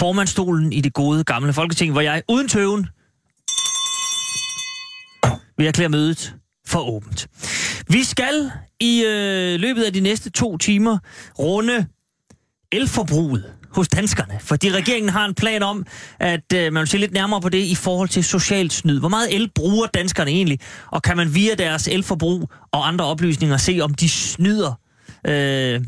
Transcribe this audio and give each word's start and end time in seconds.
formandstolen 0.00 0.72
i 0.72 0.80
det 0.80 0.92
gode 0.92 1.24
gamle 1.24 1.52
Folketing, 1.52 1.92
hvor 1.92 2.00
jeg 2.00 2.22
uden 2.28 2.48
tøven 2.48 2.86
vil 5.58 5.66
erklære 5.66 5.88
mødet 5.88 6.34
for 6.66 6.80
åbent. 6.80 7.28
Vi 7.88 8.04
skal 8.04 8.50
i 8.80 9.04
øh, 9.06 9.60
løbet 9.60 9.82
af 9.82 9.92
de 9.92 10.00
næste 10.00 10.30
to 10.30 10.56
timer 10.56 10.98
runde 11.38 11.86
elforbruget 12.72 13.44
hos 13.74 13.88
danskerne, 13.88 14.38
fordi 14.40 14.70
regeringen 14.70 15.08
har 15.08 15.24
en 15.24 15.34
plan 15.34 15.62
om, 15.62 15.86
at 16.18 16.52
øh, 16.54 16.72
man 16.72 16.80
vil 16.80 16.88
se 16.88 16.98
lidt 16.98 17.12
nærmere 17.12 17.40
på 17.40 17.48
det 17.48 17.64
i 17.64 17.74
forhold 17.74 18.08
til 18.08 18.24
socialt 18.24 18.72
snyd. 18.72 19.00
Hvor 19.00 19.08
meget 19.08 19.34
el 19.34 19.50
bruger 19.54 19.86
danskerne 19.86 20.30
egentlig, 20.30 20.58
og 20.92 21.02
kan 21.02 21.16
man 21.16 21.34
via 21.34 21.54
deres 21.54 21.88
elforbrug 21.88 22.50
og 22.72 22.88
andre 22.88 23.04
oplysninger 23.04 23.56
se, 23.56 23.80
om 23.82 23.94
de 23.94 24.08
snyder 24.08 24.74
øh, 25.26 25.80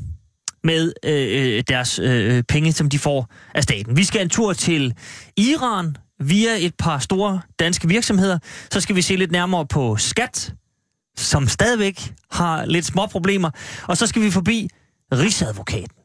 med 0.64 0.92
øh, 1.04 1.62
deres 1.68 1.98
øh, 1.98 2.42
penge, 2.42 2.72
som 2.72 2.88
de 2.88 2.98
får 2.98 3.32
af 3.54 3.62
staten. 3.62 3.96
Vi 3.96 4.04
skal 4.04 4.22
en 4.22 4.28
tur 4.28 4.52
til 4.52 4.94
Iran 5.36 5.96
via 6.20 6.50
et 6.58 6.74
par 6.78 6.98
store 6.98 7.40
danske 7.58 7.88
virksomheder. 7.88 8.38
Så 8.70 8.80
skal 8.80 8.96
vi 8.96 9.02
se 9.02 9.16
lidt 9.16 9.32
nærmere 9.32 9.66
på 9.66 9.96
skat, 9.96 10.54
som 11.16 11.48
stadigvæk 11.48 12.12
har 12.30 12.64
lidt 12.64 12.84
små 12.84 13.06
problemer. 13.06 13.50
Og 13.82 13.96
så 13.96 14.06
skal 14.06 14.22
vi 14.22 14.30
forbi 14.30 14.68
Rigsadvokaten. 15.12 15.96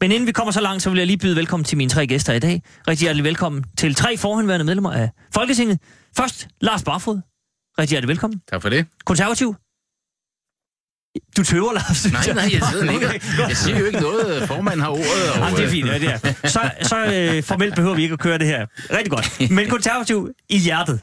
Men 0.00 0.12
inden 0.12 0.26
vi 0.26 0.32
kommer 0.32 0.52
så 0.52 0.60
langt, 0.60 0.82
så 0.82 0.90
vil 0.90 0.98
jeg 0.98 1.06
lige 1.06 1.18
byde 1.18 1.36
velkommen 1.36 1.64
til 1.64 1.78
mine 1.78 1.90
tre 1.90 2.06
gæster 2.06 2.32
i 2.32 2.38
dag. 2.38 2.62
Rigtig 2.88 3.04
hjertelig 3.04 3.24
velkommen 3.24 3.64
til 3.78 3.94
tre 3.94 4.16
forhåndværende 4.16 4.64
medlemmer 4.64 4.92
af 4.92 5.10
Folketinget. 5.34 5.78
Først 6.16 6.48
Lars 6.60 6.82
Barfod. 6.82 7.20
Rigtig 7.78 7.90
hjertelig 7.90 8.08
velkommen. 8.08 8.42
Tak 8.50 8.62
for 8.62 8.68
det. 8.68 8.86
Konservativ. 9.04 9.54
Du 11.36 11.42
tøver, 11.44 11.72
Lars. 11.72 12.12
Nej, 12.12 12.22
nej, 12.34 12.50
jeg 12.52 12.62
sidder 12.72 12.90
ikke. 12.92 13.20
Jeg 13.48 13.56
siger 13.56 13.78
jo 13.78 13.84
ikke 13.84 14.00
noget. 14.00 14.48
Formanden 14.48 14.80
har 14.80 14.88
ordet. 14.88 15.30
Og, 15.34 15.38
Jamen, 15.38 15.56
det 15.56 15.64
er 15.64 15.68
fint, 15.70 15.86
ja, 15.88 15.98
det 15.98 16.08
er. 16.12 16.48
Så, 16.48 16.70
så 16.82 16.96
øh, 17.36 17.42
formelt 17.42 17.74
behøver 17.74 17.94
vi 17.94 18.02
ikke 18.02 18.12
at 18.12 18.18
køre 18.18 18.38
det 18.38 18.46
her. 18.46 18.66
Rigtig 18.90 19.10
godt. 19.10 19.50
Men 19.50 19.68
konservativ 19.70 20.30
i 20.48 20.58
hjertet. 20.58 21.00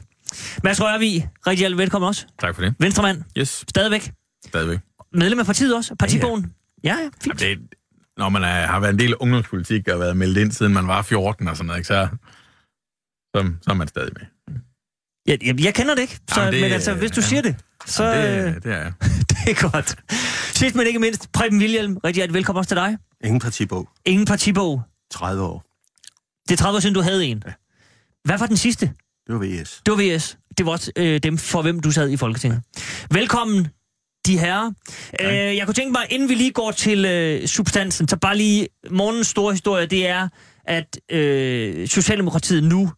Mads 0.64 0.80
Rørvig, 0.82 1.28
rigtig 1.46 1.58
hjertelig 1.58 1.78
velkommen 1.78 2.08
også. 2.08 2.26
Tak 2.40 2.54
for 2.54 2.62
det. 2.62 2.74
Venstremand, 2.78 3.22
Yes, 3.38 3.64
stadigvæk. 3.68 4.10
stadigvæk. 4.48 4.78
Medlem 5.12 5.38
af 5.38 5.46
partiet 5.46 5.74
også. 5.76 5.94
Partibogen. 5.98 6.52
Ja, 6.84 6.88
ja, 7.02 7.08
fint. 7.24 7.42
Jamen, 7.42 7.58
det, 7.58 7.68
når 8.16 8.28
man 8.28 8.42
er, 8.44 8.66
har 8.66 8.80
været 8.80 8.92
en 8.92 8.98
del 8.98 9.12
af 9.12 9.16
ungdomspolitik 9.20 9.88
og 9.88 10.00
været 10.00 10.16
meldt 10.16 10.38
ind, 10.38 10.52
siden 10.52 10.72
man 10.72 10.88
var 10.88 11.02
14 11.02 11.48
og 11.48 11.56
sådan 11.56 11.66
noget, 11.66 11.78
ikke, 11.78 11.86
så, 11.88 12.08
så, 13.36 13.52
så 13.62 13.70
er 13.70 13.74
man 13.74 13.88
stadig 13.88 14.10
med. 14.18 14.54
Jeg, 15.26 15.38
jeg, 15.46 15.64
jeg 15.64 15.74
kender 15.74 15.94
det 15.94 16.02
ikke, 16.02 16.18
så, 16.30 16.40
Jamen, 16.40 16.52
det- 16.54 16.62
men 16.62 16.72
altså, 16.72 16.94
hvis 16.94 17.10
du 17.10 17.20
ja. 17.20 17.26
siger 17.26 17.42
det, 17.42 17.56
så 17.86 18.04
Jamen, 18.04 18.40
øh, 18.48 18.54
det, 18.54 18.64
det 18.64 18.72
er 18.72 18.76
jeg. 18.78 18.92
Det 19.46 19.56
er 19.58 19.70
godt. 19.70 19.96
Sidst 20.56 20.76
men 20.76 20.86
ikke 20.86 20.98
mindst, 20.98 21.32
Preben 21.32 21.58
Wilhjelm, 21.58 21.96
rigtig 21.96 22.14
hjertelig 22.14 22.34
velkommen 22.34 22.58
også 22.58 22.68
til 22.68 22.76
dig. 22.76 22.96
Ingen 23.24 23.40
partibog. 23.40 23.88
Ingen 24.04 24.26
partibog. 24.26 24.82
30 25.10 25.42
år. 25.42 25.64
Det 26.48 26.52
er 26.52 26.56
30 26.56 26.76
år 26.76 26.80
siden, 26.80 26.94
du 26.94 27.00
havde 27.00 27.26
en. 27.26 27.42
Hvad 28.24 28.38
var 28.38 28.46
den 28.46 28.56
sidste? 28.56 28.86
Det 29.26 29.34
var 29.34 29.38
VS. 29.38 29.82
Det 29.86 29.92
var 29.92 30.16
VS. 30.16 30.38
Det 30.58 30.66
var 30.66 30.72
også 30.72 30.92
øh, 30.96 31.20
dem, 31.22 31.38
for 31.38 31.62
hvem 31.62 31.80
du 31.80 31.90
sad 31.90 32.10
i 32.10 32.16
Folketinget. 32.16 32.62
Velkommen, 33.10 33.68
de 34.26 34.38
herrer. 34.38 34.72
Øh, 35.20 35.56
jeg 35.56 35.66
kunne 35.66 35.74
tænke 35.74 35.92
mig, 35.92 36.06
inden 36.10 36.28
vi 36.28 36.34
lige 36.34 36.52
går 36.52 36.70
til 36.70 37.04
øh, 37.04 37.46
substansen, 37.46 38.08
så 38.08 38.16
bare 38.16 38.36
lige 38.36 38.68
morgens 38.90 39.26
store 39.26 39.52
historie, 39.52 39.86
det 39.86 40.08
er, 40.08 40.28
at 40.64 41.00
øh, 41.10 41.88
Socialdemokratiet 41.88 42.64
nu 42.64 42.90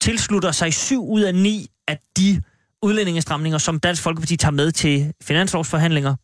tilslutter 0.00 0.52
sig 0.52 0.74
syv 0.74 1.08
ud 1.08 1.20
af 1.20 1.34
ni 1.34 1.66
af 1.88 1.98
de 2.16 2.42
udlændingestramninger, 2.82 3.58
som 3.58 3.80
Dansk 3.80 4.02
Folkeparti 4.02 4.36
tager 4.36 4.52
med 4.52 4.72
til 4.72 5.12
finanslovsforhandlinger. 5.22 6.14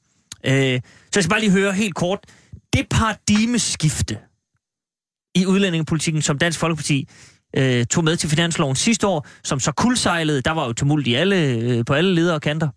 Øh, 0.46 0.52
så 0.52 1.16
jeg 1.16 1.24
skal 1.24 1.28
bare 1.30 1.40
lige 1.40 1.52
høre 1.52 1.72
helt 1.72 1.94
kort. 1.94 2.18
Det 2.72 2.86
paradigmeskifte 2.90 4.18
i 5.34 5.46
udlændingepolitikken, 5.46 6.22
som 6.22 6.38
Dansk 6.38 6.58
Folkeparti 6.58 7.08
øh, 7.56 7.86
tog 7.86 8.04
med 8.04 8.16
til 8.16 8.30
finansloven 8.30 8.76
sidste 8.76 9.06
år, 9.06 9.26
som 9.44 9.60
så 9.60 9.72
kuldsejlede, 9.72 10.40
der 10.40 10.50
var 10.50 10.66
jo 10.66 10.72
tumult 10.72 11.06
i 11.06 11.14
alle, 11.14 11.36
øh, 11.36 11.84
på 11.84 11.94
alle 11.94 12.14
ledere 12.14 12.34
og 12.34 12.42
kanter. 12.42 12.68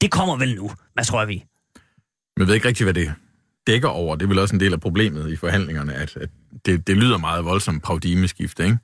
Det 0.00 0.10
kommer 0.10 0.36
vel 0.36 0.54
nu, 0.54 0.70
Mads 0.96 1.12
Rørvig. 1.12 1.46
Men 2.36 2.40
jeg 2.40 2.46
ved 2.46 2.54
ikke 2.54 2.68
rigtig, 2.68 2.84
hvad 2.84 2.94
det 2.94 3.12
dækker 3.66 3.88
over. 3.88 4.16
Det 4.16 4.24
er 4.24 4.28
vel 4.28 4.38
også 4.38 4.56
en 4.56 4.60
del 4.60 4.72
af 4.72 4.80
problemet 4.80 5.32
i 5.32 5.36
forhandlingerne, 5.36 5.94
at, 5.94 6.16
at 6.16 6.30
det, 6.66 6.86
det 6.86 6.96
lyder 6.96 7.18
meget 7.18 7.44
voldsomt 7.44 7.82
paradigmeskifte, 7.82 8.64
ikke? 8.64 8.78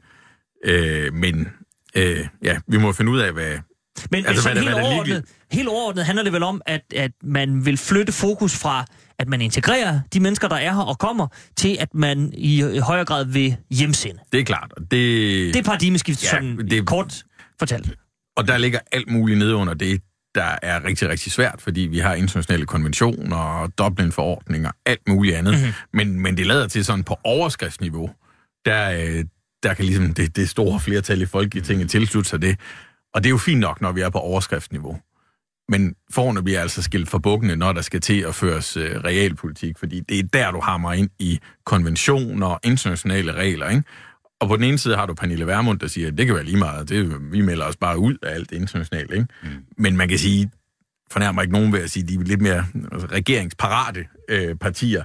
Øh, 0.64 1.14
men 1.14 1.48
øh, 1.94 2.26
ja, 2.42 2.58
vi 2.68 2.78
må 2.78 2.92
finde 2.92 3.12
ud 3.12 3.18
af, 3.18 3.32
hvad... 3.32 3.58
Men 4.10 4.26
Altså, 4.26 4.48
altså, 4.48 4.52
hvad 4.52 4.62
helt, 4.62 4.74
overordnet, 4.86 5.24
helt 5.52 5.68
overordnet 5.68 6.04
handler 6.04 6.24
det 6.24 6.32
vel 6.32 6.42
om, 6.42 6.62
at, 6.66 6.80
at 6.96 7.10
man 7.24 7.66
vil 7.66 7.76
flytte 7.76 8.12
fokus 8.12 8.56
fra, 8.56 8.84
at 9.18 9.28
man 9.28 9.40
integrerer 9.40 10.00
de 10.12 10.20
mennesker, 10.20 10.48
der 10.48 10.56
er 10.56 10.72
her 10.74 10.80
og 10.82 10.98
kommer, 10.98 11.26
til 11.56 11.76
at 11.80 11.88
man 11.94 12.30
i 12.34 12.78
højere 12.82 13.04
grad 13.04 13.24
vil 13.24 13.56
hjemsende. 13.70 14.20
Det 14.32 14.40
er 14.40 14.44
klart. 14.44 14.72
Og 14.76 14.82
det, 14.82 14.90
Det 14.90 15.56
er 15.56 15.62
paradigmeskiftet, 15.62 16.24
Ja, 16.24 16.30
sådan 16.30 16.68
det- 16.68 16.86
kort 16.86 17.22
fortalt. 17.58 17.90
Og 18.36 18.48
der 18.48 18.58
ligger 18.58 18.78
alt 18.92 19.10
muligt 19.10 19.38
nede 19.38 19.54
under 19.54 19.74
det, 19.74 20.02
der 20.34 20.56
er 20.62 20.84
rigtig, 20.84 21.08
rigtig 21.08 21.32
svært, 21.32 21.54
fordi 21.58 21.80
vi 21.80 21.98
har 21.98 22.14
internationale 22.14 22.66
konventioner 22.66 23.36
og 23.36 23.72
Dublin-forordninger, 23.78 24.70
alt 24.86 25.08
muligt 25.08 25.36
andet. 25.36 25.54
Mhm. 25.54 25.62
Mm-hmm. 25.62 25.74
Men, 25.92 26.20
men 26.20 26.36
det 26.36 26.46
lader 26.46 26.68
til 26.68 26.84
sådan 26.84 27.04
på 27.04 27.16
overskriftsniveau, 27.24 28.10
der, 28.64 28.90
øh, 28.90 29.24
der 29.62 29.74
kan 29.74 29.84
ligesom 29.84 30.14
det, 30.14 30.36
det 30.36 30.48
store 30.48 30.80
flertal 30.80 31.22
i 31.22 31.26
Folketinget 31.26 31.90
tilslutte 31.90 32.30
sig 32.30 32.42
det. 32.42 32.58
Og 33.14 33.24
det 33.24 33.28
er 33.28 33.30
jo 33.30 33.38
fint 33.38 33.60
nok, 33.60 33.80
når 33.80 33.92
vi 33.92 34.00
er 34.00 34.10
på 34.10 34.18
overskriftsniveau. 34.18 34.98
Men 35.68 35.94
forne 36.10 36.42
bliver 36.42 36.60
altså 36.60 36.82
skilt 36.82 37.08
for 37.08 37.18
bukkene, 37.18 37.56
når 37.56 37.72
der 37.72 37.82
skal 37.82 38.00
til 38.00 38.20
at 38.20 38.34
føres 38.34 38.76
øh, 38.76 38.96
realpolitik, 38.96 39.78
fordi 39.78 40.00
det 40.00 40.18
er 40.18 40.22
der, 40.22 40.50
du 40.50 40.60
hammer 40.60 40.92
ind 40.92 41.10
i 41.18 41.40
konventioner 41.64 42.46
og 42.46 42.60
internationale 42.64 43.32
regler, 43.32 43.68
ikke? 43.68 43.82
Og 44.40 44.48
på 44.48 44.56
den 44.56 44.64
ene 44.64 44.78
side 44.78 44.96
har 44.96 45.06
du 45.06 45.14
Pernille 45.14 45.46
Vermund, 45.46 45.78
der 45.80 45.86
siger, 45.86 46.08
at 46.08 46.18
det 46.18 46.26
kan 46.26 46.34
være 46.34 46.44
lige 46.44 46.56
meget, 46.56 46.88
det, 46.88 47.32
vi 47.32 47.40
melder 47.40 47.64
os 47.64 47.76
bare 47.76 47.98
ud 47.98 48.16
af 48.22 48.34
alt 48.34 48.50
det 48.50 48.56
internationale. 48.56 49.14
Ikke? 49.16 49.26
Mm. 49.42 49.48
Men 49.78 49.96
man 49.96 50.08
kan 50.08 50.18
sige, 50.18 50.50
fornærmer 51.10 51.42
ikke 51.42 51.52
nogen 51.52 51.72
ved 51.72 51.82
at 51.82 51.90
sige, 51.90 52.06
de 52.06 52.14
er 52.14 52.18
lidt 52.18 52.40
mere 52.40 52.66
altså, 52.92 53.06
regeringsparate 53.06 54.06
øh, 54.28 54.56
partier. 54.56 55.04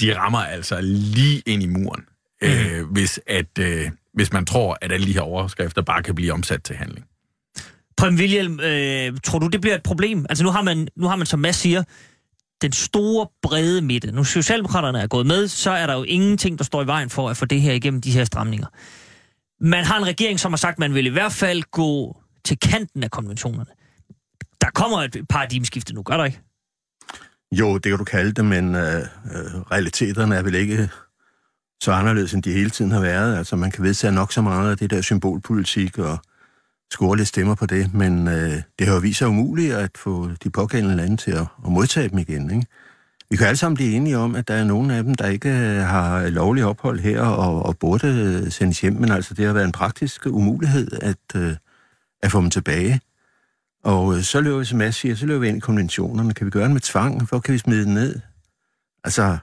De 0.00 0.18
rammer 0.18 0.38
altså 0.38 0.80
lige 0.82 1.42
ind 1.46 1.62
i 1.62 1.66
muren, 1.66 2.04
mm. 2.42 2.48
øh, 2.48 2.90
hvis, 2.90 3.20
at, 3.26 3.58
øh, 3.58 3.90
hvis 4.14 4.32
man 4.32 4.46
tror, 4.46 4.78
at 4.80 4.92
alle 4.92 5.06
de 5.06 5.12
her 5.12 5.20
overskrifter 5.20 5.82
bare 5.82 6.02
kan 6.02 6.14
blive 6.14 6.32
omsat 6.32 6.62
til 6.62 6.76
handling. 6.76 7.06
Prem 8.04 8.14
William, 8.14 8.60
øh, 8.60 9.12
tror 9.24 9.38
du, 9.38 9.46
det 9.46 9.60
bliver 9.60 9.74
et 9.74 9.82
problem? 9.82 10.26
Altså 10.28 10.44
nu 10.44 10.50
har 10.50 10.62
man, 10.62 10.88
nu 10.96 11.06
har 11.08 11.16
man 11.16 11.26
som 11.26 11.40
Mads 11.40 11.56
siger, 11.56 11.82
den 12.62 12.72
store 12.72 13.26
brede 13.42 13.82
midte. 13.82 14.12
Nu 14.12 14.24
Socialdemokraterne 14.24 15.00
er 15.00 15.06
gået 15.06 15.26
med, 15.26 15.48
så 15.48 15.70
er 15.70 15.86
der 15.86 15.94
jo 15.94 16.02
ingenting, 16.02 16.58
der 16.58 16.64
står 16.64 16.82
i 16.82 16.86
vejen 16.86 17.10
for 17.10 17.30
at 17.30 17.36
få 17.36 17.44
det 17.44 17.60
her 17.60 17.72
igennem 17.72 18.00
de 18.00 18.10
her 18.10 18.24
stramninger. 18.24 18.66
Man 19.60 19.84
har 19.84 19.98
en 19.98 20.06
regering, 20.06 20.40
som 20.40 20.52
har 20.52 20.56
sagt, 20.56 20.72
at 20.72 20.78
man 20.78 20.94
vil 20.94 21.06
i 21.06 21.08
hvert 21.08 21.32
fald 21.32 21.62
gå 21.70 22.16
til 22.44 22.58
kanten 22.58 23.02
af 23.02 23.10
konventionerne. 23.10 23.70
Der 24.60 24.70
kommer 24.74 25.02
et 25.02 25.16
paradigmeskifte 25.28 25.94
nu, 25.94 26.02
gør 26.02 26.16
der 26.16 26.24
ikke? 26.24 26.40
Jo, 27.52 27.74
det 27.74 27.82
kan 27.82 27.98
du 27.98 28.04
kalde 28.04 28.32
det, 28.32 28.44
men 28.44 28.74
øh, 28.74 28.96
øh 28.96 29.60
realiteterne 29.70 30.36
er 30.36 30.42
vel 30.42 30.54
ikke 30.54 30.88
så 31.82 31.92
anderledes, 31.92 32.34
end 32.34 32.42
de 32.42 32.52
hele 32.52 32.70
tiden 32.70 32.90
har 32.90 33.00
været. 33.00 33.38
Altså, 33.38 33.56
man 33.56 33.70
kan 33.70 33.84
vedtage 33.84 34.12
nok 34.12 34.32
så 34.32 34.42
meget 34.42 34.70
af 34.70 34.76
det 34.76 34.90
der 34.90 35.00
symbolpolitik 35.00 35.98
og 35.98 36.18
score 36.94 37.16
lidt 37.16 37.28
stemmer 37.28 37.54
på 37.54 37.66
det, 37.66 37.94
men 37.94 38.28
øh, 38.28 38.62
det 38.78 38.86
har 38.86 38.94
jo 38.94 39.00
vist 39.00 39.18
sig 39.18 39.28
umuligt 39.28 39.74
at 39.74 39.90
få 39.96 40.30
de 40.44 40.50
pågældende 40.50 40.96
lande 40.96 41.16
til 41.16 41.30
at, 41.30 41.46
at 41.66 41.72
modtage 41.72 42.08
dem 42.08 42.18
igen. 42.18 42.50
Ikke? 42.50 42.66
Vi 43.30 43.36
kan 43.36 43.46
alle 43.46 43.56
sammen 43.56 43.74
blive 43.74 43.92
enige 43.96 44.18
om, 44.18 44.34
at 44.34 44.48
der 44.48 44.54
er 44.54 44.64
nogle 44.64 44.96
af 44.96 45.02
dem, 45.04 45.14
der 45.14 45.28
ikke 45.28 45.48
øh, 45.48 45.76
har 45.76 46.28
lovlig 46.28 46.64
ophold 46.64 47.00
her 47.00 47.20
og, 47.20 47.66
og 47.66 47.78
burde 47.78 48.06
øh, 48.06 48.52
sendes 48.52 48.80
hjem, 48.80 48.92
men 48.92 49.10
altså 49.12 49.34
det 49.34 49.46
har 49.46 49.52
været 49.52 49.64
en 49.64 49.72
praktisk 49.72 50.26
umulighed 50.26 50.88
at, 51.02 51.36
øh, 51.36 51.56
at 52.22 52.30
få 52.30 52.40
dem 52.40 52.50
tilbage. 52.50 53.00
Og 53.84 54.16
øh, 54.16 54.22
så 54.22 54.40
løber 54.40 54.58
vi, 54.58 54.64
som 54.64 54.78
Mads 54.78 54.96
siger, 54.96 55.14
så 55.14 55.26
løber 55.26 55.40
vi 55.40 55.48
ind 55.48 55.56
i 55.56 55.60
konventionerne. 55.60 56.34
Kan 56.34 56.46
vi 56.46 56.50
gøre 56.50 56.64
det 56.64 56.72
med 56.72 56.80
tvang? 56.80 57.28
Hvor 57.28 57.38
kan 57.38 57.54
vi 57.54 57.58
smide 57.58 57.84
den 57.84 57.94
ned? 57.94 58.20
Altså, 59.04 59.36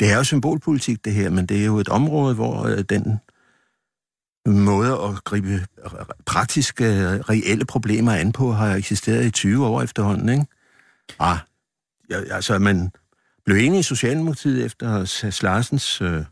det 0.00 0.10
er 0.12 0.16
jo 0.16 0.24
symbolpolitik, 0.24 1.04
det 1.04 1.12
her, 1.12 1.30
men 1.30 1.46
det 1.46 1.60
er 1.60 1.64
jo 1.64 1.78
et 1.78 1.88
område, 1.88 2.34
hvor 2.34 2.66
øh, 2.66 2.84
den 2.88 3.20
måde 4.46 4.92
at 4.92 5.24
gribe 5.24 5.66
praktiske, 6.26 6.84
reelle 7.22 7.64
problemer 7.64 8.12
an 8.12 8.32
på, 8.32 8.52
har 8.52 8.74
eksisteret 8.74 9.24
i 9.24 9.30
20 9.30 9.66
år 9.66 9.82
efterhånden, 9.82 10.28
ikke? 10.28 10.46
Ah, 11.18 11.36
ja, 12.10 12.34
altså, 12.34 12.58
man 12.58 12.90
blev 13.44 13.56
enig 13.56 13.80
i 13.80 13.82
Socialdemokratiet 13.82 14.64
efter 14.64 15.04
Sass 15.04 15.42
Larsens 15.42 16.00
øh, 16.00 16.24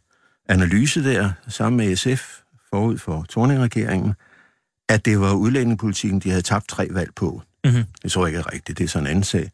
analyse 0.49 1.05
der, 1.05 1.33
sammen 1.49 1.77
med 1.77 1.97
SF, 1.97 2.41
forud 2.71 2.99
for 2.99 3.27
Torning-regeringen, 3.29 4.15
at 4.89 5.05
det 5.05 5.21
var 5.21 5.35
udlændingepolitikken, 5.35 6.21
de 6.21 6.31
havde 6.31 6.43
tabt 6.43 6.69
tre 6.69 6.89
valg 6.91 7.11
på. 7.17 7.43
Mhm. 7.65 7.85
Det 8.03 8.13
tror 8.13 8.27
jeg 8.27 8.29
ikke 8.29 8.39
er 8.39 8.53
rigtigt, 8.53 8.79
det 8.79 8.85
er 8.85 8.89
sådan 8.89 9.07
en 9.07 9.11
anden 9.11 9.25
sag. 9.25 9.51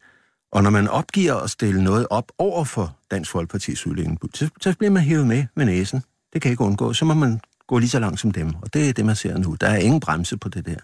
Og 0.53 0.63
når 0.63 0.71
man 0.71 0.89
opgiver 0.89 1.35
at 1.35 1.51
stille 1.51 1.85
noget 1.85 2.07
op 2.11 2.33
over 2.39 2.65
for 2.65 2.97
Dansk 3.11 3.31
Folkepartis 3.31 3.87
udlændingepolitik, 3.87 4.49
så, 4.61 4.71
så 4.71 4.79
bliver 4.79 4.91
man 4.91 5.03
hævet 5.03 5.27
med 5.27 5.45
med 5.55 5.65
næsen. 5.65 6.03
Det 6.33 6.43
kan 6.43 6.51
ikke 6.51 6.65
undgå. 6.65 6.93
Så 6.93 7.05
må 7.05 7.15
man 7.15 7.41
gå 7.69 7.79
lige 7.79 7.91
så 7.91 7.99
langt 7.99 8.21
som 8.21 8.31
dem. 8.31 8.55
Og 8.55 8.75
det 8.75 8.89
er 8.89 8.93
det, 8.93 9.05
man 9.05 9.17
ser 9.17 9.39
nu. 9.39 9.57
Der 9.61 9.67
er 9.67 9.77
ingen 9.77 10.01
bremse 10.01 10.37
på 10.37 10.49
det 10.49 10.67
der. 10.67 10.77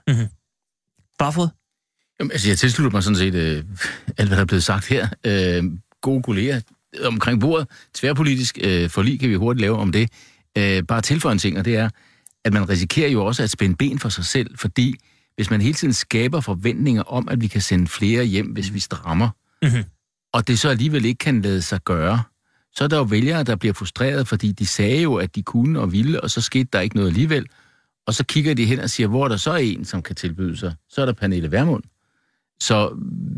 Barfod? 1.19 1.49
Jamen, 2.21 2.33
altså, 2.33 2.49
jeg 2.49 2.59
tilslutter 2.59 2.91
mig 2.97 3.03
sådan 3.03 3.17
set 3.17 3.35
øh, 3.35 3.65
alt, 4.19 4.29
hvad 4.29 4.37
der 4.37 4.43
er 4.43 4.47
blevet 4.47 4.65
sagt 4.65 4.87
her. 4.87 5.09
Øh, 5.27 5.65
gode 6.01 6.23
kolleger 6.23 6.61
omkring 7.05 7.41
bordet. 7.41 7.69
Tværpolitisk 7.95 8.59
øh, 8.63 8.91
forlig 8.91 9.21
kan 9.21 9.31
vi 9.31 9.35
hurtigt 9.35 9.61
lave 9.61 9.77
om 9.79 9.93
det. 9.93 10.11
Øh, 10.59 10.83
bare 10.83 11.01
tilføje 11.01 11.33
en 11.33 11.39
ting, 11.39 11.59
og 11.59 11.65
det 11.65 11.77
er, 11.77 11.91
at 12.45 12.53
man 12.53 12.69
risikerer 12.69 13.09
jo 13.11 13.25
også 13.25 13.43
at 13.43 13.51
spænde 13.51 13.77
ben 13.77 13.99
for 13.99 14.09
sig 14.09 14.25
selv, 14.25 14.59
fordi 14.59 14.95
hvis 15.37 15.51
man 15.51 15.61
hele 15.61 15.75
tiden 15.75 15.95
skaber 15.95 16.41
forventninger 16.41 17.03
om, 17.03 17.29
at 17.29 17.41
vi 17.41 17.47
kan 17.47 17.61
sende 17.61 17.87
flere 17.87 18.25
hjem, 18.25 18.47
hvis 18.47 18.75
vi 18.75 18.81
strammer, 18.81 19.29
Mhm. 19.63 19.85
og 20.33 20.49
det 20.49 20.59
så 20.59 20.69
alligevel 20.69 21.05
ikke 21.05 21.19
kan 21.19 21.43
lade 21.43 21.63
sig 21.63 21.81
gøre, 21.85 22.23
så 22.73 22.85
er 22.85 22.89
der 22.89 22.97
jo 22.97 23.03
vælgere, 23.03 23.43
der 23.43 23.57
bliver 23.57 23.73
frustreret, 23.73 24.29
fordi 24.29 24.53
de 24.53 24.67
sagde 24.67 25.03
jo, 25.03 25.15
at 25.15 25.35
de 25.35 25.43
kunne 25.43 25.81
og 25.81 25.93
ville, 25.93 26.21
og 26.21 26.31
så 26.31 26.41
skete 26.41 26.69
der 26.73 26.81
ikke 26.81 26.97
noget 26.97 27.09
alligevel. 27.09 27.47
Og 28.07 28.15
så 28.15 28.25
kigger 28.25 28.55
de 28.55 28.65
hen 28.65 28.79
og 28.79 28.91
siger, 28.91 29.07
hvor 29.07 29.25
er 29.25 29.29
der 29.29 29.37
så 29.37 29.57
en, 29.57 29.85
som 29.85 30.03
kan 30.03 30.17
tilbyde 30.17 30.57
sig? 30.57 30.75
Så 30.89 31.01
er 31.03 31.07
der 31.07 31.13
Pernille 31.13 31.53
Vermund. 31.53 31.83
Så 32.61 32.97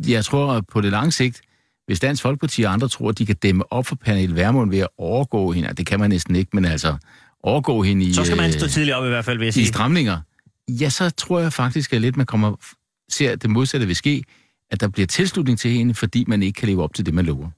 jeg 0.09 0.25
tror 0.25 0.53
at 0.53 0.67
på 0.67 0.81
det 0.81 0.91
lange 0.91 1.13
sigt, 1.13 1.41
hvis 1.87 2.01
Dansk 2.01 2.23
Folkeparti 2.23 2.63
og 2.63 2.73
andre 2.73 2.89
tror, 2.89 3.09
at 3.09 3.19
de 3.19 3.27
kan 3.27 3.37
dæmme 3.43 3.73
op 3.73 3.87
for 3.87 3.95
Pernille 3.95 4.37
Vermund 4.37 4.71
ved 4.71 4.79
at 4.79 4.89
overgå 4.99 5.53
hende, 5.53 5.75
det 5.77 5.87
kan 5.87 6.01
man 6.01 6.11
næsten 6.11 6.37
ikke, 6.37 6.51
men 6.53 6.65
altså 6.65 6.97
overgå 7.43 7.83
hende 7.83 8.05
i, 8.05 8.13
Så 8.13 8.25
skal 8.25 8.37
man 8.37 8.47
øh, 8.47 8.53
stå 8.53 8.67
tidligt 8.67 8.97
op 8.97 9.05
i 9.05 9.09
hvert 9.09 9.25
fald, 9.25 9.39
vil 9.39 9.45
jeg 9.45 9.49
i 9.49 9.53
sige. 9.53 9.67
stramninger, 9.67 10.21
ja, 10.69 10.91
så 10.91 11.11
tror 11.11 11.41
jeg 11.41 11.53
faktisk, 11.53 11.93
at 11.93 12.01
lidt 12.01 12.17
man 12.17 12.27
kommer 12.27 12.57
ser 13.09 13.33
at 13.33 13.43
det 13.43 13.51
modsatte 13.51 13.87
vil 13.87 13.97
ske, 13.97 14.25
at 14.71 14.81
der 14.81 14.89
bliver 14.89 15.07
tilslutning 15.07 15.59
til 15.59 15.71
hende, 15.71 15.95
fordi 15.95 16.25
man 16.29 16.43
ikke 16.43 16.57
kan 16.57 16.69
leve 16.69 16.83
op 16.83 16.95
til 16.95 17.07
det, 17.07 17.15
man 17.15 17.25
lover. 17.25 17.51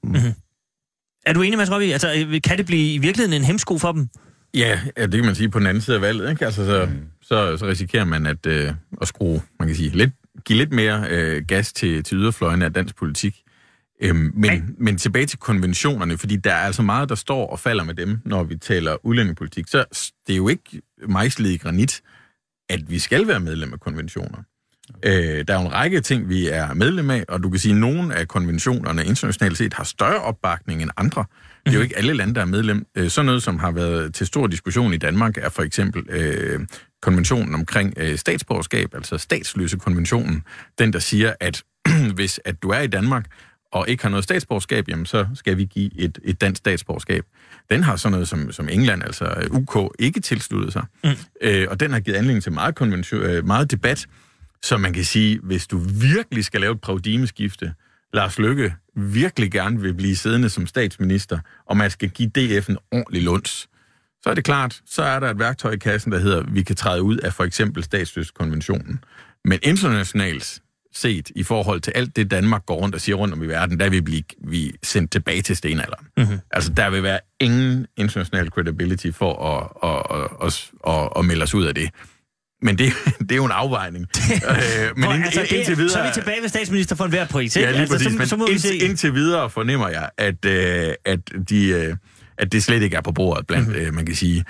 Er 1.25 1.33
du 1.33 1.41
enig, 1.41 1.57
Mads 1.57 1.71
Røvig? 1.71 1.93
Altså, 1.93 2.13
øh, 2.13 2.41
kan 2.41 2.57
det 2.57 2.65
blive 2.65 2.93
i 2.93 2.97
virkeligheden 2.97 3.41
en 3.41 3.45
hemsko 3.45 3.77
for 3.77 3.91
dem? 3.91 4.09
Ja, 4.53 4.79
ja, 4.97 5.03
det 5.05 5.13
kan 5.13 5.25
man 5.25 5.35
sige 5.35 5.49
på 5.49 5.59
den 5.59 5.67
anden 5.67 5.81
side 5.81 5.95
af 5.95 6.01
valget. 6.01 6.29
Ikke? 6.29 6.45
Altså, 6.45 6.65
så, 6.65 6.85
mm. 6.85 7.01
så, 7.21 7.57
så 7.57 7.67
risikerer 7.67 8.05
man 8.05 8.25
at, 8.25 8.45
øh, 8.45 8.73
at 9.01 9.07
skrue, 9.07 9.41
man 9.59 9.67
kan 9.67 9.75
sige, 9.75 9.89
lidt, 9.89 10.11
give 10.45 10.57
lidt 10.57 10.71
mere 10.71 11.05
øh, 11.09 11.45
gas 11.47 11.73
til, 11.73 12.03
til 12.03 12.17
yderfløjen 12.17 12.61
af 12.61 12.73
dansk 12.73 12.95
politik. 12.95 13.41
Øhm, 14.01 14.31
men, 14.35 14.75
men 14.77 14.97
tilbage 14.97 15.25
til 15.25 15.39
konventionerne, 15.39 16.17
fordi 16.17 16.35
der 16.35 16.51
er 16.53 16.65
altså 16.65 16.81
meget, 16.81 17.09
der 17.09 17.15
står 17.15 17.47
og 17.47 17.59
falder 17.59 17.83
med 17.83 17.93
dem, 17.93 18.19
når 18.25 18.43
vi 18.43 18.57
taler 18.57 19.05
udlændingepolitik. 19.05 19.67
Så 19.67 19.85
det 20.27 20.33
er 20.33 20.37
jo 20.37 20.47
ikke 20.47 20.81
mejslet 21.07 21.49
i 21.49 21.57
granit, 21.57 22.01
at 22.69 22.89
vi 22.89 22.99
skal 22.99 23.27
være 23.27 23.39
medlem 23.39 23.73
af 23.73 23.79
konventioner. 23.79 24.43
Øh, 25.05 25.45
der 25.47 25.53
er 25.53 25.61
jo 25.61 25.67
en 25.67 25.73
række 25.73 26.01
ting, 26.01 26.29
vi 26.29 26.47
er 26.47 26.73
medlem 26.73 27.09
af, 27.09 27.25
og 27.27 27.43
du 27.43 27.49
kan 27.49 27.59
sige, 27.59 27.73
at 27.73 27.77
nogle 27.77 28.15
af 28.15 28.27
konventionerne 28.27 29.05
internationalt 29.05 29.57
set 29.57 29.73
har 29.73 29.83
større 29.83 30.21
opbakning 30.21 30.81
end 30.81 30.89
andre. 30.97 31.25
Det 31.65 31.71
er 31.71 31.75
jo 31.75 31.81
ikke 31.81 31.97
alle 31.97 32.13
lande, 32.13 32.35
der 32.35 32.41
er 32.41 32.45
medlem. 32.45 32.85
Øh, 32.95 33.09
sådan 33.09 33.25
noget, 33.25 33.43
som 33.43 33.59
har 33.59 33.71
været 33.71 34.13
til 34.13 34.27
stor 34.27 34.47
diskussion 34.47 34.93
i 34.93 34.97
Danmark, 34.97 35.37
er 35.37 35.49
for 35.49 35.63
eksempel 35.63 36.03
øh, 36.09 36.59
konventionen 37.01 37.55
omkring 37.55 37.93
øh, 37.97 38.17
statsborgerskab, 38.17 38.95
altså 38.95 39.17
statsløse 39.17 39.77
konventionen. 39.77 40.43
Den, 40.79 40.93
der 40.93 40.99
siger, 40.99 41.33
at 41.39 41.63
hvis 42.15 42.39
at 42.45 42.63
du 42.63 42.69
er 42.69 42.79
i 42.79 42.87
Danmark 42.87 43.25
og 43.71 43.89
ikke 43.89 44.03
har 44.03 44.09
noget 44.09 44.23
statsborgerskab, 44.23 44.89
jamen 44.89 45.05
så 45.05 45.27
skal 45.33 45.57
vi 45.57 45.65
give 45.65 45.99
et, 45.99 46.19
et 46.23 46.41
dansk 46.41 46.57
statsborgerskab. 46.57 47.25
Den 47.69 47.83
har 47.83 47.95
sådan 47.95 48.11
noget 48.11 48.27
som, 48.27 48.51
som 48.51 48.69
England, 48.69 49.03
altså 49.03 49.47
UK, 49.51 49.95
ikke 49.99 50.19
tilsluttet 50.19 50.73
sig. 50.73 50.85
Mm. 51.03 51.09
Øh, 51.41 51.67
og 51.69 51.79
den 51.79 51.91
har 51.91 51.99
givet 51.99 52.17
anledning 52.17 52.43
til 52.43 52.51
meget, 52.51 52.75
konvention, 52.75 53.21
øh, 53.21 53.45
meget 53.45 53.71
debat, 53.71 54.07
så 54.65 54.77
man 54.77 54.93
kan 54.93 55.03
sige, 55.03 55.39
hvis 55.43 55.67
du 55.67 55.77
virkelig 56.01 56.45
skal 56.45 56.61
lave 56.61 56.71
et 56.71 56.81
paradigmeskifte, 56.81 57.73
Lars 58.13 58.39
Løkke 58.39 58.73
virkelig 58.95 59.51
gerne 59.51 59.81
vil 59.81 59.93
blive 59.93 60.15
siddende 60.15 60.49
som 60.49 60.67
statsminister, 60.67 61.39
og 61.65 61.77
man 61.77 61.91
skal 61.91 62.09
give 62.09 62.29
DF 62.29 62.69
en 62.69 62.77
ordentlig 62.91 63.23
lunds, 63.23 63.67
så 64.23 64.29
er 64.29 64.33
det 64.33 64.43
klart, 64.43 64.81
så 64.85 65.03
er 65.03 65.19
der 65.19 65.29
et 65.29 65.39
værktøj 65.39 65.71
i 65.71 65.77
kassen, 65.77 66.11
der 66.11 66.19
hedder, 66.19 66.43
vi 66.47 66.63
kan 66.63 66.75
træde 66.75 67.01
ud 67.01 67.17
af 67.17 67.33
for 67.33 67.43
eksempel 67.43 67.83
statsløskonventionen. 67.83 68.99
Men 69.45 69.59
internationalt 69.63 70.61
set, 70.93 71.31
i 71.35 71.43
forhold 71.43 71.81
til 71.81 71.91
alt 71.95 72.15
det, 72.15 72.31
Danmark 72.31 72.65
går 72.65 72.75
rundt 72.75 72.95
og 72.95 73.01
siger 73.01 73.15
rundt 73.15 73.33
om 73.33 73.43
i 73.43 73.47
verden, 73.47 73.79
der 73.79 73.89
vil 73.89 73.97
vi 73.97 74.01
blive 74.01 74.23
vi 74.37 74.75
sendt 74.83 75.11
tilbage 75.11 75.41
til 75.41 75.55
stenalderen. 75.55 76.07
Mm-hmm. 76.17 76.39
Altså, 76.51 76.73
der 76.73 76.89
vil 76.89 77.03
være 77.03 77.19
ingen 77.39 77.87
international 77.97 78.49
credibility 78.49 79.11
for 79.11 79.33
at, 79.33 79.89
at, 79.89 80.17
at, 80.17 80.47
at, 80.47 80.71
at, 80.93 81.09
at 81.19 81.25
melde 81.25 81.43
os 81.43 81.53
ud 81.53 81.65
af 81.65 81.75
det. 81.75 81.89
Men 82.65 82.77
det, 82.77 82.93
det 83.19 83.31
er 83.31 83.35
jo 83.35 83.45
en 83.45 83.51
afvejning. 83.51 84.07
øh, 84.31 84.97
men 84.97 85.11
ind, 85.11 85.23
altså, 85.25 85.41
det, 85.41 85.51
indtil 85.51 85.77
videre... 85.77 85.89
Så 85.89 85.99
er 85.99 86.07
vi 86.07 86.13
tilbage 86.13 86.41
ved 86.41 86.49
statsminister 86.49 86.95
for 86.95 87.03
enhver 87.03 87.25
pris, 87.25 87.55
ikke? 87.55 87.67
Ja, 87.67 87.71
lige 87.71 87.81
altså, 87.81 87.95
præcis. 87.95 88.11
så, 88.11 88.17
Men 88.17 88.27
så 88.27 88.37
må 88.37 88.45
vi 88.45 88.51
ind, 88.51 88.59
se. 88.59 88.77
indtil 88.77 89.13
videre 89.13 89.49
fornemmer 89.49 89.89
jeg, 89.89 90.09
at, 90.17 90.45
øh, 90.45 90.93
at, 91.05 91.19
de, 91.49 91.67
øh, 91.67 91.95
at 92.37 92.51
det 92.51 92.63
slet 92.63 92.81
ikke 92.81 92.97
er 92.97 93.01
på 93.01 93.11
bordet 93.11 93.47
blandt, 93.47 93.67
mm-hmm. 93.67 93.85
øh, 93.85 93.93
man 93.93 94.05
kan 94.05 94.15
sige, 94.15 94.45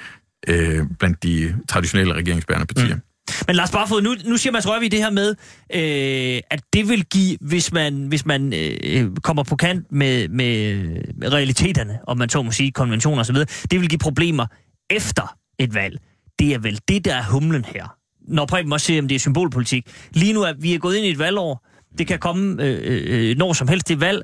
øh, 0.48 0.84
blandt 1.00 1.24
de 1.24 1.56
traditionelle 1.70 2.14
regeringsbærende 2.14 2.66
partier. 2.66 2.96
Mm. 2.96 3.02
Men 3.48 3.56
Lars 3.56 3.72
Barfod, 3.72 4.02
nu, 4.02 4.16
nu 4.26 4.38
siger 4.38 4.54
Mads 4.54 4.68
Rørvig 4.68 4.92
det 4.92 5.00
her 5.00 5.10
med, 5.10 5.30
øh, 5.74 6.42
at 6.52 6.62
det 6.74 6.90
vil 6.90 7.06
give, 7.06 7.38
hvis 7.42 7.74
man, 7.74 8.08
hvis 8.08 8.26
man 8.26 8.54
øh, 8.54 9.16
kommer 9.24 9.44
på 9.44 9.56
kant 9.56 9.92
med, 9.92 10.28
med, 10.28 10.76
med 11.18 11.34
realiteterne, 11.34 12.00
om 12.08 12.18
man 12.18 12.30
så 12.30 12.42
må 12.42 12.52
sige, 12.52 12.72
konventioner 12.72 13.22
osv., 13.22 13.36
det 13.72 13.82
vil 13.82 13.90
give 13.90 14.00
problemer 14.00 14.46
efter 14.90 15.38
et 15.60 15.74
valg. 15.74 16.00
Det 16.40 16.54
er 16.54 16.60
vel 16.60 16.80
det, 16.88 17.06
der 17.06 17.16
er 17.16 17.24
humlen 17.24 17.66
her. 17.66 17.96
Når 18.28 18.46
Preben 18.46 18.74
også 18.74 18.86
siger, 18.86 19.04
at 19.04 19.10
det 19.10 19.16
er 19.16 19.20
symbolpolitik. 19.20 19.88
Lige 20.12 20.34
nu 20.34 20.42
er 20.42 20.54
vi 20.60 20.74
er 20.74 20.80
gået 20.80 20.96
ind 20.96 21.06
i 21.06 21.10
et 21.10 21.20
valgår. 21.20 21.66
Det 21.98 22.08
kan 22.08 22.20
komme 22.20 22.64
øh, 22.64 22.80
øh, 22.84 23.30
øh 23.30 23.38
når 23.38 23.54
som 23.54 23.68
helst 23.68 23.88
det 23.88 24.00
valg. 24.00 24.22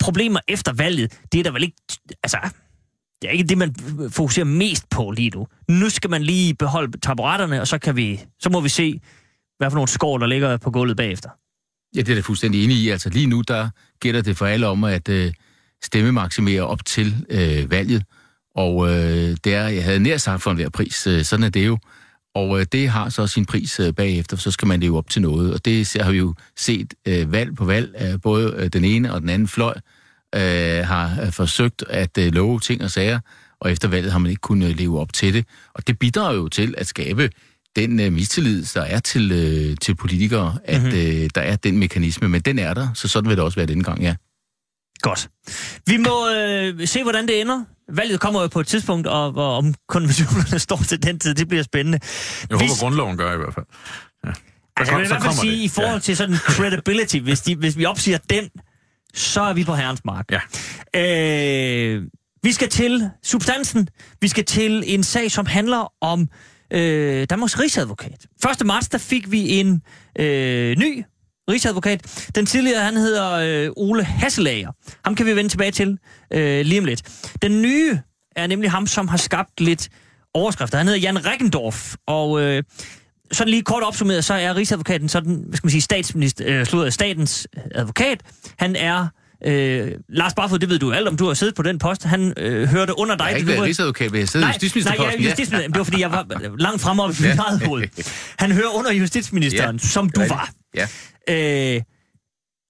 Problemer 0.00 0.40
efter 0.48 0.72
valget, 0.72 1.20
det 1.32 1.38
er 1.38 1.42
der 1.42 1.50
vel 1.50 1.62
ikke... 1.62 1.76
Altså, 2.22 2.38
det 3.22 3.28
er 3.28 3.32
ikke 3.32 3.44
det, 3.44 3.58
man 3.58 3.74
fokuserer 4.10 4.44
mest 4.44 4.90
på 4.90 5.10
lige 5.10 5.30
nu. 5.30 5.46
Nu 5.68 5.88
skal 5.88 6.10
man 6.10 6.22
lige 6.22 6.54
beholde 6.54 6.98
taburetterne, 6.98 7.60
og 7.60 7.68
så, 7.68 7.78
kan 7.78 7.96
vi, 7.96 8.20
så 8.40 8.50
må 8.50 8.60
vi 8.60 8.68
se, 8.68 9.00
hvad 9.58 9.70
for 9.70 9.74
nogle 9.74 9.88
skår, 9.88 10.18
der 10.18 10.26
ligger 10.26 10.56
på 10.56 10.70
gulvet 10.70 10.96
bagefter. 10.96 11.30
Ja, 11.96 12.00
det 12.00 12.08
er 12.08 12.14
jeg 12.14 12.24
fuldstændig 12.24 12.64
enig 12.64 12.76
i. 12.76 12.88
Altså 12.88 13.10
lige 13.10 13.26
nu, 13.26 13.42
der 13.48 13.68
gælder 14.00 14.22
det 14.22 14.36
for 14.36 14.46
alle 14.46 14.66
om 14.66 14.84
at 14.84 15.08
øh, 15.08 15.32
stemmemaksimere 15.82 16.62
op 16.62 16.84
til 16.84 17.26
øh, 17.30 17.70
valget. 17.70 18.04
Og 18.54 18.88
øh, 18.88 19.36
det 19.44 19.54
er, 19.54 19.68
jeg 19.68 19.84
havde 19.84 20.00
nær 20.00 20.16
sagt 20.16 20.42
for 20.42 20.50
enhver 20.50 20.68
pris, 20.68 21.06
øh, 21.06 21.24
sådan 21.24 21.44
er 21.44 21.48
det 21.48 21.66
jo. 21.66 21.78
Og 22.34 22.60
øh, 22.60 22.66
det 22.72 22.88
har 22.88 23.08
så 23.08 23.26
sin 23.26 23.46
pris 23.46 23.80
øh, 23.80 23.94
bagefter, 23.94 24.36
så 24.36 24.50
skal 24.50 24.68
man 24.68 24.80
leve 24.80 24.98
op 24.98 25.10
til 25.10 25.22
noget. 25.22 25.54
Og 25.54 25.64
det 25.64 25.96
har 26.00 26.10
vi 26.10 26.18
jo 26.18 26.34
set 26.56 26.94
øh, 27.08 27.32
valg 27.32 27.56
på 27.56 27.64
valg, 27.64 27.94
øh, 28.00 28.20
både 28.22 28.54
øh, 28.56 28.68
den 28.68 28.84
ene 28.84 29.12
og 29.12 29.20
den 29.20 29.28
anden 29.28 29.48
fløj 29.48 29.74
øh, 30.34 30.86
har 30.86 31.22
øh, 31.22 31.32
forsøgt 31.32 31.84
at 31.88 32.18
øh, 32.18 32.32
love 32.32 32.60
ting 32.60 32.82
og 32.82 32.90
sager, 32.90 33.20
og 33.60 33.72
efter 33.72 33.88
valget 33.88 34.12
har 34.12 34.18
man 34.18 34.30
ikke 34.30 34.40
kunnet 34.40 34.76
leve 34.76 35.00
op 35.00 35.12
til 35.12 35.34
det. 35.34 35.44
Og 35.74 35.86
det 35.86 35.98
bidrager 35.98 36.36
jo 36.36 36.48
til 36.48 36.74
at 36.78 36.86
skabe 36.86 37.30
den 37.76 38.00
øh, 38.00 38.12
mistillid, 38.12 38.64
der 38.74 38.82
er 38.82 38.98
til, 38.98 39.32
øh, 39.32 39.76
til 39.76 39.94
politikere, 39.94 40.58
at 40.64 40.82
mm-hmm. 40.82 40.98
øh, 40.98 41.30
der 41.34 41.40
er 41.40 41.56
den 41.56 41.78
mekanisme, 41.78 42.28
men 42.28 42.40
den 42.40 42.58
er 42.58 42.74
der, 42.74 42.88
så 42.94 43.08
sådan 43.08 43.28
vil 43.28 43.36
det 43.36 43.44
også 43.44 43.56
være 43.56 43.66
denne 43.66 43.84
gang, 43.84 44.02
ja. 44.02 44.14
Godt. 45.02 45.28
Vi 45.86 45.96
må 45.96 46.30
øh, 46.30 46.88
se, 46.88 47.02
hvordan 47.02 47.28
det 47.28 47.40
ender. 47.40 47.64
Valget 47.92 48.20
kommer 48.20 48.40
jo 48.42 48.48
på 48.48 48.60
et 48.60 48.66
tidspunkt, 48.66 49.06
og, 49.06 49.34
og 49.36 49.56
om 49.56 49.74
konventionerne 49.88 50.58
står 50.68 50.76
til 50.88 51.02
den 51.02 51.18
tid, 51.18 51.34
det 51.34 51.48
bliver 51.48 51.62
spændende. 51.62 51.98
Jeg 52.50 52.58
Hvis- 52.58 52.70
håber, 52.70 52.80
grundloven 52.80 53.16
gør 53.16 53.34
i 53.34 53.36
hvert 53.36 53.54
fald. 53.54 53.66
Altså, 54.76 54.92
jeg 54.94 54.98
vil 55.00 55.04
i 55.04 55.08
hvert 55.08 55.22
fald 55.22 55.34
sige, 55.34 55.52
det. 55.52 55.58
i 55.58 55.68
forhold 55.68 55.92
Ja. 55.94 55.98
til 56.00 56.16
sådan 56.16 56.36
credibility, 56.36 57.16
hvis, 57.16 57.40
de, 57.40 57.56
hvis 57.56 57.76
vi 57.76 57.84
opsiger 57.84 58.18
den, 58.30 58.48
så 59.14 59.40
er 59.42 59.52
vi 59.52 59.64
på 59.64 59.74
herrens 59.74 60.04
mark. 60.04 60.24
Ja. 60.30 60.40
Øh, 61.00 62.02
vi 62.42 62.52
skal 62.52 62.68
til 62.68 63.10
substansen. 63.22 63.88
Vi 64.20 64.28
skal 64.28 64.44
til 64.44 64.82
en 64.86 65.02
sag, 65.02 65.30
som 65.30 65.46
handler 65.46 65.92
om 66.00 66.28
øh, 66.72 67.26
Danmarks 67.30 67.58
Rigsadvokat. 67.60 68.26
1. 68.60 68.66
marts, 68.66 68.88
der 68.88 68.98
fik 68.98 69.30
vi 69.30 69.48
en 69.60 69.82
øh, 70.18 70.76
ny 70.78 71.04
rigsadvokat. 71.50 72.28
Den 72.34 72.46
tidligere, 72.46 72.82
han 72.84 72.96
hedder 72.96 73.32
øh, 73.32 73.70
Ole 73.76 74.04
Hasselager. 74.04 74.72
Ham 75.04 75.14
kan 75.14 75.26
vi 75.26 75.36
vende 75.36 75.50
tilbage 75.50 75.70
til 75.70 75.98
øh, 76.32 76.64
lige 76.66 76.78
om 76.78 76.84
lidt. 76.84 77.02
Den 77.42 77.62
nye 77.62 77.98
er 78.36 78.46
nemlig 78.46 78.70
ham, 78.70 78.86
som 78.86 79.08
har 79.08 79.16
skabt 79.16 79.60
lidt 79.60 79.88
overskrifter. 80.34 80.78
Han 80.78 80.86
hedder 80.86 81.00
Jan 81.00 81.26
Reckendorf, 81.26 81.94
og 82.06 82.40
øh, 82.42 82.62
sådan 83.32 83.50
lige 83.50 83.62
kort 83.62 83.82
opsummeret, 83.82 84.24
så 84.24 84.34
er 84.34 84.56
Rigsadvokaten 84.56 85.08
sådan, 85.08 85.44
hvad 85.46 85.56
skal 85.56 85.66
man 85.66 85.70
sige, 85.70 85.80
statsminister, 85.80 86.44
øh, 86.48 86.66
slået 86.66 86.92
statens 86.94 87.46
advokat. 87.74 88.20
Han 88.58 88.76
er, 88.76 89.06
øh, 89.46 89.92
Lars 90.08 90.34
Barfod, 90.34 90.58
det 90.58 90.68
ved 90.68 90.78
du 90.78 90.92
alt 90.92 91.08
om, 91.08 91.16
du 91.16 91.26
har 91.26 91.34
siddet 91.34 91.54
på 91.54 91.62
den 91.62 91.78
post. 91.78 92.04
Han 92.04 92.32
øh, 92.36 92.68
hørte 92.68 92.98
under 92.98 93.16
dig. 93.16 93.24
Jeg 93.24 93.30
har 93.32 93.36
ikke 93.36 93.48
været 93.48 93.62
rigsadvokat, 93.62 94.10
men 94.10 94.20
jeg 94.20 94.28
sidder 94.28 94.46
i 94.46 94.48
justitsministerposten. 94.48 95.06
nej, 95.06 95.24
ja, 95.24 95.28
justitsminister. 95.28 95.68
Det 95.68 95.78
var, 95.78 95.84
fordi 95.84 96.00
jeg 96.00 96.10
var 96.10 96.26
langt 96.58 96.82
fremme 96.82 97.02
op 97.02 97.10
i 97.10 97.22
mit 97.22 97.38
eget 97.38 97.62
hoved. 97.66 98.04
Han 98.38 98.52
hører 98.52 98.78
under 98.78 98.92
justitsministeren, 98.92 99.76
Ja, 99.76 99.86
som 99.88 100.10
du 100.10 100.20
var. 100.28 100.50
Ja. 100.74 100.88
Øh, 101.28 101.82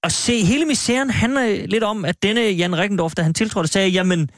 og 0.03 0.13
se, 0.13 0.45
hele 0.45 0.65
misæren 0.65 1.11
handler 1.11 1.67
lidt 1.67 1.85
om, 1.85 2.05
at 2.05 2.23
denne 2.23 2.41
Jan 2.41 2.79
Rikendorf, 2.79 3.15
da 3.15 3.23
han 3.23 3.35
tiltrådte, 3.35 3.69
sagde, 3.69 3.89
jamen, 3.89 4.31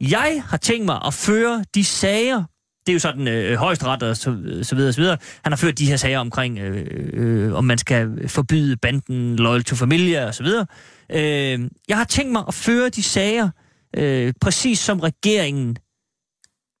Jeg 0.00 0.42
har 0.46 0.56
tænkt 0.56 0.86
mig 0.86 1.00
at 1.06 1.14
føre 1.14 1.64
de 1.74 1.84
sager, 1.84 2.44
det 2.86 2.92
er 2.92 2.92
jo 2.92 2.98
sådan 2.98 3.28
øh, 3.28 3.56
højesteret 3.56 4.02
og 4.02 4.16
så, 4.16 4.30
øh, 4.30 4.64
så 4.64 4.74
videre 4.74 4.90
og 4.90 4.94
så 4.94 5.00
videre. 5.00 5.18
Han 5.42 5.52
har 5.52 5.56
ført 5.56 5.78
de 5.78 5.86
her 5.86 5.96
sager 5.96 6.18
omkring, 6.18 6.58
øh, 6.58 6.86
øh, 7.12 7.54
om 7.54 7.64
man 7.64 7.78
skal 7.78 8.28
forbyde 8.28 8.76
banden 8.76 9.36
Loyal 9.36 9.64
to 9.64 9.76
Familia 9.76 10.26
og 10.26 10.34
så 10.34 10.42
videre. 10.42 10.66
Øh, 11.10 11.70
jeg 11.88 11.96
har 11.96 12.04
tænkt 12.04 12.32
mig 12.32 12.44
at 12.48 12.54
føre 12.54 12.88
de 12.88 13.02
sager, 13.02 13.48
øh, 13.96 14.34
præcis 14.40 14.78
som 14.78 15.00
regeringen 15.00 15.76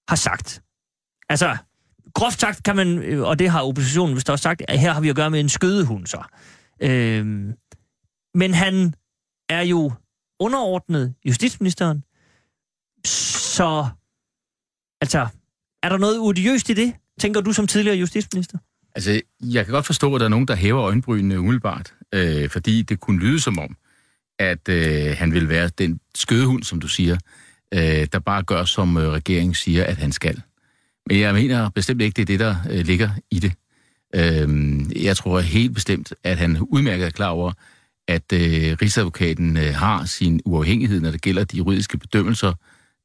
har 0.08 0.16
sagt. 0.16 0.62
Altså, 1.28 1.56
groft 2.14 2.40
sagt 2.40 2.62
kan 2.62 2.76
man, 2.76 2.98
øh, 2.98 3.22
og 3.22 3.38
det 3.38 3.50
har 3.50 3.62
oppositionen 3.62 4.14
vist 4.16 4.30
også 4.30 4.42
sagt, 4.42 4.62
at 4.68 4.78
her 4.78 4.92
har 4.92 5.00
vi 5.00 5.08
at 5.08 5.16
gøre 5.16 5.30
med 5.30 5.40
en 5.40 5.48
skødehund 5.48 6.06
så. 6.06 6.22
Øh, 6.82 7.26
men 8.34 8.54
han 8.54 8.94
er 9.48 9.62
jo 9.62 9.92
underordnet 10.40 11.14
justitsministeren, 11.24 12.04
så 13.06 13.88
altså, 15.00 15.26
er 15.82 15.88
der 15.88 15.98
noget 15.98 16.18
odiøst 16.18 16.68
i 16.68 16.74
det, 16.74 16.94
tænker 17.20 17.40
du 17.40 17.52
som 17.52 17.66
tidligere 17.66 17.96
justitsminister? 17.96 18.58
Altså, 18.94 19.20
jeg 19.40 19.64
kan 19.64 19.72
godt 19.72 19.86
forstå, 19.86 20.14
at 20.14 20.20
der 20.20 20.24
er 20.24 20.30
nogen, 20.30 20.48
der 20.48 20.54
hæver 20.54 20.82
øjenbrynene 20.82 21.40
umiddelbart, 21.40 21.94
øh, 22.14 22.50
fordi 22.50 22.82
det 22.82 23.00
kunne 23.00 23.20
lyde 23.20 23.40
som 23.40 23.58
om, 23.58 23.76
at 24.38 24.68
øh, 24.68 25.16
han 25.18 25.32
vil 25.32 25.48
være 25.48 25.68
den 25.68 26.00
skødehund, 26.14 26.62
som 26.62 26.80
du 26.80 26.88
siger, 26.88 27.16
øh, 27.74 28.06
der 28.12 28.18
bare 28.18 28.42
gør, 28.42 28.64
som 28.64 28.96
øh, 28.96 29.08
regeringen 29.08 29.54
siger, 29.54 29.84
at 29.84 29.96
han 29.96 30.12
skal. 30.12 30.42
Men 31.06 31.20
jeg 31.20 31.34
mener 31.34 31.70
bestemt 31.70 32.02
ikke, 32.02 32.16
det 32.16 32.22
er 32.22 32.26
det, 32.26 32.40
der 32.40 32.56
øh, 32.70 32.86
ligger 32.86 33.10
i 33.30 33.38
det. 33.38 33.52
Øh, 34.14 35.04
jeg 35.04 35.16
tror 35.16 35.40
helt 35.40 35.74
bestemt, 35.74 36.14
at 36.24 36.38
han 36.38 36.58
udmærket 36.60 37.06
er 37.06 37.10
klar 37.10 37.28
over, 37.28 37.52
at 38.08 38.32
øh, 38.32 38.76
Rigsadvokaten 38.82 39.56
øh, 39.56 39.74
har 39.74 40.04
sin 40.04 40.40
uafhængighed, 40.44 41.00
når 41.00 41.10
det 41.10 41.22
gælder 41.22 41.44
de 41.44 41.56
juridiske 41.56 41.98
bedømmelser. 41.98 42.52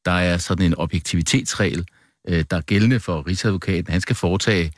Der 0.06 0.12
er 0.12 0.38
sådan 0.38 0.66
en 0.66 0.75
objektivitetsregel, 0.77 1.86
øh, 2.27 2.46
der 2.51 2.58
er 2.58 2.62
gældende 2.62 3.00
for 3.00 3.27
Rigsadvokaten. 3.27 3.92
Han 3.92 4.01
skal 4.01 4.16
foretage 4.16 4.72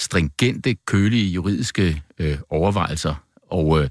stringente, 0.00 0.74
kølige 0.74 1.30
juridiske 1.30 2.02
øh, 2.18 2.38
overvejelser 2.50 3.14
og 3.50 3.82
øh, 3.82 3.88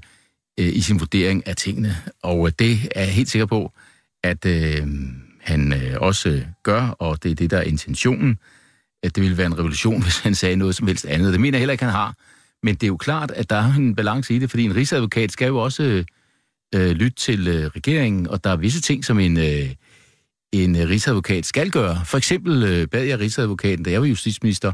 øh 0.58 0.76
i 0.76 0.80
sin 0.80 1.00
vurdering 1.00 1.46
af 1.46 1.56
tingene. 1.56 1.96
Og 2.22 2.46
øh, 2.46 2.52
det 2.58 2.78
er 2.94 3.00
jeg 3.00 3.12
helt 3.12 3.30
sikker 3.30 3.46
på, 3.46 3.72
at 4.22 4.46
øh, 4.46 4.86
han 5.40 5.72
øh, 5.72 5.96
også 6.00 6.28
øh, 6.28 6.42
gør, 6.62 6.80
og 6.80 7.22
det 7.22 7.30
er 7.30 7.34
det, 7.34 7.50
der 7.50 7.58
er 7.58 7.62
intentionen. 7.62 8.38
At 9.04 9.14
det 9.16 9.22
ville 9.22 9.38
være 9.38 9.46
en 9.46 9.58
revolution, 9.58 10.02
hvis 10.06 10.18
han 10.18 10.34
sagde 10.34 10.56
noget 10.56 10.74
som 10.74 10.86
helst 10.86 11.04
andet. 11.04 11.32
Det 11.32 11.40
mener 11.40 11.58
jeg 11.58 11.60
heller 11.60 11.72
ikke, 11.72 11.84
han 11.84 11.92
har. 11.92 12.14
Men 12.62 12.74
det 12.74 12.82
er 12.82 12.88
jo 12.88 12.96
klart, 12.96 13.30
at 13.30 13.50
der 13.50 13.56
er 13.56 13.74
en 13.74 13.94
balance 13.94 14.34
i 14.34 14.38
det, 14.38 14.50
fordi 14.50 14.64
en 14.64 14.76
rigsadvokat 14.76 15.32
skal 15.32 15.46
jo 15.46 15.58
også 15.58 16.04
øh, 16.74 16.90
lytte 16.90 17.16
til 17.16 17.48
øh, 17.48 17.66
regeringen, 17.66 18.28
og 18.28 18.44
der 18.44 18.50
er 18.50 18.56
visse 18.56 18.80
ting, 18.80 19.04
som 19.04 19.18
en, 19.18 19.36
øh, 19.36 19.70
en 20.52 20.76
øh, 20.76 20.88
rigsadvokat 20.88 21.46
skal 21.46 21.70
gøre. 21.70 22.00
For 22.04 22.18
eksempel 22.18 22.62
øh, 22.62 22.86
bad 22.88 23.04
jeg 23.04 23.20
rigsadvokaten, 23.20 23.84
da 23.84 23.90
jeg 23.90 24.00
var 24.00 24.06
justitsminister, 24.06 24.72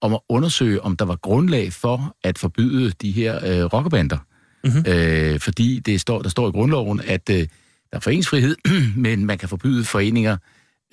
om 0.00 0.14
at 0.14 0.20
undersøge, 0.28 0.82
om 0.82 0.96
der 0.96 1.04
var 1.04 1.16
grundlag 1.16 1.72
for 1.72 2.16
at 2.24 2.38
forbyde 2.38 2.90
de 2.90 3.10
her 3.10 3.36
øh, 3.36 3.64
rockerbander. 3.64 4.18
Mm-hmm. 4.64 4.84
Øh, 4.86 5.40
fordi 5.40 5.78
det 5.78 6.00
står, 6.00 6.22
der 6.22 6.28
står 6.28 6.48
i 6.48 6.50
grundloven, 6.50 7.00
at 7.04 7.30
øh, 7.30 7.36
der 7.36 7.46
er 7.92 8.00
foreningsfrihed, 8.00 8.56
men 8.96 9.26
man 9.26 9.38
kan 9.38 9.48
forbyde 9.48 9.84
foreninger, 9.84 10.36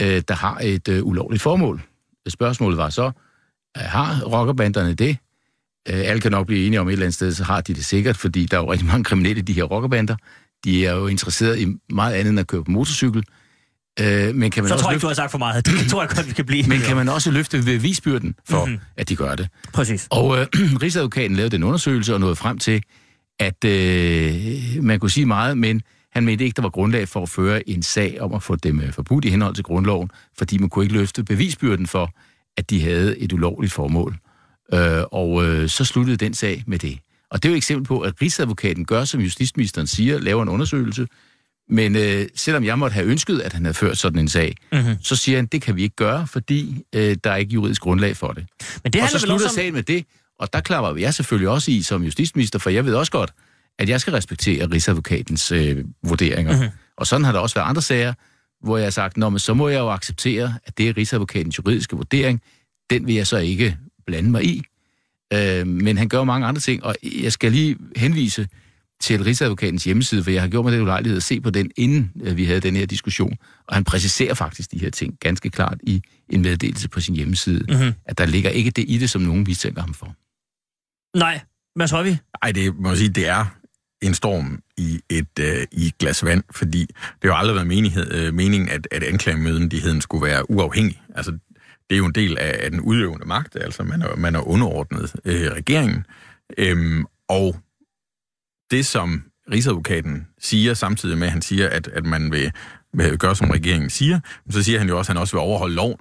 øh, 0.01 0.21
der 0.27 0.33
har 0.33 0.59
et 0.63 0.87
øh, 0.87 1.05
ulovligt 1.05 1.43
formål. 1.43 1.81
Spørgsmålet 2.29 2.77
var 2.77 2.89
så, 2.89 3.11
øh, 3.77 3.83
har 3.83 4.21
rockerbanderne 4.21 4.93
det? 4.93 5.17
Øh, 5.89 6.09
alle 6.09 6.21
kan 6.21 6.31
nok 6.31 6.47
blive 6.47 6.67
enige 6.67 6.81
om 6.81 6.87
et 6.87 6.91
eller 6.91 7.05
andet 7.05 7.15
sted, 7.15 7.33
så 7.33 7.43
har 7.43 7.61
de 7.61 7.73
det 7.73 7.85
sikkert, 7.85 8.17
fordi 8.17 8.45
der 8.45 8.57
er 8.57 8.61
jo 8.61 8.71
rigtig 8.71 8.87
mange 8.87 9.03
kriminelle 9.03 9.39
i 9.39 9.41
de 9.41 9.53
her 9.53 9.63
rockerbander. 9.63 10.15
De 10.63 10.85
er 10.85 10.95
jo 10.95 11.07
interesseret 11.07 11.59
i 11.59 11.67
meget 11.89 12.13
andet 12.13 12.29
end 12.29 12.39
at 12.39 12.47
køre 12.47 12.63
på 12.63 12.71
motorcykel. 12.71 13.23
Øh, 13.99 14.35
men 14.35 14.51
kan 14.51 14.63
man 14.63 14.67
så 14.67 14.73
også 14.73 14.83
tror 14.83 14.91
jeg 14.91 14.95
ikke, 14.95 15.01
du 15.01 15.07
har 15.07 15.13
sagt 15.13 15.31
for 15.31 15.37
meget. 15.37 15.65
Det 15.65 15.89
tror 15.89 16.01
jeg 16.01 16.09
godt, 16.09 16.27
vi 16.27 16.33
kan 16.33 16.45
blive. 16.45 16.63
Men 16.69 16.79
kan 16.79 16.95
man 16.95 17.09
også 17.09 17.31
løfte 17.31 17.61
bevisbyrden 17.61 18.35
for, 18.49 18.65
mm-hmm. 18.65 18.81
at 18.97 19.09
de 19.09 19.15
gør 19.15 19.35
det? 19.35 19.47
Præcis. 19.73 20.07
Og 20.09 20.39
øh, 20.39 20.47
Rigsadvokaten 20.83 21.35
lavede 21.35 21.49
den 21.49 21.63
undersøgelse 21.63 22.13
og 22.13 22.19
nåede 22.19 22.35
frem 22.35 22.57
til, 22.57 22.83
at 23.39 23.65
øh, 23.65 24.83
man 24.83 24.99
kunne 24.99 25.11
sige 25.11 25.25
meget, 25.25 25.57
men 25.57 25.81
han 26.17 26.25
mente 26.25 26.43
ikke, 26.45 26.55
der 26.55 26.61
var 26.61 26.69
grundlag 26.69 27.07
for 27.07 27.21
at 27.21 27.29
føre 27.29 27.69
en 27.69 27.83
sag 27.83 28.21
om 28.21 28.33
at 28.33 28.43
få 28.43 28.55
dem 28.55 28.81
øh, 28.81 28.93
forbudt 28.93 29.25
i 29.25 29.29
henhold 29.29 29.55
til 29.55 29.63
grundloven, 29.63 30.11
fordi 30.37 30.57
man 30.57 30.69
kunne 30.69 30.85
ikke 30.85 30.95
løfte 30.95 31.23
bevisbyrden 31.23 31.87
for, 31.87 32.13
at 32.57 32.69
de 32.69 32.81
havde 32.81 33.17
et 33.19 33.33
ulovligt 33.33 33.73
formål. 33.73 34.17
Øh, 34.73 35.03
og 35.11 35.45
øh, 35.45 35.69
så 35.69 35.85
sluttede 35.85 36.17
den 36.17 36.33
sag 36.33 36.63
med 36.67 36.79
det. 36.79 36.99
Og 37.31 37.43
det 37.43 37.49
er 37.49 37.51
jo 37.51 37.53
et 37.53 37.57
eksempel 37.57 37.85
på, 37.85 37.99
at 37.99 38.13
Rigsadvokaten 38.21 38.85
gør, 38.85 39.05
som 39.05 39.21
justitsministeren 39.21 39.87
siger, 39.87 40.19
laver 40.19 40.43
en 40.43 40.49
undersøgelse, 40.49 41.07
men 41.69 41.95
øh, 41.95 42.25
selvom 42.35 42.63
jeg 42.63 42.79
måtte 42.79 42.93
have 42.93 43.05
ønsket, 43.05 43.39
at 43.39 43.53
han 43.53 43.65
havde 43.65 43.73
ført 43.73 43.97
sådan 43.97 44.19
en 44.19 44.27
sag, 44.27 44.55
mm-hmm. 44.71 44.95
så 45.01 45.15
siger 45.15 45.37
han, 45.37 45.45
det 45.45 45.61
kan 45.61 45.75
vi 45.75 45.83
ikke 45.83 45.95
gøre, 45.95 46.27
fordi 46.27 46.83
øh, 46.95 47.17
der 47.23 47.31
er 47.31 47.35
ikke 47.35 47.53
juridisk 47.53 47.81
grundlag 47.81 48.17
for 48.17 48.31
det. 48.31 48.45
Men 48.83 48.93
det 48.93 49.01
og 49.01 49.09
så 49.09 49.19
slutter 49.19 49.49
sagen 49.49 49.73
med 49.73 49.83
det, 49.83 50.05
og 50.39 50.53
der 50.53 50.59
klarer 50.59 50.95
jeg 50.95 51.13
selvfølgelig 51.13 51.49
også 51.49 51.71
i 51.71 51.81
som 51.81 52.03
justitsminister, 52.03 52.59
for 52.59 52.69
jeg 52.69 52.85
ved 52.85 52.95
også 52.95 53.11
godt, 53.11 53.33
at 53.79 53.89
jeg 53.89 54.01
skal 54.01 54.13
respektere 54.13 54.71
Rigsadvokatens 54.71 55.51
øh, 55.51 55.85
vurderinger. 56.03 56.53
Mm-hmm. 56.53 56.69
Og 56.97 57.07
sådan 57.07 57.25
har 57.25 57.31
der 57.31 57.39
også 57.39 57.55
været 57.55 57.69
andre 57.69 57.81
sager, 57.81 58.13
hvor 58.63 58.77
jeg 58.77 58.85
har 58.85 58.91
sagt, 58.91 59.17
Nå, 59.17 59.29
men 59.29 59.39
så 59.39 59.53
må 59.53 59.69
jeg 59.69 59.79
jo 59.79 59.89
acceptere, 59.89 60.53
at 60.65 60.77
det 60.77 60.89
er 60.89 60.97
Rigsadvokatens 60.97 61.57
juridiske 61.57 61.95
vurdering. 61.95 62.41
Den 62.89 63.07
vil 63.07 63.15
jeg 63.15 63.27
så 63.27 63.37
ikke 63.37 63.77
blande 64.05 64.31
mig 64.31 64.45
i. 64.45 64.63
Øh, 65.33 65.67
men 65.67 65.97
han 65.97 66.09
gør 66.09 66.23
mange 66.23 66.47
andre 66.47 66.61
ting, 66.61 66.83
og 66.83 66.95
jeg 67.03 67.33
skal 67.33 67.51
lige 67.51 67.77
henvise 67.95 68.47
til 69.01 69.23
Rigsadvokatens 69.23 69.83
hjemmeside, 69.83 70.23
for 70.23 70.31
jeg 70.31 70.41
har 70.41 70.49
gjort 70.49 70.65
mig 70.65 70.73
det 70.73 70.81
ulejlighed 70.81 71.17
at 71.17 71.23
se 71.23 71.41
på 71.41 71.49
den, 71.49 71.71
inden 71.77 72.11
øh, 72.21 72.37
vi 72.37 72.45
havde 72.45 72.59
den 72.59 72.75
her 72.75 72.85
diskussion. 72.85 73.37
Og 73.67 73.75
han 73.75 73.83
præciserer 73.83 74.33
faktisk 74.33 74.71
de 74.71 74.79
her 74.79 74.89
ting 74.89 75.17
ganske 75.19 75.49
klart 75.49 75.77
i 75.83 76.01
en 76.29 76.41
meddelelse 76.41 76.89
på 76.89 76.99
sin 76.99 77.15
hjemmeside, 77.15 77.65
mm-hmm. 77.69 77.93
at 78.05 78.17
der 78.17 78.25
ligger 78.25 78.49
ikke 78.49 78.71
det 78.71 78.85
i 78.87 78.97
det, 78.97 79.09
som 79.09 79.21
nogen 79.21 79.43
mistænker 79.47 79.81
ham 79.81 79.93
for. 79.93 80.15
Nej, 81.17 81.39
hvad 81.75 81.87
tror 81.87 82.03
vi? 82.03 82.17
Nej, 82.43 82.51
det 82.51 82.75
må 82.79 82.89
jeg 82.89 82.97
sige, 82.97 83.09
det 83.09 83.27
er 83.27 83.45
en 84.01 84.13
storm 84.13 84.61
i 84.77 85.01
et, 85.09 85.39
øh, 85.39 85.65
i 85.71 85.87
et 85.87 85.97
glas 85.97 86.25
vand, 86.25 86.43
fordi 86.51 86.79
det 86.79 87.23
har 87.23 87.29
jo 87.29 87.35
aldrig 87.35 87.55
været 87.55 87.67
menighed, 87.67 88.13
øh, 88.13 88.33
meningen, 88.33 88.69
at, 88.69 88.87
at 88.91 89.03
anklagemyndigheden 89.03 90.01
skulle 90.01 90.25
være 90.25 90.51
uafhængig. 90.51 91.01
Altså, 91.15 91.31
det 91.89 91.95
er 91.95 91.97
jo 91.97 92.05
en 92.05 92.15
del 92.15 92.37
af, 92.37 92.59
af 92.63 92.71
den 92.71 92.79
udøvende 92.79 93.25
magt, 93.25 93.55
altså 93.55 93.83
man 93.83 94.01
er, 94.01 94.15
man 94.15 94.35
er 94.35 94.47
underordnet 94.47 95.15
øh, 95.25 95.51
regeringen. 95.51 96.05
Øhm, 96.57 97.05
og 97.29 97.55
det, 98.71 98.85
som 98.85 99.23
Rigsadvokaten 99.51 100.27
siger, 100.39 100.73
samtidig 100.73 101.17
med, 101.17 101.27
at 101.27 101.33
han 101.33 101.41
siger, 101.41 101.69
at, 101.69 101.87
at 101.87 102.05
man 102.05 102.31
vil, 102.31 102.51
vil 102.93 103.17
gøre, 103.17 103.35
som 103.35 103.49
regeringen 103.49 103.89
siger, 103.89 104.19
så 104.49 104.63
siger 104.63 104.79
han 104.79 104.87
jo 104.87 104.97
også, 104.97 105.11
at 105.11 105.15
han 105.15 105.21
også 105.21 105.35
vil 105.35 105.41
overholde 105.41 105.75
loven. 105.75 105.99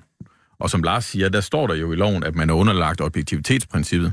Og 0.58 0.70
som 0.70 0.82
Lars 0.82 1.04
siger, 1.04 1.28
der 1.28 1.40
står 1.40 1.66
der 1.66 1.74
jo 1.74 1.92
i 1.92 1.96
loven, 1.96 2.24
at 2.24 2.34
man 2.34 2.50
er 2.50 2.54
underlagt 2.54 3.00
objektivitetsprincippet. 3.00 4.12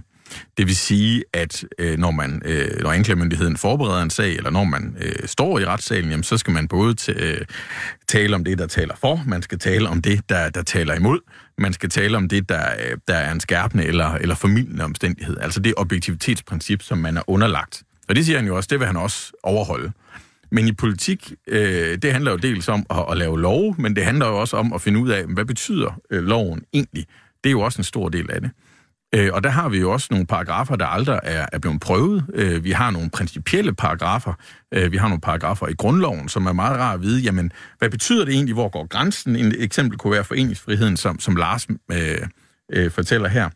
Det 0.57 0.67
vil 0.67 0.75
sige, 0.75 1.23
at 1.33 1.63
øh, 1.79 1.97
når 1.97 2.11
man 2.11 2.41
øh, 2.45 2.83
når 2.83 2.91
anklagemyndigheden 2.91 3.57
forbereder 3.57 4.01
en 4.01 4.09
sag, 4.09 4.35
eller 4.35 4.49
når 4.49 4.63
man 4.63 4.97
øh, 5.01 5.15
står 5.25 5.59
i 5.59 5.65
retssalen, 5.65 6.09
jamen, 6.09 6.23
så 6.23 6.37
skal 6.37 6.53
man 6.53 6.67
både 6.67 6.95
t- 7.01 7.23
øh, 7.23 7.41
tale 8.07 8.35
om 8.35 8.43
det, 8.43 8.57
der 8.57 8.67
taler 8.67 8.95
for, 9.01 9.23
man 9.27 9.41
skal 9.41 9.59
tale 9.59 9.89
om 9.89 10.01
det, 10.01 10.29
der, 10.29 10.49
der 10.49 10.63
taler 10.63 10.93
imod, 10.93 11.19
man 11.57 11.73
skal 11.73 11.89
tale 11.89 12.17
om 12.17 12.29
det, 12.29 12.49
der, 12.49 12.65
øh, 12.89 12.97
der 13.07 13.15
er 13.15 13.31
en 13.31 13.39
skærpende 13.39 13.85
eller, 13.85 14.13
eller 14.13 14.35
formidlende 14.35 14.83
omstændighed. 14.83 15.37
Altså 15.41 15.59
det 15.59 15.73
objektivitetsprincip, 15.77 16.81
som 16.81 16.97
man 16.97 17.17
er 17.17 17.21
underlagt. 17.27 17.83
Og 18.09 18.15
det 18.15 18.25
siger 18.25 18.37
han 18.37 18.47
jo 18.47 18.55
også, 18.55 18.67
det 18.71 18.79
vil 18.79 18.87
han 18.87 18.97
også 18.97 19.31
overholde. 19.43 19.91
Men 20.51 20.67
i 20.67 20.71
politik, 20.71 21.33
øh, 21.47 21.97
det 21.97 22.11
handler 22.11 22.31
jo 22.31 22.37
dels 22.37 22.69
om 22.69 22.85
at, 22.89 23.05
at 23.11 23.17
lave 23.17 23.41
lov, 23.41 23.75
men 23.77 23.95
det 23.95 24.05
handler 24.05 24.27
jo 24.27 24.39
også 24.39 24.57
om 24.57 24.73
at 24.73 24.81
finde 24.81 24.99
ud 24.99 25.09
af, 25.09 25.25
hvad 25.25 25.45
betyder 25.45 25.99
øh, 26.09 26.23
loven 26.23 26.61
egentlig? 26.73 27.05
Det 27.43 27.49
er 27.49 27.51
jo 27.51 27.61
også 27.61 27.79
en 27.79 27.83
stor 27.83 28.09
del 28.09 28.31
af 28.31 28.41
det. 28.41 28.51
Øh, 29.15 29.29
og 29.33 29.43
der 29.43 29.49
har 29.49 29.69
vi 29.69 29.79
jo 29.79 29.91
også 29.91 30.07
nogle 30.11 30.25
paragrafer, 30.25 30.75
der 30.75 30.85
aldrig 30.85 31.19
er, 31.23 31.45
er 31.51 31.59
blevet 31.59 31.81
prøvet. 31.81 32.25
Øh, 32.33 32.63
vi 32.63 32.71
har 32.71 32.91
nogle 32.91 33.09
principielle 33.09 33.73
paragrafer. 33.73 34.33
Øh, 34.73 34.91
vi 34.91 34.97
har 34.97 35.07
nogle 35.07 35.21
paragrafer 35.21 35.67
i 35.67 35.73
grundloven, 35.73 36.29
som 36.29 36.45
er 36.45 36.53
meget 36.53 36.79
rart 36.79 36.95
at 36.95 37.01
vide, 37.01 37.21
jamen, 37.21 37.51
hvad 37.79 37.89
betyder 37.89 38.25
det 38.25 38.33
egentlig? 38.33 38.53
Hvor 38.53 38.69
går 38.69 38.87
grænsen? 38.87 39.35
En 39.35 39.53
eksempel 39.57 39.97
kunne 39.97 40.13
være 40.13 40.23
foreningsfriheden, 40.23 40.97
som, 40.97 41.19
som 41.19 41.35
Lars 41.35 41.67
øh, 41.91 42.27
øh, 42.73 42.91
fortæller 42.91 43.29
her. 43.29 43.49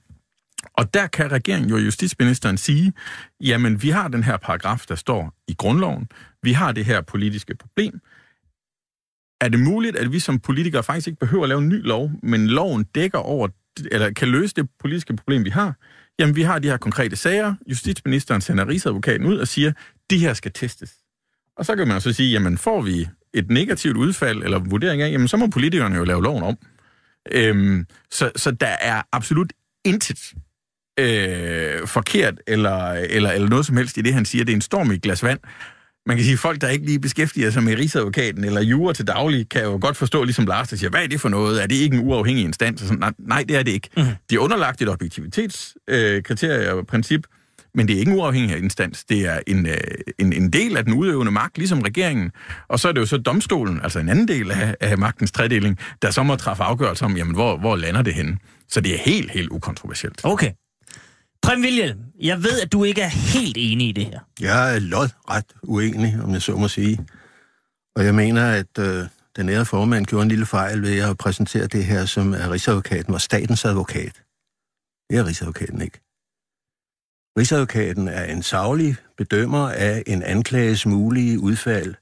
Og 0.73 0.93
der 0.93 1.07
kan 1.07 1.31
regeringen 1.31 1.69
jo 1.69 1.77
justitsministeren 1.77 2.57
sige, 2.57 2.93
jamen 3.41 3.83
vi 3.83 3.89
har 3.89 4.07
den 4.07 4.23
her 4.23 4.37
paragraf, 4.37 4.85
der 4.87 4.95
står 4.95 5.33
i 5.47 5.53
grundloven. 5.57 6.07
Vi 6.43 6.51
har 6.51 6.71
det 6.71 6.85
her 6.85 7.01
politiske 7.01 7.55
problem. 7.55 7.99
Er 9.41 9.49
det 9.49 9.59
muligt, 9.59 9.95
at 9.95 10.11
vi 10.11 10.19
som 10.19 10.39
politikere 10.39 10.83
faktisk 10.83 11.07
ikke 11.07 11.19
behøver 11.19 11.43
at 11.43 11.49
lave 11.49 11.61
en 11.61 11.69
ny 11.69 11.83
lov, 11.83 12.11
men 12.23 12.47
loven 12.47 12.83
dækker 12.83 13.19
over, 13.19 13.47
eller 13.91 14.11
kan 14.11 14.27
løse 14.27 14.55
det 14.55 14.69
politiske 14.79 15.15
problem, 15.15 15.45
vi 15.45 15.49
har? 15.49 15.73
Jamen, 16.19 16.35
vi 16.35 16.41
har 16.41 16.59
de 16.59 16.69
her 16.69 16.77
konkrete 16.77 17.15
sager. 17.15 17.55
Justitsministeren 17.67 18.41
sender 18.41 18.67
rigsadvokaten 18.67 19.25
ud 19.25 19.37
og 19.37 19.47
siger, 19.47 19.71
de 20.09 20.17
her 20.17 20.33
skal 20.33 20.51
testes. 20.51 20.93
Og 21.57 21.65
så 21.65 21.75
kan 21.75 21.87
man 21.87 22.01
så 22.01 22.13
sige, 22.13 22.31
jamen 22.31 22.57
får 22.57 22.81
vi 22.81 23.07
et 23.33 23.49
negativt 23.49 23.97
udfald 23.97 24.43
eller 24.43 24.59
vurdering 24.59 25.01
af, 25.01 25.11
jamen 25.11 25.27
så 25.27 25.37
må 25.37 25.47
politikerne 25.47 25.95
jo 25.95 26.03
lave 26.03 26.23
loven 26.23 26.43
om. 26.43 26.57
Øhm, 27.31 27.85
så, 28.11 28.31
så 28.35 28.51
der 28.51 28.75
er 28.81 29.01
absolut 29.11 29.53
intet 29.85 30.33
øh, 30.99 31.87
forkert 31.87 32.41
eller, 32.47 32.91
eller, 32.91 33.31
eller 33.31 33.49
noget 33.49 33.65
som 33.65 33.77
helst 33.77 33.97
i 33.97 34.01
det, 34.01 34.13
han 34.13 34.25
siger. 34.25 34.45
Det 34.45 34.51
er 34.51 34.55
en 34.55 34.61
storm 34.61 34.91
i 34.91 34.95
et 34.95 35.01
glas 35.01 35.23
vand 35.23 35.39
man 36.07 36.17
kan 36.17 36.25
sige, 36.25 36.37
folk, 36.37 36.61
der 36.61 36.69
ikke 36.69 36.85
lige 36.85 36.99
beskæftiger 36.99 37.49
sig 37.49 37.63
med 37.63 37.77
rigsadvokaten 37.77 38.43
eller 38.43 38.61
jura 38.61 38.93
til 38.93 39.07
daglig, 39.07 39.49
kan 39.49 39.63
jo 39.63 39.77
godt 39.81 39.97
forstå, 39.97 40.23
ligesom 40.23 40.45
Lars, 40.45 40.69
der 40.69 40.75
siger, 40.75 40.89
hvad 40.89 41.03
er 41.03 41.07
det 41.07 41.21
for 41.21 41.29
noget? 41.29 41.63
Er 41.63 41.67
det 41.67 41.75
ikke 41.75 41.97
en 41.97 42.07
uafhængig 42.07 42.43
instans? 42.43 42.81
Og 42.81 42.87
sådan, 42.87 42.99
nej, 42.99 43.13
nej, 43.19 43.45
det 43.47 43.57
er 43.57 43.63
det 43.63 43.71
ikke. 43.71 43.89
Mm. 43.97 44.03
De 44.29 44.35
er 44.35 44.39
underlagt 44.39 44.81
et 44.81 44.89
objektivitetskriterie 44.89 46.71
øh, 46.71 46.77
og 46.77 46.87
princip, 46.87 47.27
men 47.75 47.87
det 47.87 47.95
er 47.95 47.99
ikke 47.99 48.11
en 48.11 48.17
uafhængig 48.17 48.57
instans. 48.57 49.05
Det 49.05 49.27
er 49.27 49.39
en, 49.47 49.65
øh, 49.65 49.77
en, 50.19 50.33
en 50.33 50.53
del 50.53 50.77
af 50.77 50.85
den 50.85 50.93
udøvende 50.93 51.31
magt, 51.31 51.57
ligesom 51.57 51.81
regeringen. 51.81 52.31
Og 52.67 52.79
så 52.79 52.87
er 52.87 52.91
det 52.91 53.01
jo 53.01 53.05
så 53.05 53.17
domstolen, 53.17 53.79
altså 53.83 53.99
en 53.99 54.09
anden 54.09 54.27
del 54.27 54.51
af, 54.51 54.75
af 54.79 54.97
magtens 54.97 55.31
tredeling, 55.31 55.77
der 56.01 56.11
så 56.11 56.23
må 56.23 56.35
træffe 56.35 56.63
afgørelse 56.63 57.05
om, 57.05 57.17
jamen, 57.17 57.35
hvor, 57.35 57.57
hvor 57.57 57.75
lander 57.75 58.01
det 58.01 58.13
henne? 58.13 58.37
Så 58.69 58.81
det 58.81 58.93
er 58.93 58.99
helt, 58.99 59.31
helt 59.31 59.49
ukontroversielt. 59.49 60.19
Okay. 60.23 60.51
Prem 61.41 61.61
Wilhelm, 61.61 61.99
jeg 62.19 62.43
ved, 62.43 62.61
at 62.61 62.71
du 62.71 62.83
ikke 62.83 63.01
er 63.01 63.07
helt 63.07 63.57
enig 63.59 63.89
i 63.89 63.91
det 63.91 64.05
her. 64.05 64.19
Jeg 64.39 64.75
er 64.75 64.79
lodret 64.79 65.45
uenig, 65.63 66.19
om 66.23 66.33
jeg 66.33 66.41
så 66.41 66.55
må 66.55 66.67
sige. 66.67 66.99
Og 67.95 68.05
jeg 68.05 68.15
mener, 68.15 68.51
at 68.51 68.79
øh, 68.79 69.05
den 69.35 69.49
ærede 69.49 69.65
formand 69.65 70.05
gjorde 70.05 70.23
en 70.23 70.29
lille 70.29 70.45
fejl 70.45 70.81
ved 70.81 70.99
at 70.99 71.17
præsentere 71.17 71.67
det 71.67 71.85
her, 71.85 72.05
som 72.05 72.33
er 72.33 72.51
Rigsadvokaten 72.51 73.13
var 73.13 73.19
statens 73.19 73.65
advokat. 73.65 74.23
Det 75.09 75.17
er 75.17 75.25
Rigsadvokaten 75.25 75.81
ikke. 75.81 75.99
Rigsadvokaten 77.39 78.07
er 78.07 78.23
en 78.23 78.43
savlig 78.43 78.95
bedømmer 79.17 79.69
af 79.69 80.03
en 80.07 80.23
anklages 80.23 80.85
mulige 80.85 81.39
udfald, 81.39 81.95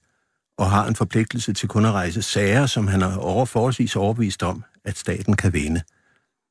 og 0.57 0.71
har 0.71 0.87
en 0.87 0.95
forpligtelse 0.95 1.53
til 1.53 1.69
kun 1.69 1.85
at 1.85 1.91
rejse 1.91 2.21
sager, 2.21 2.65
som 2.65 2.87
han 2.87 3.01
er 3.01 3.17
over 3.17 3.45
forholdsvis 3.45 3.95
overbevist 3.95 4.43
om, 4.43 4.63
at 4.85 4.97
staten 4.97 5.35
kan 5.35 5.53
vinde. 5.53 5.81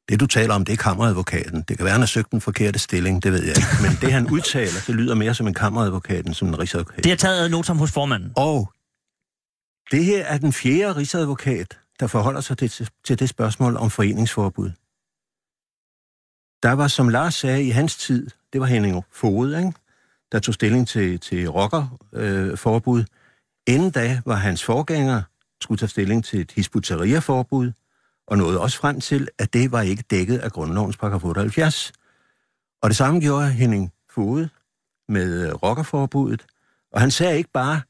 Det, 0.09 0.21
du 0.21 0.27
taler 0.27 0.55
om, 0.55 0.65
det 0.65 0.73
er 0.73 0.77
kammeradvokaten. 0.77 1.65
Det 1.69 1.77
kan 1.77 1.85
være, 1.85 1.93
han 1.93 2.01
har 2.01 2.07
søgt 2.07 2.31
den 2.31 2.41
forkerte 2.41 2.79
stilling, 2.79 3.23
det 3.23 3.33
ved 3.33 3.43
jeg 3.43 3.57
ikke. 3.57 3.69
Men 3.83 3.91
det, 4.01 4.13
han 4.13 4.31
udtaler, 4.31 4.81
det 4.87 4.95
lyder 4.95 5.15
mere 5.15 5.35
som 5.35 5.47
en 5.47 5.55
kammeradvokaten, 5.55 6.35
som 6.35 6.49
en 6.49 6.59
rigsadvokat. 6.59 7.05
Det 7.05 7.13
er 7.13 7.17
taget 7.17 7.51
notam 7.51 7.79
hos 7.79 7.93
formanden. 7.93 8.33
Og 8.37 8.73
det 9.91 10.05
her 10.05 10.25
er 10.25 10.39
den 10.39 10.53
fjerde 10.53 10.97
rigsadvokat, 10.97 11.79
der 12.01 12.07
forholder 12.07 12.41
sig 12.41 12.59
til, 12.59 12.89
til 13.05 13.19
det 13.19 13.29
spørgsmål 13.29 13.77
om 13.77 13.91
foreningsforbud. 13.91 14.71
Der 16.63 16.73
var, 16.73 16.89
som 16.89 17.09
Lars 17.09 17.35
sagde 17.35 17.65
i 17.65 17.71
hans 17.71 17.97
tid, 17.97 18.31
det 18.53 18.61
var 18.61 18.67
Henning 18.67 19.05
Fode, 19.13 19.59
ikke? 19.59 19.73
der 20.33 20.39
tog 20.39 20.55
stilling 20.55 20.89
til, 20.89 21.21
til 21.21 21.49
rockerforbud. 21.49 23.01
Øh, 23.01 23.07
Inden 23.67 23.91
da 23.91 24.21
var 24.27 24.35
hans 24.35 24.65
forgænger, 24.65 25.23
skulle 25.61 25.79
tage 25.79 25.89
stilling 25.89 26.25
til 26.25 26.41
et 26.41 26.53
hisbutaria-forbud, 26.53 27.73
og 28.27 28.39
nåede 28.39 28.61
også 28.61 28.79
frem 28.79 29.01
til, 29.01 29.29
at 29.39 29.53
det 29.53 29.73
var 29.73 29.83
ikke 29.83 30.05
dækket 30.11 30.39
af 30.39 30.53
grundlovens 30.53 30.97
paragraf 30.97 31.25
78. 31.25 31.93
Og 32.83 32.91
det 32.91 32.97
samme 32.97 33.21
gjorde 33.21 33.51
Henning 33.51 33.93
Fode 34.11 34.49
med 35.09 35.49
øh, 35.49 35.55
rockerforbuddet. 35.55 36.47
Og 36.93 37.01
han 37.01 37.11
sagde 37.11 37.37
ikke 37.37 37.51
bare, 37.55 37.81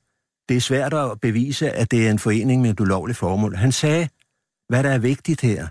det 0.48 0.56
er 0.56 0.60
svært 0.60 0.94
at 0.94 1.20
bevise, 1.20 1.70
at 1.70 1.90
det 1.90 2.06
er 2.06 2.10
en 2.10 2.18
forening 2.18 2.62
med 2.62 2.70
et 2.70 2.80
ulovligt 2.80 3.18
formål. 3.18 3.54
Han 3.54 3.72
sagde, 3.72 4.08
hvad 4.68 4.82
der 4.82 4.90
er 4.90 4.98
vigtigt 4.98 5.40
her. 5.40 5.68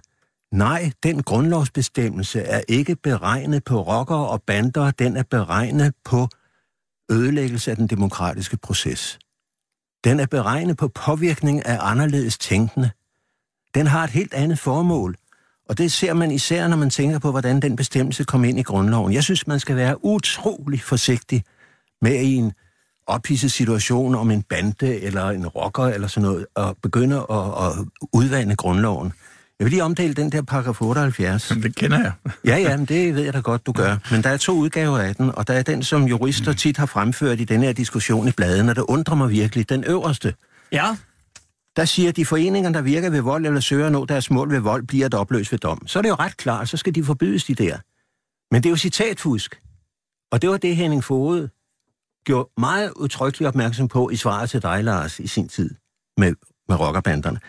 Nej, 0.51 0.91
den 1.03 1.24
grundlovsbestemmelse 1.24 2.41
er 2.41 2.62
ikke 2.67 2.96
beregnet 2.96 3.63
på 3.63 3.82
rocker 3.82 4.15
og 4.15 4.43
bander, 4.43 4.91
den 4.91 5.17
er 5.17 5.24
beregnet 5.24 5.93
på 6.05 6.27
ødelæggelse 7.12 7.72
af 7.72 7.77
den 7.77 7.88
demokratiske 7.88 8.58
proces. 8.58 9.20
Den 10.03 10.20
er 10.20 10.25
beregnet 10.25 10.77
på 10.77 10.88
påvirkning 10.88 11.65
af 11.65 11.77
anderledes 11.82 12.38
tænkende. 12.38 12.91
Den 13.75 13.88
har 13.88 14.03
et 14.03 14.10
helt 14.10 14.34
andet 14.34 14.60
formål, 14.60 15.15
og 15.70 15.77
det 15.77 15.92
ser 15.92 16.13
man 16.13 16.32
især, 16.32 16.68
når 16.68 16.77
man 16.77 16.89
tænker 16.89 17.20
på, 17.20 17.32
hvordan 17.32 17.60
den 17.60 17.75
bestemmelse 17.75 18.24
kom 18.24 18.44
ind 18.44 18.60
i 18.60 18.62
grundloven. 18.62 19.13
Jeg 19.13 19.24
synes, 19.24 19.48
man 19.48 19.60
skal 19.60 19.75
være 19.75 20.06
utrolig 20.06 20.82
forsigtig 20.82 21.44
med 22.01 22.22
i 22.22 22.34
en 22.34 22.53
ophidset 23.08 23.51
situation 23.51 24.15
om 24.15 24.32
en 24.32 24.42
bande 24.42 25.00
eller 25.01 25.30
en 25.30 25.48
rocker 25.48 25.84
eller 25.84 26.08
sådan 26.08 26.30
noget, 26.30 26.46
og 26.56 26.77
begynde 26.84 27.15
at, 27.15 27.38
at 27.38 27.86
udvande 28.13 28.56
grundloven. 28.56 29.13
Jeg 29.60 29.65
vil 29.65 29.72
lige 29.72 29.84
omtale 29.84 30.13
den 30.13 30.32
der 30.32 30.42
paragraf 30.42 30.82
78. 30.82 31.48
Det 31.63 31.75
kender 31.75 32.00
jeg. 32.00 32.12
ja, 32.46 32.58
ja, 32.58 32.77
men 32.77 32.86
det 32.86 33.15
ved 33.15 33.24
jeg 33.24 33.34
da 33.34 33.39
godt, 33.39 33.65
du 33.65 33.72
gør. 33.72 33.98
Men 34.12 34.24
der 34.24 34.30
er 34.30 34.38
to 34.38 34.53
udgaver 34.53 34.98
af 34.98 35.15
den, 35.15 35.32
og 35.36 35.48
der 35.48 35.53
er 35.53 35.62
den, 35.62 35.84
som 35.84 36.03
jurister 36.03 36.54
tit 36.54 36.78
har 36.78 36.86
fremført 36.86 37.39
i 37.39 37.43
den 37.43 37.63
her 37.63 37.74
diskussion 37.74 38.28
i 38.28 38.32
bladen, 38.32 38.69
og 38.69 38.76
det 38.76 38.84
undrer 38.88 39.15
mig 39.15 39.30
virkelig. 39.30 39.69
Den 39.69 39.84
øverste. 39.84 40.34
Ja. 40.71 40.95
Der 41.75 41.86
siger, 41.86 42.09
at 42.09 42.15
de 42.15 42.25
foreninger, 42.25 42.71
der 42.71 42.81
virker 42.81 43.09
ved 43.09 43.21
vold 43.21 43.45
eller 43.45 43.59
søger 43.59 43.86
at 43.86 43.91
nå 43.91 44.05
deres 44.05 44.31
mål 44.31 44.51
ved 44.51 44.59
vold, 44.59 44.88
bliver 44.88 45.05
at 45.05 45.13
opløse 45.13 45.51
ved 45.51 45.59
dom. 45.59 45.88
Så 45.88 45.99
er 45.99 46.01
det 46.01 46.09
jo 46.09 46.15
ret 46.15 46.38
klart, 46.38 46.69
så 46.69 46.77
skal 46.77 46.95
de 46.95 47.03
forbydes 47.03 47.43
de 47.43 47.55
der. 47.55 47.77
Men 48.51 48.63
det 48.63 48.69
er 48.69 48.71
jo 48.71 48.77
citatfusk. 48.77 49.62
Og 50.31 50.41
det 50.41 50.49
var 50.49 50.57
det, 50.57 50.75
Henning 50.75 51.03
Fode 51.03 51.49
gjorde 52.25 52.49
meget 52.57 52.91
utryggeligt 52.95 53.47
opmærksom 53.47 53.88
på 53.88 54.09
i 54.09 54.15
svaret 54.15 54.49
til 54.49 54.62
dig, 54.62 54.83
Lars, 54.83 55.19
i 55.19 55.27
sin 55.27 55.47
tid 55.47 55.75
med, 56.17 56.36
med 56.69 56.79
rockerbanderne. 56.79 57.39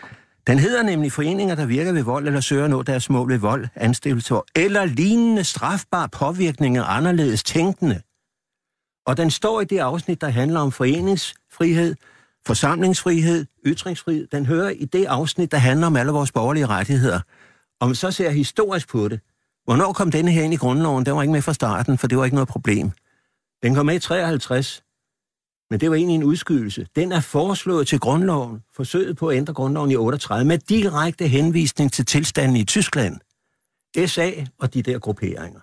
Den 0.47 0.59
hedder 0.59 0.83
nemlig 0.83 1.11
foreninger, 1.11 1.55
der 1.55 1.65
virker 1.65 1.91
ved 1.91 2.03
vold 2.03 2.27
eller 2.27 2.41
søger 2.41 2.63
at 2.63 2.69
nå 2.69 2.83
deres 2.83 3.09
mål 3.09 3.29
ved 3.29 3.37
vold, 3.37 3.67
anstiftelse 3.75 4.35
eller 4.55 4.85
lignende 4.85 5.43
strafbar 5.43 6.07
påvirkning 6.07 6.77
af 6.77 6.83
anderledes 6.87 7.43
tænkende. 7.43 8.01
Og 9.05 9.17
den 9.17 9.31
står 9.31 9.61
i 9.61 9.65
det 9.65 9.79
afsnit, 9.79 10.21
der 10.21 10.29
handler 10.29 10.59
om 10.59 10.71
foreningsfrihed, 10.71 11.95
forsamlingsfrihed, 12.47 13.45
ytringsfrihed. 13.65 14.27
Den 14.27 14.45
hører 14.45 14.69
i 14.69 14.85
det 14.85 15.05
afsnit, 15.05 15.51
der 15.51 15.57
handler 15.57 15.87
om 15.87 15.95
alle 15.95 16.11
vores 16.11 16.31
borgerlige 16.31 16.65
rettigheder. 16.65 17.19
Om 17.79 17.87
man 17.89 17.95
så 17.95 18.11
ser 18.11 18.29
historisk 18.29 18.89
på 18.89 19.07
det, 19.07 19.19
hvornår 19.63 19.93
kom 19.93 20.11
denne 20.11 20.31
her 20.31 20.43
ind 20.43 20.53
i 20.53 20.57
grundloven? 20.57 21.05
Den 21.05 21.15
var 21.15 21.21
ikke 21.21 21.31
med 21.31 21.41
fra 21.41 21.53
starten, 21.53 21.97
for 21.97 22.07
det 22.07 22.17
var 22.17 22.25
ikke 22.25 22.35
noget 22.35 22.47
problem. 22.47 22.91
Den 23.63 23.75
kom 23.75 23.85
med 23.85 23.95
i 23.95 23.99
53, 23.99 24.83
men 25.69 25.79
det 25.79 25.89
var 25.89 25.95
egentlig 25.95 26.15
en 26.15 26.23
udskydelse. 26.23 26.87
Den 26.95 27.11
er 27.11 27.19
foreslået 27.19 27.87
til 27.87 27.99
grundloven, 27.99 28.63
forsøget 28.75 29.17
på 29.17 29.27
at 29.27 29.37
ændre 29.37 29.53
grundloven 29.53 29.91
i 29.91 29.95
38, 29.95 30.45
med 30.45 30.57
direkte 30.57 31.27
henvisning 31.27 31.91
til 31.91 32.05
tilstanden 32.05 32.57
i 32.57 32.63
Tyskland, 32.63 33.19
SA 34.07 34.31
og 34.59 34.73
de 34.73 34.81
der 34.81 34.99
grupperinger. 34.99 35.59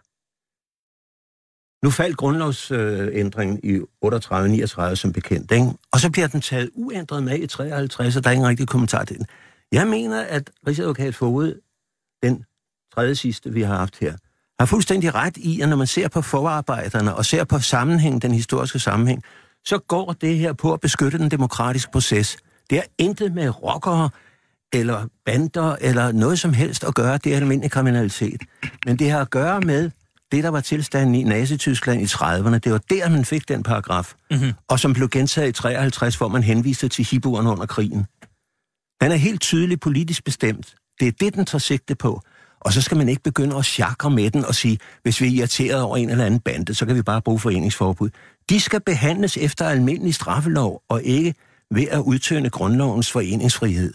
Nu 1.83 1.90
faldt 1.90 2.16
grundlovsændringen 2.16 3.61
i 3.62 3.81
38-39 4.05 4.95
som 4.95 5.12
bekendt, 5.12 5.53
ikke? 5.53 5.66
og 5.92 6.01
så 6.01 6.11
bliver 6.11 6.29
den 6.29 6.40
taget 6.40 6.71
uændret 6.75 7.23
med 7.23 7.38
i 7.38 7.47
53, 7.47 8.16
og 8.16 8.25
der 8.25 8.31
er 8.31 8.35
ingen 8.35 8.49
rigtig 8.49 8.68
kommentar 8.68 9.05
til 9.05 9.18
den. 9.18 9.27
Jeg 9.73 9.87
mener, 9.87 10.23
at 10.23 10.51
Rigsadvokat 10.66 11.14
Foged, 11.14 11.55
den 12.23 12.45
tredje 12.95 13.14
sidste, 13.14 13.53
vi 13.53 13.62
har 13.62 13.77
haft 13.77 13.99
her, 13.99 14.14
har 14.59 14.66
fuldstændig 14.66 15.14
ret 15.14 15.37
i, 15.37 15.61
at 15.61 15.68
når 15.68 15.77
man 15.77 15.87
ser 15.87 16.09
på 16.09 16.23
forarbejderne 16.23 17.14
og 17.14 17.25
ser 17.25 17.45
på 17.45 17.59
sammenhæng, 17.59 18.23
den 18.23 18.33
historiske 18.33 18.79
sammenhæng, 18.79 19.23
så 19.64 19.79
går 19.79 20.12
det 20.12 20.38
her 20.38 20.53
på 20.53 20.73
at 20.73 20.81
beskytte 20.81 21.18
den 21.18 21.31
demokratiske 21.31 21.92
proces. 21.92 22.37
Det 22.71 22.79
er 22.79 22.83
intet 22.99 23.35
med 23.35 23.62
rockere 23.62 24.11
eller 24.73 25.07
bander 25.25 25.77
eller 25.81 26.12
noget 26.12 26.38
som 26.38 26.53
helst 26.53 26.85
at 26.85 26.95
gøre. 26.95 27.18
Det 27.18 27.33
er 27.33 27.37
almindelig 27.37 27.71
kriminalitet. 27.71 28.42
Men 28.87 28.99
det 28.99 29.11
har 29.11 29.21
at 29.21 29.31
gøre 29.31 29.61
med 29.61 29.90
det, 30.33 30.45
der 30.45 30.51
var 30.51 30.61
tilstanden 30.61 31.14
i 31.14 31.23
Nazi-Tyskland 31.23 32.01
i 32.01 32.05
30'erne. 32.05 32.59
Det 32.59 32.73
var 32.73 32.81
der, 32.90 33.09
man 33.09 33.25
fik 33.25 33.49
den 33.49 33.62
paragraf. 33.62 34.14
Mm-hmm. 34.31 34.53
Og 34.68 34.81
som 34.81 34.92
blev 34.92 35.09
gentaget 35.09 35.49
i 35.49 35.53
53, 35.53 36.16
hvor 36.16 36.29
man 36.29 36.42
henviste 36.42 36.88
til 36.88 37.05
hiburen 37.05 37.47
under 37.47 37.66
krigen. 37.66 38.07
Den 39.01 39.12
er 39.12 39.16
helt 39.16 39.40
tydeligt 39.40 39.81
politisk 39.81 40.25
bestemt. 40.25 40.75
Det 41.01 41.09
er 41.09 41.12
det, 41.21 41.35
den 41.35 41.45
tager 41.47 41.59
sigte 41.59 41.95
på. 41.95 42.21
Og 42.61 42.73
så 42.73 42.83
skal 42.83 42.97
man 42.97 43.09
ikke 43.09 43.23
begynde 43.23 43.57
at 43.57 43.64
chakre 43.64 44.11
med 44.11 44.31
den 44.31 44.45
og 44.45 44.55
sige, 44.55 44.79
hvis 45.03 45.21
vi 45.21 45.27
er 45.27 45.31
irriteret 45.31 45.83
over 45.83 45.97
en 45.97 46.11
eller 46.11 46.25
anden 46.25 46.40
bande, 46.40 46.75
så 46.75 46.87
kan 46.87 46.97
vi 46.97 47.03
bare 47.03 47.23
bruge 47.23 47.38
foreningsforbud. 47.38 48.11
De 48.49 48.61
skal 48.61 48.81
behandles 48.81 49.37
efter 49.37 49.68
almindelig 49.68 50.14
straffelov, 50.14 50.83
og 50.88 51.03
ikke 51.03 51.35
ved 51.71 51.87
at 51.90 51.99
udtønde 51.99 52.51
grundlovens 52.51 53.11
foreningsfrihed. 53.11 53.95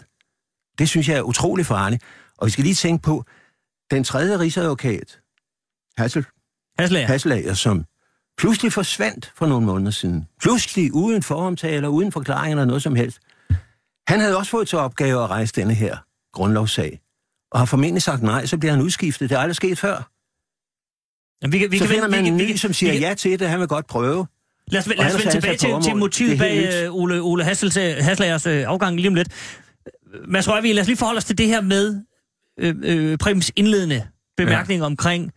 Det 0.78 0.88
synes 0.88 1.08
jeg 1.08 1.16
er 1.16 1.22
utrolig 1.22 1.66
farligt. 1.66 2.02
Og 2.38 2.46
vi 2.46 2.50
skal 2.50 2.64
lige 2.64 2.74
tænke 2.74 3.02
på, 3.02 3.24
den 3.90 4.04
tredje 4.04 4.38
rigsadvokat, 4.38 5.20
Hassel, 5.98 6.24
Haslager. 6.78 7.06
Hasselager, 7.06 7.54
som 7.54 7.84
pludselig 8.38 8.72
forsvandt 8.72 9.32
for 9.36 9.46
nogle 9.46 9.66
måneder 9.66 9.90
siden. 9.90 10.28
Pludselig, 10.40 10.94
uden 10.94 11.22
foromtaler, 11.22 11.88
uden 11.88 12.12
forklaringer 12.12 12.56
eller 12.56 12.64
noget 12.64 12.82
som 12.82 12.94
helst. 12.94 13.18
Han 14.08 14.20
havde 14.20 14.36
også 14.36 14.50
fået 14.50 14.68
til 14.68 14.78
opgave 14.78 15.22
at 15.22 15.30
rejse 15.30 15.52
denne 15.56 15.74
her 15.74 15.96
grundlovssag. 16.32 17.00
Og 17.52 17.58
har 17.58 17.66
formentlig 17.66 18.02
sagt 18.02 18.22
nej, 18.22 18.46
så 18.46 18.58
bliver 18.58 18.72
han 18.72 18.82
udskiftet. 18.82 19.30
Det 19.30 19.36
er 19.36 19.40
aldrig 19.40 19.56
sket 19.56 19.78
før. 19.78 20.10
Jamen, 21.42 21.52
vi 21.52 21.58
kan, 21.58 21.70
vi 21.70 21.78
så 21.78 21.84
kan 21.84 21.94
finder 21.94 22.08
man 22.08 22.24
vi, 22.24 22.28
en 22.28 22.36
ny, 22.36 22.46
vi, 22.46 22.56
som 22.56 22.72
siger 22.72 22.92
vi, 22.92 22.98
ja 22.98 23.14
til 23.14 23.40
det, 23.40 23.48
han 23.48 23.60
vil 23.60 23.68
godt 23.68 23.86
prøve. 23.86 24.26
Lad 24.70 24.80
os, 24.80 24.86
lad 24.86 25.06
os 25.06 25.18
vende 25.18 25.30
tilbage 25.30 25.56
til, 25.56 25.74
til 25.84 25.96
motivet 25.96 26.38
bag 26.38 26.84
øh, 26.84 26.94
Ole, 26.94 27.20
Ole 27.20 27.44
Hassels, 27.44 27.76
øh, 27.76 27.96
Hasslagers 28.00 28.46
øh, 28.46 28.64
afgang 28.66 28.96
lige 28.96 29.08
om 29.08 29.14
lidt. 29.14 29.28
Mads 30.28 30.48
Rørvig, 30.48 30.74
lad 30.74 30.82
os 30.82 30.86
lige 30.86 30.96
forholde 30.96 31.18
os 31.18 31.24
til 31.24 31.38
det 31.38 31.46
her 31.46 31.60
med 31.60 32.00
øh, 32.60 32.74
øh, 32.82 33.18
Prims 33.18 33.52
indledende 33.56 34.06
bemærkning 34.36 34.80
ja. 34.80 34.86
omkring, 34.86 35.32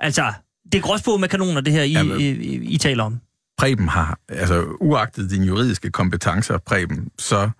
altså, 0.00 0.32
det 0.72 0.74
er 0.74 0.82
gråsbog 0.82 1.20
med 1.20 1.28
kanoner, 1.28 1.60
det 1.60 1.72
her, 1.72 1.82
I, 1.82 1.92
Jamen. 1.92 2.20
I, 2.20 2.30
I, 2.54 2.78
taler 2.78 3.04
om. 3.04 3.20
Preben 3.58 3.88
har, 3.88 4.18
altså 4.28 4.64
uagtet 4.80 5.30
dine 5.30 5.46
juridiske 5.46 5.90
kompetencer, 5.90 6.58
Preben, 6.58 7.10
så 7.18 7.50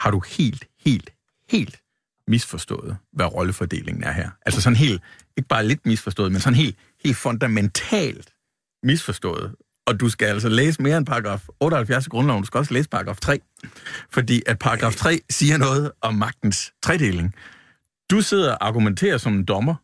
har 0.00 0.10
du 0.10 0.22
helt, 0.28 0.64
helt, 0.84 1.10
helt 1.50 1.80
misforstået, 2.28 2.96
hvad 3.12 3.26
rollefordelingen 3.34 4.04
er 4.04 4.12
her. 4.12 4.30
Altså 4.46 4.60
sådan 4.60 4.76
helt, 4.76 5.02
ikke 5.36 5.48
bare 5.48 5.66
lidt 5.66 5.86
misforstået, 5.86 6.32
men 6.32 6.40
sådan 6.40 6.56
helt, 6.56 6.76
helt 7.04 7.16
fundamentalt 7.16 8.28
misforstået. 8.82 9.54
Og 9.86 10.00
du 10.00 10.08
skal 10.08 10.26
altså 10.26 10.48
læse 10.48 10.82
mere 10.82 10.98
end 10.98 11.06
paragraf 11.06 11.46
78 11.60 12.06
i 12.06 12.08
grundloven. 12.08 12.42
Du 12.42 12.46
skal 12.46 12.58
også 12.58 12.74
læse 12.74 12.88
paragraf 12.88 13.16
3. 13.16 13.40
Fordi 14.10 14.42
at 14.46 14.58
paragraf 14.58 14.94
3 14.94 15.20
siger 15.30 15.56
noget 15.56 15.92
om 16.00 16.14
magtens 16.14 16.72
tredeling. 16.82 17.34
Du 18.10 18.20
sidder 18.20 18.52
og 18.52 18.66
argumenterer 18.66 19.18
som 19.18 19.34
en 19.34 19.44
dommer. 19.44 19.74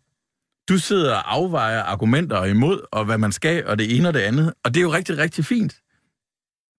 Du 0.69 0.79
sidder 0.79 1.15
og 1.15 1.35
afvejer 1.35 1.83
argumenter 1.83 2.45
imod, 2.45 2.81
og 2.93 3.05
hvad 3.05 3.19
man 3.19 3.33
skal, 3.33 3.67
og 3.67 3.79
det 3.79 3.97
ene 3.97 4.09
og 4.09 4.15
det 4.15 4.21
andet. 4.21 4.55
Og 4.65 4.75
det 4.75 4.81
er 4.81 4.83
jo 4.83 4.93
rigtig, 4.93 5.19
rigtig 5.19 5.45
fint. 5.45 5.81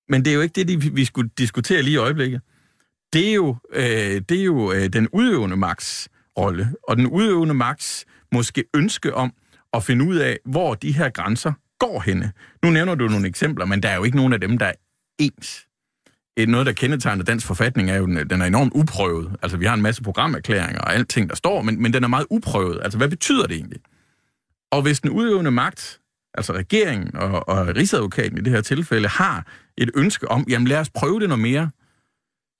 Men 0.09 0.25
det 0.25 0.31
er 0.31 0.35
jo 0.35 0.41
ikke 0.41 0.63
det, 0.63 0.95
vi 0.95 1.05
skulle 1.05 1.29
diskutere 1.37 1.81
lige 1.81 1.93
i 1.93 1.97
øjeblikket. 1.97 2.41
Det 3.13 3.29
er 3.29 3.33
jo, 3.33 3.55
øh, 3.73 4.21
det 4.29 4.39
er 4.39 4.43
jo 4.43 4.71
øh, 4.71 4.87
den 4.93 5.07
udøvende 5.07 5.55
magts 5.55 6.09
rolle, 6.37 6.73
og 6.83 6.97
den 6.97 7.07
udøvende 7.07 7.53
magts 7.53 8.05
måske 8.31 8.63
ønske 8.73 9.13
om 9.13 9.33
at 9.73 9.83
finde 9.83 10.05
ud 10.05 10.15
af, 10.15 10.37
hvor 10.45 10.75
de 10.75 10.91
her 10.91 11.09
grænser 11.09 11.53
går 11.79 11.99
henne. 11.99 12.31
Nu 12.63 12.69
nævner 12.69 12.95
du 12.95 13.07
nogle 13.07 13.27
eksempler, 13.27 13.65
men 13.65 13.83
der 13.83 13.89
er 13.89 13.95
jo 13.95 14.03
ikke 14.03 14.17
nogen 14.17 14.33
af 14.33 14.39
dem, 14.39 14.57
der 14.57 14.65
er 14.65 14.73
ens. 15.19 15.64
Et 16.37 16.49
noget, 16.49 16.65
der 16.65 16.73
kendetegner 16.73 17.23
dansk 17.23 17.47
forfatning, 17.47 17.89
er 17.89 17.95
jo, 17.95 18.05
den 18.05 18.29
den 18.29 18.41
er 18.41 18.45
enormt 18.45 18.71
uprøvet. 18.75 19.35
Altså, 19.41 19.57
vi 19.57 19.65
har 19.65 19.73
en 19.73 19.81
masse 19.81 20.03
programerklæringer 20.03 20.81
og 20.81 20.93
alting, 20.93 21.29
der 21.29 21.35
står, 21.35 21.61
men, 21.61 21.81
men 21.81 21.93
den 21.93 22.03
er 22.03 22.07
meget 22.07 22.27
uprøvet. 22.29 22.79
Altså, 22.83 22.97
hvad 22.97 23.09
betyder 23.09 23.47
det 23.47 23.55
egentlig? 23.55 23.79
Og 24.71 24.81
hvis 24.81 24.99
den 24.99 25.09
udøvende 25.09 25.51
magt, 25.51 25.99
altså 26.33 26.53
regeringen 26.53 27.15
og, 27.15 27.49
og 27.49 27.67
rigsadvokaten 27.67 28.37
i 28.37 28.41
det 28.41 28.53
her 28.53 28.61
tilfælde, 28.61 29.07
har 29.07 29.47
et 29.77 29.91
ønske 29.95 30.31
om, 30.31 30.45
jamen 30.49 30.67
lad 30.67 30.79
os 30.79 30.89
prøve 30.89 31.19
det 31.19 31.29
noget 31.29 31.41
mere, 31.41 31.69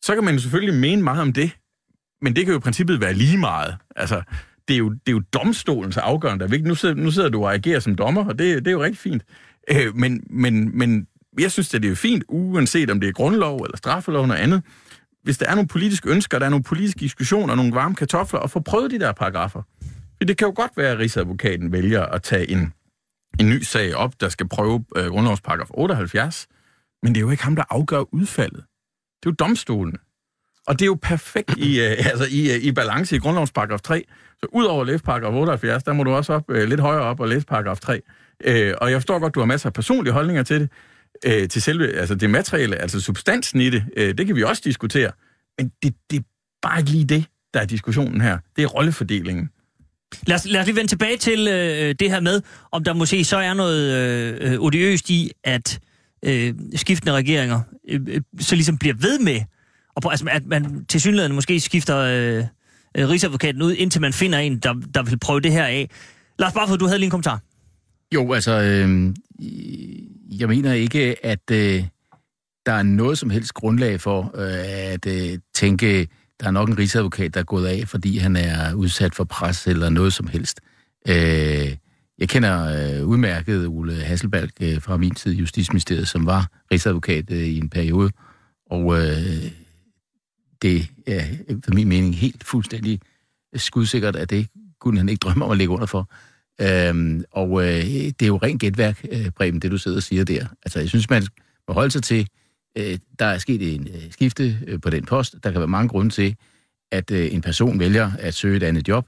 så 0.02 0.16
kan 0.16 0.24
man 0.24 0.34
jo 0.34 0.40
selvfølgelig 0.40 0.80
mene 0.80 1.02
meget 1.02 1.22
om 1.22 1.34
det, 1.34 1.52
men 2.22 2.36
det 2.36 2.46
kan 2.46 2.54
jo 2.54 2.60
i 2.60 2.62
princippet 2.62 3.02
være 3.02 3.14
lige 3.14 3.38
meget. 3.38 3.78
Altså, 3.96 4.22
det 4.68 4.74
er 4.74 4.78
jo, 4.78 4.90
det 4.90 5.08
er 5.08 5.12
jo 5.12 5.22
domstolens 5.34 5.98
afgørende, 5.98 6.40
der 6.40 6.46
er 6.46 6.50
vigtigt. 6.50 6.68
Nu 6.68 6.76
sidder, 6.76 6.96
nu 6.96 7.12
sidder 7.12 7.30
du 7.30 7.44
og 7.44 7.54
agerer 7.54 7.80
som 7.80 7.96
dommer, 7.96 8.26
og 8.26 8.40
det, 8.40 8.66
det 8.66 8.68
er 8.68 8.72
jo 8.72 8.84
rigtig 8.84 8.98
fint. 8.98 9.24
Øh, 9.72 9.96
men, 9.96 10.24
men, 10.30 10.78
men 10.78 11.08
jeg 11.40 11.52
synes, 11.52 11.74
at 11.74 11.84
det 11.84 11.92
er 11.92 11.96
fint, 11.96 12.24
uanset 12.28 12.90
om 12.90 13.00
det 13.00 13.10
er 13.10 13.14
grundlov 13.14 13.60
eller 13.60 13.78
straffelov 13.78 14.24
eller 14.24 14.36
andet, 14.36 14.64
hvis 15.24 15.38
der 15.38 15.46
er 15.46 15.56
nogle 15.56 15.68
politiske 15.68 16.10
ønsker, 16.10 16.40
der 16.40 16.46
er 16.46 16.50
nogle 16.50 16.64
politiske 16.64 17.00
diskussioner, 17.00 17.56
nogle 17.56 17.74
varme 17.74 17.96
kartofler, 17.96 18.40
og 18.40 18.52
få 18.52 18.60
prøvet 18.60 18.92
de 18.92 19.00
der 19.00 19.12
paragrafer. 19.12 19.62
For 20.18 20.26
det 20.28 20.38
kan 20.38 20.48
jo 20.48 20.54
godt 20.56 20.72
være, 20.78 20.92
at 20.92 21.00
Rigsadvokaten 21.00 21.72
vælger 21.72 22.06
at 22.06 22.24
tage 22.24 22.50
en, 22.52 22.74
en 23.40 23.50
ny 23.50 23.62
sag 23.62 23.96
op, 23.96 24.22
der 24.22 24.30
skal 24.30 24.48
prøve 24.48 24.86
øh, 24.96 25.06
grundlovsparagraf 25.06 25.68
78, 25.70 26.48
men 27.04 27.16
det 27.16 27.20
er 27.20 27.22
jo 27.22 27.30
ikke 27.30 27.44
ham, 27.44 27.56
der 27.56 27.64
afgør 27.70 28.14
udfaldet. 28.14 28.64
Det 29.24 29.30
er 29.30 29.32
jo 29.32 29.36
domstolen. 29.40 29.98
Og 30.68 30.80
det 30.80 30.82
er 30.82 30.88
jo 30.88 30.98
perfekt 31.02 31.58
i, 31.58 31.80
øh, 31.82 31.92
altså 32.12 32.26
i, 32.32 32.56
øh, 32.56 32.64
i 32.64 32.72
balance 32.72 33.16
i 33.16 33.20
grundlovsparagraf 33.20 33.82
3. 33.82 34.04
Så 34.40 34.48
ud 34.54 34.66
over 34.66 34.82
at 34.82 34.88
læse 34.88 35.04
paragraf 35.04 35.34
78, 35.34 35.84
der 35.84 35.94
må 35.94 36.04
du 36.04 36.12
også 36.12 36.34
op, 36.34 36.44
øh, 36.50 36.70
lidt 36.70 36.80
højere 36.80 37.02
op 37.02 37.20
og 37.20 37.28
læse 37.28 37.46
paragraf 37.46 37.80
3. 37.80 38.02
Øh, 38.44 38.74
og 38.82 38.92
jeg 38.92 38.98
forstår 38.98 39.20
godt, 39.20 39.36
du 39.36 39.40
har 39.40 39.48
masser 39.48 39.70
af 39.70 39.74
personlige 39.74 40.14
holdninger 40.14 40.44
til 40.44 40.62
det. 40.62 40.70
Øh, 41.26 41.50
til 41.50 41.62
selve, 41.62 41.94
altså 41.94 42.16
det 42.16 42.30
materiale, 42.30 42.76
altså 42.76 43.02
substansen 43.02 43.62
i 43.62 43.70
det, 43.70 43.84
øh, 43.98 44.18
det 44.18 44.28
kan 44.28 44.36
vi 44.36 44.44
også 44.44 44.62
diskutere. 44.66 45.12
Men 45.58 45.72
det, 45.84 45.94
det 46.12 46.18
er 46.18 46.24
bare 46.62 46.80
ikke 46.80 46.92
lige 46.92 47.06
det, 47.06 47.26
der 47.54 47.60
er 47.60 47.66
diskussionen 47.66 48.22
her. 48.22 48.38
Det 48.56 48.64
er 48.64 48.68
rollefordelingen. 48.68 49.50
Lad 50.28 50.36
os, 50.36 50.46
lad 50.46 50.62
os 50.62 50.66
lige 50.68 50.76
vende 50.76 50.92
tilbage 50.92 51.18
til 51.18 51.48
øh, 51.48 51.96
det 52.00 52.10
her 52.10 52.20
med, 52.20 52.42
om 52.72 52.84
der 52.84 52.94
måske 52.94 53.24
så 53.24 53.38
er 53.38 53.54
noget 53.54 53.94
øh, 53.94 54.54
øh 54.54 54.60
odiøst 54.60 55.10
i, 55.10 55.32
at 55.44 55.80
øh, 56.26 56.54
skiftende 56.76 57.14
regeringer 57.14 57.62
øh, 57.90 58.02
øh, 58.08 58.22
så 58.40 58.56
ligesom 58.56 58.78
bliver 58.78 58.96
ved 58.96 59.20
med, 59.20 59.42
og 59.96 60.02
på, 60.02 60.10
altså, 60.10 60.26
at 60.32 60.46
man 60.46 60.86
til 60.86 61.02
synligheden 61.02 61.36
måske 61.36 61.60
skifter 61.60 61.98
øh, 61.98 62.44
øh, 62.98 63.10
rigsadvokaten 63.10 63.62
ud, 63.62 63.74
indtil 63.74 64.02
man 64.02 64.14
finder 64.14 64.40
en, 64.40 64.60
der, 64.60 64.74
der 64.94 65.04
vil 65.04 65.20
prøve 65.20 65.40
det 65.40 65.52
her 65.52 65.66
af. 65.66 65.90
Lars 66.40 66.54
Barfod, 66.54 66.78
du 66.78 66.86
havde 66.86 67.00
lige 67.00 67.06
en 67.06 67.12
kommentar. 67.12 67.40
Jo, 68.14 68.34
altså, 68.34 68.62
øh, 68.62 69.14
jeg 70.32 70.48
mener 70.48 70.74
ikke, 70.74 71.26
at 71.26 71.52
øh, 71.52 71.84
der 72.66 72.72
er 72.72 72.84
noget 72.84 73.18
som 73.18 73.30
helst 73.30 73.54
grundlag 73.54 74.02
for 74.02 74.32
øh, 74.36 74.94
at 74.94 75.06
øh, 75.06 75.40
tænke, 75.56 76.08
der 76.40 76.48
er 76.48 76.52
nok 76.52 76.70
en 76.70 76.78
rigsadvokat, 76.78 77.34
der 77.34 77.40
er 77.40 77.44
gået 77.44 77.68
af, 77.68 77.88
fordi 77.88 78.18
han 78.18 78.36
er 78.36 78.74
udsat 78.74 79.16
for 79.16 79.24
pres 79.24 79.68
eller 79.68 79.90
noget 79.90 80.14
som 80.14 80.28
helst. 80.28 80.62
Øh, 81.08 81.76
jeg 82.18 82.30
kender 82.30 82.66
øh, 83.00 83.08
udmærket 83.08 83.68
Ole 83.68 83.96
Hasselbalg 83.96 84.52
øh, 84.62 84.82
fra 84.82 84.98
min 84.98 85.16
tid 85.16 85.34
i 85.34 85.38
Justitsministeriet, 85.38 86.08
som 86.08 86.26
var 86.26 86.48
rigsadvokat 86.72 87.32
øh, 87.32 87.38
i 87.38 87.58
en 87.58 87.70
periode, 87.70 88.12
og 88.66 88.98
øh, 88.98 89.52
det 90.62 90.90
er 91.08 91.26
øh, 91.50 91.58
for 91.66 91.74
min 91.74 91.88
mening 91.88 92.16
helt 92.16 92.44
fuldstændig 92.44 93.00
skudsikkert, 93.56 94.16
at 94.16 94.30
det 94.30 94.48
kunne 94.80 94.98
han 94.98 95.10
ikke 95.10 95.20
drømme 95.20 95.46
om 95.46 95.52
at 95.52 95.58
ligge 95.58 95.74
under 95.74 95.86
for. 95.86 96.10
Øhm, 96.62 97.24
og 97.32 97.64
øh, 97.64 97.84
det 97.84 98.22
er 98.22 98.28
jo 98.28 98.38
rent 98.38 98.62
gætværk, 98.62 99.06
øh, 99.12 99.32
Preben, 99.32 99.60
det 99.60 99.72
du 99.72 99.78
sidder 99.78 99.98
og 99.98 100.04
siger 100.04 100.24
der. 100.24 100.48
Altså, 100.66 100.80
jeg 100.80 100.90
synes, 100.90 101.10
man 101.10 101.24
må 101.68 101.74
holde 101.74 101.92
sig 101.92 102.04
til, 102.04 102.28
øh, 102.78 102.98
der 103.20 103.26
er 103.26 103.38
sket 103.38 103.76
en 103.76 103.88
øh, 103.88 104.12
skifte 104.12 104.58
øh, 104.68 104.82
på 104.82 104.90
den 104.90 105.06
post. 105.06 105.36
Der 105.44 105.52
kan 105.52 105.60
være 105.60 105.68
mange 105.68 105.90
grunde 105.90 106.10
til, 106.10 106.36
at 106.92 107.12
øh, 107.12 107.34
en 107.34 107.42
person 107.42 107.80
vælger 107.80 108.12
at 108.20 108.34
søge 108.34 108.58
et 108.58 108.64
andet 108.64 108.88
job, 108.88 109.08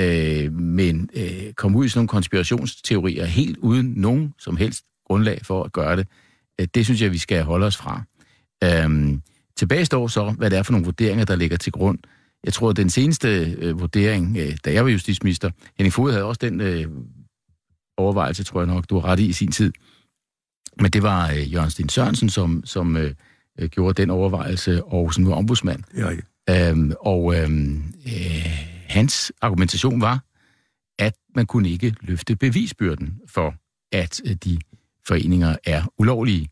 øh, 0.00 0.52
men 0.52 1.10
øh, 1.14 1.52
komme 1.52 1.78
ud 1.78 1.84
i 1.84 1.88
sådan 1.88 1.98
nogle 1.98 2.08
konspirationsteorier 2.08 3.24
helt 3.24 3.56
uden 3.56 3.92
nogen 3.96 4.34
som 4.38 4.56
helst 4.56 4.84
grundlag 5.06 5.40
for 5.42 5.64
at 5.64 5.72
gøre 5.72 5.96
det, 5.96 6.06
øh, 6.60 6.66
det 6.74 6.84
synes 6.84 7.02
jeg, 7.02 7.12
vi 7.12 7.18
skal 7.18 7.42
holde 7.42 7.66
os 7.66 7.76
fra. 7.76 8.02
Øhm, 8.64 9.22
tilbage 9.56 9.84
står 9.84 10.08
så, 10.08 10.30
hvad 10.30 10.50
det 10.50 10.58
er 10.58 10.62
for 10.62 10.72
nogle 10.72 10.84
vurderinger, 10.84 11.24
der 11.24 11.36
ligger 11.36 11.56
til 11.56 11.72
grund 11.72 11.98
jeg 12.44 12.52
tror, 12.52 12.70
at 12.70 12.76
den 12.76 12.90
seneste 12.90 13.56
øh, 13.58 13.80
vurdering, 13.80 14.36
øh, 14.36 14.56
da 14.64 14.72
jeg 14.72 14.84
var 14.84 14.90
justitsminister, 14.90 15.50
Henning 15.78 15.92
Fod 15.92 16.12
havde 16.12 16.24
også 16.24 16.38
den 16.38 16.60
øh, 16.60 16.86
overvejelse, 17.96 18.44
tror 18.44 18.60
jeg 18.60 18.66
nok, 18.66 18.90
du 18.90 18.98
har 18.98 19.08
ret 19.08 19.20
i 19.20 19.26
i 19.26 19.32
sin 19.32 19.52
tid. 19.52 19.72
Men 20.80 20.90
det 20.90 21.02
var 21.02 21.30
øh, 21.30 21.52
Jørgen 21.52 21.70
Sten 21.70 21.88
Sørensen, 21.88 22.28
som, 22.28 22.62
som 22.64 22.96
øh, 22.96 23.14
øh 23.58 23.68
gjorde 23.68 24.02
den 24.02 24.10
overvejelse, 24.10 24.84
og 24.84 25.14
som 25.14 25.26
er 25.26 25.34
ombudsmand. 25.34 25.82
Ja, 25.96 26.10
ja. 26.48 26.70
Øhm, 26.70 26.92
og 27.00 27.36
øhm, 27.36 27.82
øh, 28.06 28.46
hans 28.88 29.32
argumentation 29.40 30.00
var, 30.00 30.24
at 30.98 31.14
man 31.34 31.46
kunne 31.46 31.68
ikke 31.68 31.94
løfte 32.00 32.36
bevisbyrden 32.36 33.20
for, 33.26 33.54
at 33.92 34.20
øh, 34.26 34.34
de 34.44 34.58
foreninger 35.06 35.56
er 35.64 35.82
ulovlige. 35.98 36.48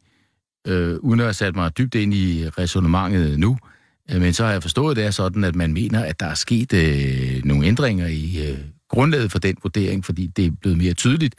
Øh, 0.66 0.96
uden 0.96 1.20
at 1.20 1.26
have 1.26 1.35
sat 1.35 1.57
mig 1.57 1.78
dybt 1.78 1.94
ind 1.94 2.14
i 2.14 2.48
resonemanget 2.48 3.38
nu, 3.38 3.50
Øh, 3.52 3.72
men 4.20 4.33
så 4.33 4.44
har 4.44 4.53
jeg 4.53 4.62
forstået, 4.62 4.90
at 4.90 4.96
det 4.96 5.05
er 5.05 5.11
sådan, 5.11 5.44
at 5.44 5.57
man 5.57 5.72
mener, 5.72 6.05
at 6.05 6.20
der 6.20 6.27
er 6.27 6.35
sket 6.35 6.72
øh, 6.72 7.44
nogle 7.44 7.66
ændringer 7.66 8.07
i 8.07 8.48
øh, 8.48 8.59
grundlaget 8.88 9.33
for 9.33 9.38
den 9.38 9.57
vurdering, 9.62 10.05
fordi 10.05 10.27
det 10.27 10.46
er 10.46 10.51
blevet 10.61 10.79
mere 10.79 10.94
tydeligt, 10.94 11.35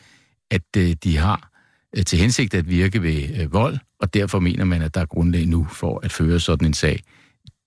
at 0.51 0.62
øh, 0.77 0.95
de 1.03 1.17
har 1.17 1.51
øh, 1.97 2.05
til 2.05 2.19
hensigt 2.19 2.53
at 2.53 2.69
virke 2.69 3.01
ved 3.01 3.39
øh, 3.39 3.53
vold, 3.53 3.77
og 3.99 4.13
derfor 4.13 4.39
mener 4.39 4.65
man, 4.65 4.81
at 4.81 4.93
der 4.93 5.01
er 5.01 5.05
grundlag 5.05 5.45
nu 5.45 5.67
for 5.71 5.99
at 6.03 6.12
føre 6.12 6.39
sådan 6.39 6.67
en 6.67 6.73
sag. 6.73 7.03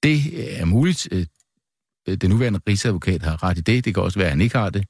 Det 0.03 0.21
er 0.61 0.64
muligt. 0.64 1.09
Øh, 1.12 1.27
den 2.21 2.31
nuværende 2.31 2.61
rigsadvokat 2.69 3.23
har 3.23 3.42
ret 3.42 3.59
i 3.59 3.61
det. 3.61 3.85
Det 3.85 3.95
kan 3.95 4.03
også 4.03 4.19
være, 4.19 4.27
at 4.27 4.33
han 4.33 4.40
ikke 4.40 4.59
har 4.59 4.71
det. 4.71 4.85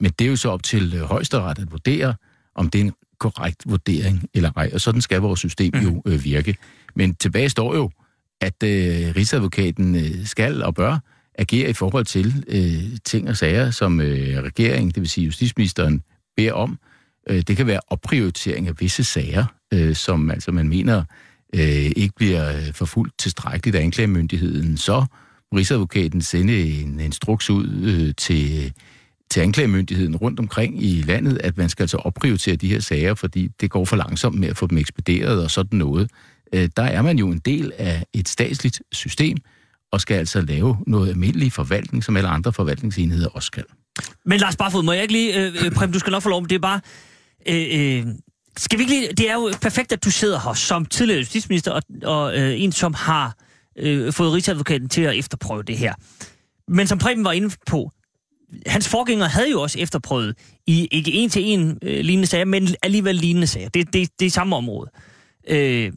Men 0.00 0.12
det 0.18 0.24
er 0.24 0.28
jo 0.28 0.36
så 0.36 0.50
op 0.50 0.62
til 0.62 0.94
øh, 0.94 1.00
højesteret 1.00 1.58
at 1.58 1.72
vurdere, 1.72 2.14
om 2.54 2.70
det 2.70 2.80
er 2.80 2.84
en 2.84 2.92
korrekt 3.18 3.62
vurdering 3.66 4.28
eller 4.34 4.50
ej. 4.56 4.70
Og 4.74 4.80
sådan 4.80 5.00
skal 5.00 5.20
vores 5.20 5.40
system 5.40 5.74
jo 5.74 5.90
mhm. 5.90 6.00
øh, 6.06 6.24
virke. 6.24 6.56
Men 6.94 7.14
tilbage 7.14 7.48
står 7.48 7.74
jo, 7.74 7.90
at 8.40 8.62
øh, 8.62 9.16
Rigsadvokaten 9.16 9.94
øh, 9.94 10.26
skal 10.26 10.62
og 10.62 10.74
bør 10.74 10.98
agere 11.38 11.70
i 11.70 11.72
forhold 11.72 12.04
til 12.04 12.44
øh, 12.48 12.98
ting 13.04 13.28
og 13.28 13.36
sager, 13.36 13.70
som 13.70 14.00
øh, 14.00 14.42
regeringen, 14.42 14.88
det 14.90 15.00
vil 15.00 15.08
sige 15.08 15.24
justitsministeren, 15.24 16.02
beder 16.36 16.52
om. 16.52 16.78
Øh, 17.30 17.42
det 17.42 17.56
kan 17.56 17.66
være 17.66 17.80
opprioritering 17.88 18.68
af 18.68 18.80
visse 18.80 19.04
sager, 19.04 19.44
øh, 19.74 19.94
som 19.94 20.30
altså 20.30 20.52
man 20.52 20.68
mener 20.68 21.04
øh, 21.54 21.92
ikke 21.96 22.14
bliver 22.16 22.56
øh, 22.56 22.72
forfulgt 22.72 23.18
tilstrækkeligt 23.18 23.76
af 23.76 23.82
anklagemyndigheden. 23.82 24.76
Så 24.76 25.04
Rigsadvokaten 25.54 26.22
sende 26.22 26.80
en 26.80 27.00
instruks 27.00 27.50
ud 27.50 27.68
øh, 27.68 28.14
til, 28.16 28.72
til 29.30 29.40
anklagemyndigheden 29.40 30.16
rundt 30.16 30.40
omkring 30.40 30.84
i 30.84 31.02
landet, 31.02 31.38
at 31.44 31.56
man 31.56 31.68
skal 31.68 31.82
altså 31.82 31.96
opprioritere 31.96 32.56
de 32.56 32.68
her 32.68 32.80
sager, 32.80 33.14
fordi 33.14 33.48
det 33.60 33.70
går 33.70 33.84
for 33.84 33.96
langsomt 33.96 34.38
med 34.38 34.48
at 34.48 34.56
få 34.56 34.66
dem 34.66 34.78
ekspederet 34.78 35.44
og 35.44 35.50
sådan 35.50 35.78
noget 35.78 36.10
øh, 36.54 36.68
der 36.76 36.82
er 36.82 37.02
man 37.02 37.18
jo 37.18 37.28
en 37.28 37.38
del 37.38 37.72
af 37.78 38.04
et 38.12 38.28
statsligt 38.28 38.82
system, 38.92 39.36
og 39.92 40.00
skal 40.00 40.14
altså 40.14 40.40
lave 40.40 40.76
noget 40.86 41.08
almindelig 41.08 41.52
forvaltning, 41.52 42.04
som 42.04 42.16
alle 42.16 42.28
andre 42.28 42.52
forvaltningsenheder 42.52 43.28
også 43.28 43.46
skal. 43.46 43.64
Men 44.24 44.40
Lars 44.40 44.56
Barfod, 44.56 44.82
må 44.82 44.92
jeg 44.92 45.02
ikke 45.02 45.12
lige... 45.12 45.36
Øh, 45.36 45.64
øh 45.64 45.70
Prem, 45.70 45.92
du 45.92 45.98
skal 45.98 46.10
nok 46.10 46.22
få 46.22 46.28
lov, 46.28 46.42
det 46.42 46.54
er 46.54 46.58
bare... 46.58 46.80
Øh, 47.48 47.66
øh, 47.72 48.06
skal 48.56 48.78
vi 48.78 48.82
ikke 48.82 48.94
lige... 48.94 49.08
Det 49.08 49.30
er 49.30 49.34
jo 49.34 49.52
perfekt, 49.62 49.92
at 49.92 50.04
du 50.04 50.10
sidder 50.10 50.40
her 50.40 50.54
som 50.54 50.86
tidligere 50.86 51.18
justitsminister, 51.18 51.72
og, 51.72 51.82
og 52.02 52.38
øh, 52.38 52.60
en, 52.60 52.72
som 52.72 52.94
har 52.94 53.36
øh, 53.78 54.12
fået 54.12 54.32
Rigsadvokaten 54.32 54.88
til 54.88 55.02
at 55.02 55.18
efterprøve 55.18 55.62
det 55.62 55.78
her. 55.78 55.94
Men 56.68 56.86
som 56.86 56.98
Preben 56.98 57.24
var 57.24 57.32
inde 57.32 57.50
på, 57.66 57.90
hans 58.66 58.88
forgænger 58.88 59.26
havde 59.26 59.50
jo 59.50 59.60
også 59.62 59.78
efterprøvet 59.78 60.36
i 60.66 60.88
ikke 60.92 61.12
en 61.12 61.30
til 61.30 61.42
en 61.44 61.78
øh, 61.82 62.00
lignende 62.04 62.26
sager, 62.26 62.44
men 62.44 62.68
alligevel 62.82 63.14
lignende 63.14 63.46
sager. 63.46 63.68
Det, 63.68 63.92
det, 63.92 64.08
det 64.20 64.26
er 64.26 64.30
samme 64.30 64.56
område. 64.56 64.90
Øh, 65.48 65.92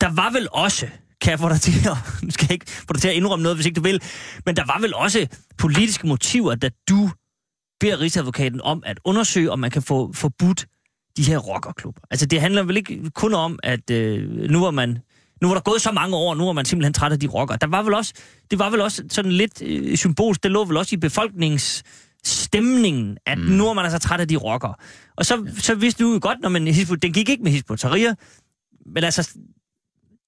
der 0.00 0.12
var 0.12 0.30
vel 0.30 0.48
også, 0.52 0.86
kan 1.20 1.30
jeg 1.30 1.38
få 1.38 1.48
dig 1.48 1.60
til 1.60 1.88
at, 1.88 1.96
nu 2.24 2.30
skal 2.30 2.46
jeg 2.46 2.52
ikke 2.52 2.70
få 2.70 2.92
dig 2.92 3.00
til 3.00 3.08
at 3.08 3.14
indrømme 3.14 3.42
noget, 3.42 3.56
hvis 3.56 3.66
ikke 3.66 3.76
du 3.76 3.82
vil, 3.82 4.02
men 4.46 4.56
der 4.56 4.64
var 4.66 4.78
vel 4.80 4.94
også 4.94 5.26
politiske 5.58 6.06
motiver, 6.06 6.54
da 6.54 6.70
du 6.88 7.10
beder 7.80 8.00
Rigsadvokaten 8.00 8.60
om 8.60 8.82
at 8.86 9.00
undersøge, 9.04 9.50
om 9.50 9.58
man 9.58 9.70
kan 9.70 9.82
få 9.82 10.12
forbudt 10.12 10.66
de 11.16 11.22
her 11.22 11.38
rockerklubber. 11.38 12.00
Altså, 12.10 12.26
det 12.26 12.40
handler 12.40 12.62
vel 12.62 12.76
ikke 12.76 13.10
kun 13.10 13.34
om, 13.34 13.58
at 13.62 13.90
øh, 13.90 14.50
nu 14.50 14.60
var 14.60 14.70
man 14.70 14.98
nu 15.42 15.48
var 15.48 15.54
der 15.54 15.62
gået 15.62 15.82
så 15.82 15.92
mange 15.92 16.16
år, 16.16 16.34
nu 16.34 16.48
er 16.48 16.52
man 16.52 16.64
simpelthen 16.64 16.92
træt 16.92 17.12
af 17.12 17.20
de 17.20 17.26
rocker. 17.26 17.56
Der 17.56 17.66
var 17.66 17.82
vel 17.82 17.94
også, 17.94 18.12
det 18.50 18.58
var 18.58 18.70
vel 18.70 18.80
også 18.80 19.04
sådan 19.10 19.32
lidt 19.32 19.62
øh, 19.62 19.96
symbolsk, 19.96 20.42
det 20.42 20.50
lå 20.50 20.64
vel 20.64 20.76
også 20.76 20.94
i 20.94 20.98
befolknings 20.98 21.82
stemningen, 22.24 23.16
at 23.26 23.38
mm. 23.38 23.44
nu 23.44 23.68
er 23.68 23.72
man 23.72 23.84
altså 23.84 23.98
træt 23.98 24.20
af 24.20 24.28
de 24.28 24.36
rocker. 24.36 24.80
Og 25.16 25.26
så, 25.26 25.46
så 25.58 25.74
vidste 25.74 26.04
du 26.04 26.12
jo 26.12 26.18
godt, 26.22 26.40
når 26.40 26.48
man 26.48 26.66
den 27.02 27.12
gik 27.12 27.28
ikke 27.28 27.42
med 27.42 27.52
Hizbut 27.52 27.78
Tahrir, 27.78 28.14
men 28.86 29.04
altså, 29.04 29.38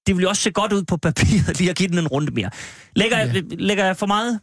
det 0.07 0.15
ville 0.15 0.23
jo 0.23 0.29
også 0.29 0.41
se 0.41 0.51
godt 0.51 0.73
ud 0.73 0.83
på 0.83 0.97
papiret 0.97 1.59
lige 1.59 1.69
at 1.69 1.75
give 1.75 1.89
den 1.89 1.97
en 1.97 2.07
runde 2.07 2.31
mere. 2.33 2.49
Lægger, 2.95 3.17
ja. 3.17 3.41
lægger 3.49 3.85
jeg 3.85 3.97
for 3.97 4.05
meget 4.05 4.39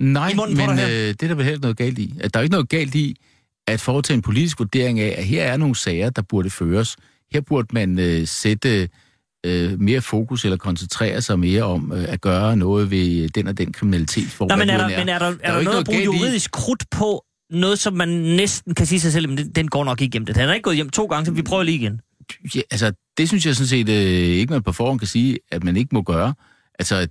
Nej, 0.00 0.28
i 0.30 0.34
munden 0.34 0.56
på 0.56 0.66
men 0.66 0.76
dig 0.76 0.86
her? 0.86 0.94
øh, 0.94 1.08
det 1.08 1.22
er 1.22 1.26
der 1.28 1.34
vel 1.34 1.44
heller 1.44 1.60
noget 1.60 1.76
galt 1.76 1.98
i. 1.98 2.14
At 2.20 2.34
der 2.34 2.40
er 2.40 2.42
ikke 2.42 2.52
noget 2.52 2.68
galt 2.68 2.94
i 2.94 3.16
at 3.68 3.80
foretage 3.80 4.14
en 4.14 4.22
politisk 4.22 4.58
vurdering 4.58 5.00
af, 5.00 5.14
at 5.18 5.24
her 5.24 5.42
er 5.44 5.56
nogle 5.56 5.76
sager, 5.76 6.10
der 6.10 6.22
burde 6.22 6.50
føres. 6.50 6.96
Her 7.32 7.40
burde 7.40 7.68
man 7.72 7.98
øh, 7.98 8.26
sætte 8.26 8.88
øh, 9.46 9.80
mere 9.80 10.00
fokus 10.00 10.44
eller 10.44 10.56
koncentrere 10.56 11.22
sig 11.22 11.38
mere 11.38 11.62
om 11.62 11.92
øh, 11.92 12.04
at 12.12 12.20
gøre 12.20 12.56
noget 12.56 12.90
ved 12.90 13.28
den 13.28 13.46
og 13.48 13.58
den 13.58 13.72
kriminalitet. 13.72 14.28
For, 14.28 14.46
Nå, 14.48 14.56
men 14.56 14.70
er 14.70 14.76
der, 14.78 14.86
end 14.86 14.96
men 14.98 15.08
er 15.08 15.18
der, 15.18 15.26
er 15.40 15.52
jo 15.52 15.58
der 15.58 15.64
noget 15.64 15.78
at 15.78 15.84
bruge 15.86 15.98
galt 15.98 16.14
i- 16.14 16.16
juridisk 16.18 16.50
krudt 16.50 16.84
på, 16.90 17.24
noget 17.50 17.78
som 17.78 17.92
man 17.94 18.08
næsten 18.08 18.74
kan 18.74 18.86
sige 18.86 19.00
sig 19.00 19.12
selv, 19.12 19.28
men 19.28 19.38
den, 19.38 19.50
den 19.50 19.68
går 19.68 19.84
nok 19.84 20.00
ikke 20.00 20.12
hjem. 20.12 20.26
Den 20.26 20.36
er 20.36 20.52
ikke 20.52 20.62
gået 20.64 20.76
hjem 20.76 20.90
to 20.90 21.06
gange, 21.06 21.26
så 21.26 21.32
vi 21.32 21.42
prøver 21.42 21.62
lige 21.62 21.78
igen. 21.78 22.00
Ja, 22.54 22.60
altså, 22.70 22.92
det 23.18 23.28
synes 23.28 23.46
jeg 23.46 23.56
sådan 23.56 23.68
set 23.68 23.88
øh, 23.88 24.38
ikke, 24.38 24.52
man 24.52 24.62
på 24.62 24.72
forhånd 24.72 24.98
kan 24.98 25.08
sige, 25.08 25.38
at 25.50 25.64
man 25.64 25.76
ikke 25.76 25.90
må 25.92 26.02
gøre. 26.02 26.34
Altså, 26.78 27.08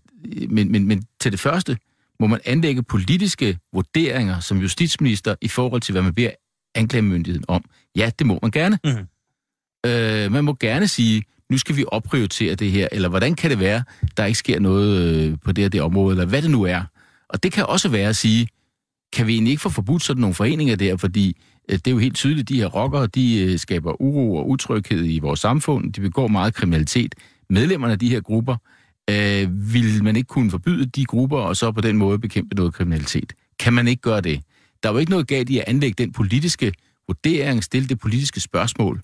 men, 0.50 0.72
men, 0.72 0.88
men 0.88 1.04
til 1.20 1.32
det 1.32 1.40
første 1.40 1.78
må 2.20 2.28
man 2.28 2.40
anlægge 2.46 2.84
politiske 2.84 3.58
vurderinger 3.74 4.40
som 4.40 4.58
justitsminister 4.58 5.36
i 5.42 5.48
forhold 5.48 5.82
til, 5.82 5.92
hvad 5.92 6.02
man 6.02 6.14
beder 6.14 6.32
anklagemyndigheden 6.76 7.46
om. 7.48 7.66
Ja, 7.96 8.12
det 8.20 8.28
må 8.28 8.40
man 8.42 8.52
gerne. 8.52 8.80
Mhm. 8.84 9.08
Øh, 9.86 10.32
man 10.32 10.44
må 10.44 10.58
gerne 10.60 10.88
sige, 10.88 11.24
nu 11.50 11.58
skal 11.58 11.76
vi 11.76 11.86
opprioritere 11.88 12.56
det 12.56 12.72
her, 12.72 12.88
eller 12.92 13.10
hvordan 13.10 13.36
kan 13.36 13.50
det 13.50 13.60
være, 13.60 13.84
der 14.18 14.26
ikke 14.26 14.40
sker 14.40 14.60
noget 14.60 15.16
øh, 15.16 15.38
på 15.46 15.52
det 15.52 15.66
og 15.66 15.74
det 15.74 15.82
område, 15.82 16.14
eller 16.14 16.26
hvad 16.26 16.42
det 16.42 16.52
nu 16.52 16.64
er. 16.64 16.84
Og 17.30 17.44
det 17.44 17.52
kan 17.52 17.66
også 17.66 17.90
være 17.90 18.10
at 18.10 18.16
sige, 18.16 18.48
kan 19.14 19.28
vi 19.28 19.34
egentlig 19.34 19.52
ikke 19.52 19.62
få 19.62 19.70
forbudt 19.70 20.04
sådan 20.04 20.22
nogle 20.22 20.34
foreninger 20.34 20.76
der, 20.76 20.98
fordi 20.98 21.38
Øh, 21.70 21.78
det 21.78 21.88
er 21.88 21.92
jo 21.92 21.98
helt 21.98 22.16
tydeligt, 22.16 22.50
de 22.50 22.58
her 22.58 22.68
rockere, 22.68 23.08
de 23.08 23.44
øh, 23.44 23.60
skaber 23.60 24.02
uro 24.02 24.36
og 24.36 24.50
utryghed 24.50 25.06
i 25.06 25.20
vores 25.20 25.40
samfund, 25.40 25.94
de 25.94 26.02
begår 26.02 26.28
meget 26.28 26.54
kriminalitet. 26.54 27.16
Medlemmerne 27.50 27.94
af 27.94 28.00
de 28.00 28.10
her 28.10 28.22
grupper, 28.22 28.56
øh, 29.10 29.74
vil 29.74 30.04
man 30.04 30.16
ikke 30.16 30.28
kunne 30.28 30.52
forbyde 30.52 30.86
de 30.86 31.06
grupper, 31.06 31.38
og 31.38 31.56
så 31.56 31.72
på 31.72 31.82
den 31.82 31.98
måde 31.98 32.20
bekæmpe 32.20 32.56
noget 32.56 32.74
kriminalitet. 32.74 33.34
Kan 33.60 33.74
man 33.74 33.88
ikke 33.88 34.02
gøre 34.02 34.22
det? 34.22 34.42
Der 34.84 34.90
er 34.90 34.94
jo 34.94 35.00
ikke 35.00 35.12
noget 35.12 35.28
galt 35.28 35.50
i 35.50 35.58
at 35.58 35.64
anlægge 35.68 36.04
den 36.04 36.12
politiske 36.12 36.74
vurdering, 37.08 37.64
stille 37.64 37.88
det 37.88 38.00
politiske 38.00 38.40
spørgsmål. 38.40 39.02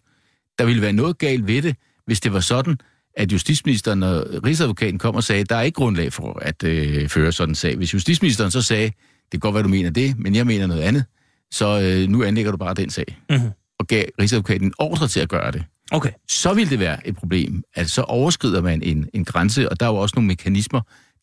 Der 0.60 0.65
ville 0.65 0.82
være 0.82 0.93
noget 0.93 1.17
galt 1.17 1.47
ved 1.47 1.62
det, 1.62 1.76
hvis 2.06 2.19
det 2.19 2.34
var 2.34 2.39
sådan, 2.39 2.78
at 3.17 3.32
justitsministeren 3.32 4.04
og 4.04 4.26
rigsadvokaten 4.45 5.00
kom 5.00 5.15
og 5.15 5.24
sagde, 5.24 5.43
der 5.43 5.56
er 5.56 5.62
ikke 5.62 5.76
grundlag 5.76 6.13
for 6.13 6.39
at 6.41 6.63
øh, 6.63 7.10
føre 7.10 7.32
sådan 7.32 7.52
en 7.52 7.56
sag. 7.56 7.76
Hvis 7.76 7.93
justitsministeren 7.93 8.52
så 8.52 8.62
sagde, 8.62 8.86
det 8.86 9.32
kan 9.32 9.39
godt 9.39 9.54
være, 9.54 9.63
du 9.63 9.67
mener 9.69 9.89
det, 9.89 10.19
men 10.19 10.36
jeg 10.36 10.47
mener 10.47 10.67
noget 10.67 10.82
andet, 10.82 11.06
så 11.52 11.82
øh, 11.82 12.10
nu 12.10 12.24
anlægger 12.24 12.52
du 12.52 12.58
bare 12.58 12.74
den 12.74 12.90
sag. 12.90 13.18
Mhm. 13.30 13.50
Og 13.80 13.88
gav 13.88 14.06
rigsadvokaten 14.20 14.68
en 14.68 14.74
ordre 14.80 15.08
til 15.08 15.20
at 15.20 15.30
gøre 15.30 15.52
det. 15.52 15.64
Okay. 15.92 16.12
Så 16.30 16.54
vil 16.54 16.70
det 16.70 16.80
være 16.80 17.08
et 17.08 17.16
problem, 17.16 17.64
at 17.76 17.90
så 17.90 18.02
overskrider 18.02 18.62
man 18.62 18.82
en, 18.82 19.10
en 19.14 19.26
grænse, 19.26 19.70
og 19.70 19.80
der 19.80 19.86
er 19.86 19.90
jo 19.90 19.96
også 19.96 20.14
nogle 20.16 20.28
mekanismer, 20.28 20.82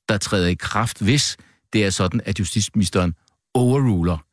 der 0.08 0.18
træder 0.18 0.48
i 0.48 0.54
kraft, 0.54 1.02
hvis 1.02 1.36
det 1.72 1.84
er 1.84 1.90
sådan, 1.90 2.20
at 2.24 2.38
justitsministeren 2.38 3.14
overruler 3.54 4.24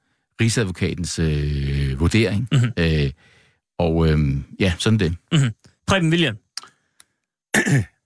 rigsadvokatens 0.41 1.19
øh, 1.19 1.99
vurdering. 1.99 2.47
Mhm. 2.51 2.71
Øh, 2.77 3.11
og 3.79 4.07
øh, 4.07 4.37
ja, 4.59 4.73
sådan 4.79 4.99
det. 4.99 5.15
Preben 5.87 6.09
William. 6.09 6.37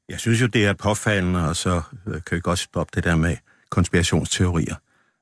Jeg 0.09 0.19
synes 0.19 0.41
jo, 0.41 0.47
det 0.47 0.65
er 0.65 0.73
påfaldende, 0.73 1.49
og 1.49 1.55
så 1.55 1.81
øh, 2.07 2.13
kan 2.13 2.35
vi 2.35 2.41
godt 2.41 2.59
stoppe 2.59 2.91
det 2.95 3.03
der 3.03 3.15
med 3.15 3.37
konspirationsteorier. 3.69 4.75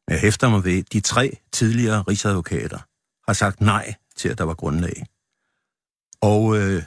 Jeg 0.10 0.20
hæfter 0.20 0.50
mig 0.50 0.63
ved, 0.63 0.80
at 0.80 0.93
de 0.93 1.00
tre 1.00 1.38
tidligere 1.52 2.02
rigsadvokater 2.02 2.80
har 3.28 3.34
sagt 3.34 3.62
nej 3.62 3.93
til, 4.15 4.30
at 4.30 4.38
der 4.38 4.43
var 4.43 4.54
grundlag. 4.54 5.06
Og, 6.22 6.58
øh, 6.58 6.84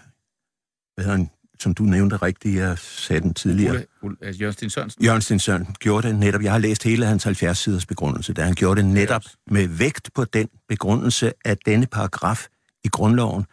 hvad 0.94 1.04
han, 1.04 1.30
som 1.60 1.74
du 1.74 1.82
nævnte 1.82 2.16
rigtigt, 2.16 2.56
jeg 2.56 2.78
sagde 2.78 3.20
den 3.20 3.34
tidligere, 3.34 3.84
altså 4.22 4.40
Jørgen 4.40 4.52
Sten 4.52 4.70
Sørensen. 4.70 5.04
Jørgen 5.04 5.22
Stensøren 5.22 5.66
gjorde 5.80 6.08
det 6.08 6.16
netop, 6.16 6.42
jeg 6.42 6.52
har 6.52 6.58
læst 6.58 6.82
hele 6.82 7.06
hans 7.06 7.26
70-siders 7.26 7.86
begrundelse, 7.86 8.32
da 8.32 8.44
han 8.44 8.54
gjorde 8.54 8.82
det 8.82 8.90
netop 8.90 9.22
med 9.46 9.68
vægt 9.68 10.10
på 10.14 10.24
den 10.24 10.48
begrundelse, 10.68 11.32
at 11.44 11.58
denne 11.66 11.86
paragraf 11.86 12.46
i 12.84 12.88
grundloven 12.88 13.46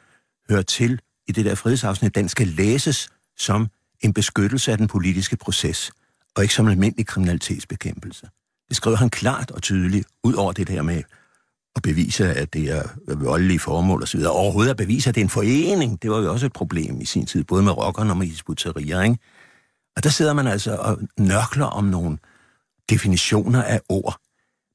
hører 0.49 0.61
til 0.61 0.99
i 1.27 1.31
det 1.31 1.45
der 1.45 1.55
frihedsafsnit, 1.55 2.15
den 2.15 2.29
skal 2.29 2.47
læses 2.47 3.09
som 3.37 3.67
en 4.01 4.13
beskyttelse 4.13 4.71
af 4.71 4.77
den 4.77 4.87
politiske 4.87 5.37
proces, 5.37 5.91
og 6.35 6.43
ikke 6.43 6.53
som 6.53 6.65
en 6.65 6.71
almindelig 6.71 7.07
kriminalitetsbekæmpelse. 7.07 8.29
Det 8.69 8.77
skriver 8.77 8.97
han 8.97 9.09
klart 9.09 9.51
og 9.51 9.61
tydeligt, 9.61 10.07
ud 10.23 10.33
over 10.33 10.51
det 10.51 10.67
der 10.67 10.81
med 10.81 11.03
at 11.75 11.81
bevise, 11.81 12.33
at 12.33 12.53
det 12.53 12.71
er 12.71 12.83
voldelige 13.15 13.59
formål 13.59 14.03
osv. 14.03 14.19
Overhovedet 14.25 14.71
at 14.71 14.77
bevise, 14.77 15.09
at 15.09 15.15
det 15.15 15.21
er 15.21 15.25
en 15.25 15.29
forening, 15.29 16.01
det 16.01 16.11
var 16.11 16.17
jo 16.17 16.31
også 16.31 16.45
et 16.45 16.53
problem 16.53 17.01
i 17.01 17.05
sin 17.05 17.25
tid, 17.25 17.43
både 17.43 17.63
med 17.63 17.77
rockerne 17.77 18.11
og 18.11 18.17
med 18.17 18.27
isbuterier, 18.27 19.01
ikke? 19.01 19.17
Og 19.95 20.03
der 20.03 20.09
sidder 20.09 20.33
man 20.33 20.47
altså 20.47 20.75
og 20.75 20.99
nørkler 21.19 21.65
om 21.65 21.83
nogle 21.83 22.17
definitioner 22.89 23.63
af 23.63 23.81
ord. 23.89 24.17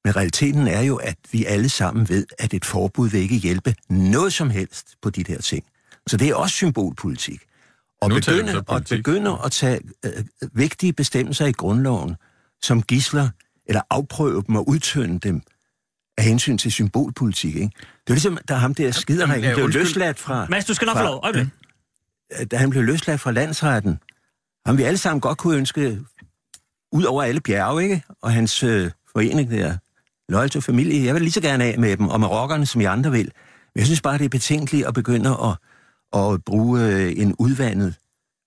Men 0.04 0.16
realiteten 0.16 0.66
er 0.66 0.80
jo, 0.80 0.96
at 0.96 1.16
vi 1.32 1.44
alle 1.44 1.68
sammen 1.68 2.08
ved, 2.08 2.26
at 2.38 2.54
et 2.54 2.64
forbud 2.64 3.08
vil 3.08 3.20
ikke 3.20 3.36
hjælpe 3.36 3.74
noget 3.88 4.32
som 4.32 4.50
helst 4.50 4.94
på 5.02 5.10
de 5.10 5.24
der 5.24 5.40
ting. 5.40 5.64
Så 6.06 6.16
det 6.16 6.28
er 6.28 6.34
også 6.34 6.54
symbolpolitik. 6.54 7.40
Og 8.00 8.08
Nu 8.08 8.14
begynde, 8.14 8.64
og 8.66 8.82
begynde 8.88 9.38
at 9.44 9.52
tage 9.52 9.80
øh, 10.04 10.24
vigtige 10.52 10.92
bestemmelser 10.92 11.46
i 11.46 11.52
grundloven 11.52 12.16
som 12.62 12.82
gisler, 12.82 13.28
eller 13.66 13.80
afprøve 13.90 14.44
dem 14.46 14.56
og 14.56 14.68
udtønde 14.68 15.18
dem 15.18 15.42
af 16.18 16.24
hensyn 16.24 16.58
til 16.58 16.72
symbolpolitik. 16.72 17.54
Ikke? 17.56 17.66
Det 17.76 18.08
er 18.10 18.14
ligesom, 18.14 18.38
da 18.48 18.54
ham 18.54 18.74
der 18.74 18.90
skider, 18.90 19.26
han 19.26 19.40
ja, 19.40 19.54
blev 19.54 19.68
løsladt 19.68 20.18
fra 20.18 20.46
Mads, 20.50 20.64
du 20.64 20.74
skal 20.74 20.86
nok 20.86 20.96
fra- 20.96 21.02
få 21.02 21.06
lov. 21.06 21.20
Øjeblik. 21.24 21.46
da 22.50 22.56
han 22.56 22.70
blev 22.70 22.82
løsladt 22.82 23.20
fra 23.20 23.30
landsretten, 23.30 23.98
ham 24.66 24.78
vi 24.78 24.82
alle 24.82 24.98
sammen 24.98 25.20
godt 25.20 25.38
kunne 25.38 25.56
ønske 25.56 26.00
ud 26.92 27.04
over 27.04 27.22
alle 27.22 27.40
bjerge, 27.40 27.82
ikke? 27.82 28.02
Og 28.22 28.32
hans 28.32 28.62
øh, 28.62 28.90
forening 29.12 29.50
der, 29.50 29.76
Loyal 30.28 30.50
to 30.50 30.60
Familie, 30.60 31.04
jeg 31.06 31.14
vil 31.14 31.22
lige 31.22 31.32
så 31.32 31.40
gerne 31.40 31.64
af 31.64 31.78
med 31.78 31.96
dem, 31.96 32.08
og 32.08 32.20
med 32.20 32.28
rockerne, 32.28 32.66
som 32.66 32.80
jeg 32.80 32.92
andre 32.92 33.10
vil. 33.10 33.24
Men 33.74 33.78
jeg 33.78 33.86
synes 33.86 34.00
bare, 34.00 34.18
det 34.18 34.24
er 34.24 34.28
betænkeligt 34.28 34.86
at 34.86 34.94
begynde 34.94 35.30
at, 35.30 35.56
at 36.20 36.44
bruge 36.44 36.80
øh, 36.84 37.12
en 37.16 37.34
udvandet 37.38 37.94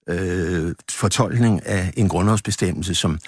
øh, 0.09 0.75
fortolkning 0.91 1.65
af 1.65 1.93
en 1.97 2.09
grundlovsbestemmelse, 2.09 2.95
som 2.95 3.19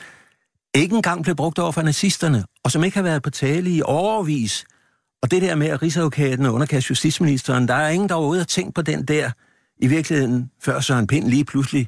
ikke 0.81 0.95
engang 0.95 1.23
blev 1.23 1.35
brugt 1.35 1.59
over 1.59 1.71
for 1.71 1.81
nazisterne, 1.81 2.43
og 2.63 2.71
som 2.71 2.83
ikke 2.83 2.97
har 2.97 3.03
været 3.03 3.23
på 3.23 3.29
tale 3.29 3.69
i 3.69 3.81
overvis. 3.85 4.65
Og 5.21 5.31
det 5.31 5.41
der 5.41 5.55
med, 5.55 5.67
at 5.67 5.81
Rigsadvokaten 5.81 6.45
og 6.45 6.53
underkast 6.53 6.89
justitsministeren, 6.89 7.67
der 7.67 7.73
er 7.73 7.89
ingen, 7.89 8.09
der 8.09 8.15
overhovedet 8.15 8.41
har 8.41 8.45
tænkt 8.45 8.75
på 8.75 8.81
den 8.81 9.05
der, 9.05 9.31
i 9.81 9.87
virkeligheden, 9.87 10.51
før 10.61 10.79
Søren 10.79 11.07
Pind 11.07 11.27
lige 11.27 11.45
pludselig 11.45 11.87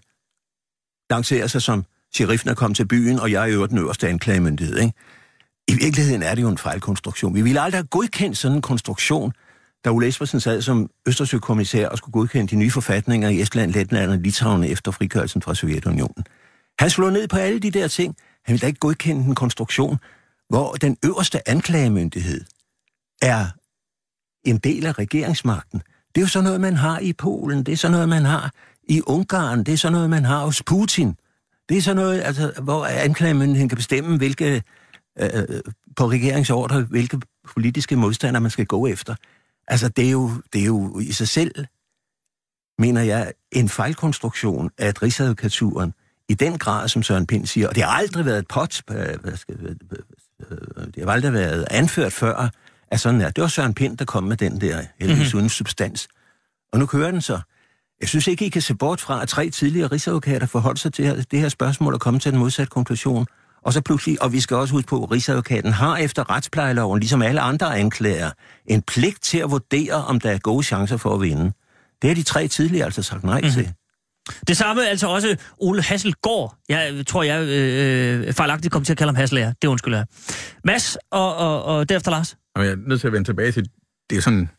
lancerer 1.10 1.48
sig 1.48 1.62
som 1.62 1.86
sheriffen 2.16 2.50
er 2.50 2.54
kommet 2.54 2.76
til 2.78 2.88
byen, 2.88 3.20
og 3.20 3.32
jeg 3.32 3.50
er 3.50 3.54
jo 3.54 3.66
den 3.66 3.78
øverste 3.78 4.08
anklagemyndighed. 4.08 4.78
Ikke? 4.78 4.94
I 5.68 5.74
virkeligheden 5.74 6.24
er 6.24 6.36
det 6.36 6.42
jo 6.42 6.50
en 6.50 6.58
fejlkonstruktion. 6.58 7.36
Vi 7.36 7.42
ville 7.42 7.62
aldrig 7.62 7.80
have 7.80 7.88
godkendt 7.88 8.38
sådan 8.38 8.56
en 8.56 8.62
konstruktion, 8.62 9.34
da 9.86 9.90
Ole 9.90 10.08
Espersen 10.08 10.40
sad 10.40 10.62
som 10.62 10.90
Østersøkommissær 11.08 11.88
og 11.88 11.98
skulle 11.98 12.14
godkende 12.14 12.48
de 12.48 12.56
nye 12.56 12.72
forfatninger 12.72 13.30
i 13.30 13.42
Estland, 13.42 13.72
Letland 13.72 14.12
og 14.12 14.18
Litauen 14.18 14.64
efter 14.64 14.92
frigørelsen 14.92 15.42
fra 15.42 15.56
Sovjetunionen. 15.56 16.26
Han 16.80 16.90
slog 16.90 17.14
ned 17.14 17.28
på 17.28 17.38
alle 17.38 17.60
de 17.60 17.72
der 17.72 17.88
ting. 17.88 18.16
Han 18.46 18.54
vil 18.54 18.62
da 18.62 18.68
ikke 18.68 18.80
godkende 18.80 19.26
en 19.26 19.36
konstruktion, 19.36 19.98
hvor 20.50 20.74
den 20.74 20.98
øverste 21.06 21.50
anklagemyndighed 21.50 22.46
er 23.22 23.46
en 24.44 24.58
del 24.58 24.86
af 24.86 25.00
regeringsmagten. 25.00 25.82
Det 26.16 26.22
er 26.22 26.22
jo 26.22 26.28
sådan 26.28 26.44
noget, 26.44 26.62
man 26.62 26.76
har 26.76 27.00
i 27.00 27.14
Polen, 27.14 27.64
det 27.64 27.72
er 27.72 27.78
sådan 27.78 27.92
noget, 27.92 28.10
man 28.10 28.26
har 28.26 28.52
i 28.84 29.02
Ungarn, 29.08 29.64
det 29.64 29.74
er 29.74 29.78
sådan 29.78 29.94
noget, 29.94 30.10
man 30.10 30.26
har 30.26 30.46
hos 30.46 30.64
Putin. 30.64 31.16
Det 31.70 31.78
er 31.78 31.82
sådan 31.82 31.96
noget, 31.96 32.22
altså, 32.22 32.54
hvor 32.64 32.86
anklagemyndigheden 32.86 33.70
kan 33.70 33.76
bestemme, 33.76 34.18
hvilke, 34.18 34.64
øh, 35.20 35.30
øh 35.34 35.62
på 35.96 36.10
regeringsordre, 36.10 36.82
hvilke 36.82 37.22
politiske 37.56 37.96
modstandere 37.96 38.42
man 38.42 38.52
skal 38.52 38.66
gå 38.66 38.88
efter. 38.88 39.16
Altså, 39.68 39.90
det 39.90 40.08
er 40.08 40.12
jo, 40.12 40.32
det 40.54 40.62
er 40.62 40.66
jo 40.66 41.00
i 41.00 41.12
sig 41.12 41.28
selv, 41.28 41.66
mener 42.78 43.02
jeg, 43.02 43.34
en 43.52 43.70
fejlkonstruktion 43.70 44.72
at 44.78 45.02
rigsadvokaturen 45.02 45.94
i 46.30 46.34
den 46.34 46.58
grad, 46.58 46.88
som 46.88 47.04
Søren 47.04 47.28
Pind 47.28 47.46
siger, 47.46 47.68
og 47.68 47.76
det 47.76 47.84
har 47.84 47.92
aldrig 47.92 48.26
været 48.26 48.40
et 48.40 48.48
pot, 48.48 48.82
øh, 48.92 49.18
det 50.96 51.04
har 51.04 51.12
aldrig 51.12 51.34
været 51.34 51.68
anført 51.72 52.14
før, 52.14 52.50
at 52.92 53.00
sådan 53.00 53.22
er. 53.22 53.30
Det 53.30 53.42
var 53.42 53.48
Søren 53.48 53.74
Pind, 53.74 53.98
der 53.98 54.06
kom 54.06 54.24
med 54.24 54.38
den 54.38 54.62
der 54.62 54.82
heldigvis 55.00 55.34
uden 55.34 55.50
substans. 55.50 56.08
Og 56.74 56.80
nu 56.80 56.86
kører 56.86 57.12
den 57.12 57.22
så. 57.22 57.40
Jeg 58.02 58.10
synes 58.10 58.28
ikke, 58.28 58.46
I 58.46 58.50
kan 58.50 58.62
se 58.62 58.76
bort 58.76 59.02
fra, 59.02 59.22
at 59.22 59.28
tre 59.28 59.50
tidligere 59.50 59.88
rigsadvokater 59.88 60.48
forholdt 60.48 60.80
sig 60.80 60.94
til 60.94 61.26
det 61.32 61.40
her 61.40 61.50
spørgsmål 61.50 61.94
og 61.94 62.00
komme 62.00 62.20
til 62.20 62.32
den 62.32 62.40
modsatte 62.40 62.70
konklusion. 62.70 63.26
Og 63.62 63.74
så 63.74 63.82
pludselig, 63.82 64.22
og 64.22 64.34
vi 64.34 64.40
skal 64.40 64.58
også 64.58 64.74
huske 64.74 64.88
på, 64.88 65.04
at 65.04 65.12
rigsadvokaten 65.12 65.74
har 65.74 65.98
efter 65.98 66.30
retsplejeloven, 66.30 67.00
ligesom 67.00 67.22
alle 67.22 67.42
andre 67.42 67.78
anklager, 67.78 68.32
en 68.66 68.82
pligt 68.82 69.24
til 69.24 69.38
at 69.38 69.52
vurdere, 69.52 70.06
om 70.06 70.20
der 70.20 70.32
er 70.32 70.38
gode 70.38 70.64
chancer 70.64 70.98
for 70.98 71.16
at 71.16 71.22
vinde. 71.22 71.52
Det 72.02 72.10
har 72.10 72.16
de 72.16 72.24
tre 72.24 72.48
tidligere 72.48 72.86
altså 72.86 73.04
sagt 73.04 73.24
nej 73.24 73.42
mm. 73.42 73.50
til. 73.50 73.74
Det 74.48 74.58
samme 74.58 74.88
altså 74.88 75.08
også 75.08 75.36
Ole 75.58 75.82
Hasselgaard. 75.82 76.56
Jeg 76.70 77.04
tror, 77.08 77.24
jeg 77.24 77.48
øh, 77.48 78.34
fejlagtigt 78.34 78.72
kom 78.72 78.84
til 78.84 78.94
at 78.94 78.98
kalde 78.98 79.10
ham 79.10 79.16
Hasselager. 79.16 79.54
Det 79.62 79.68
undskylder 79.68 79.98
jeg. 79.98 80.06
Mads 80.64 80.98
og, 81.12 81.36
og, 81.36 81.64
og 81.64 81.90
derefter 81.90 82.12
Lars. 82.12 82.38
Og 82.56 82.66
jeg 82.66 82.72
er 82.72 82.76
nødt 82.76 83.00
til 83.00 83.08
at 83.08 83.14
vende 83.14 83.28
tilbage 83.28 83.52
til, 83.52 83.70
det 84.10 84.18
er 84.18 84.22
sådan, 84.22 84.50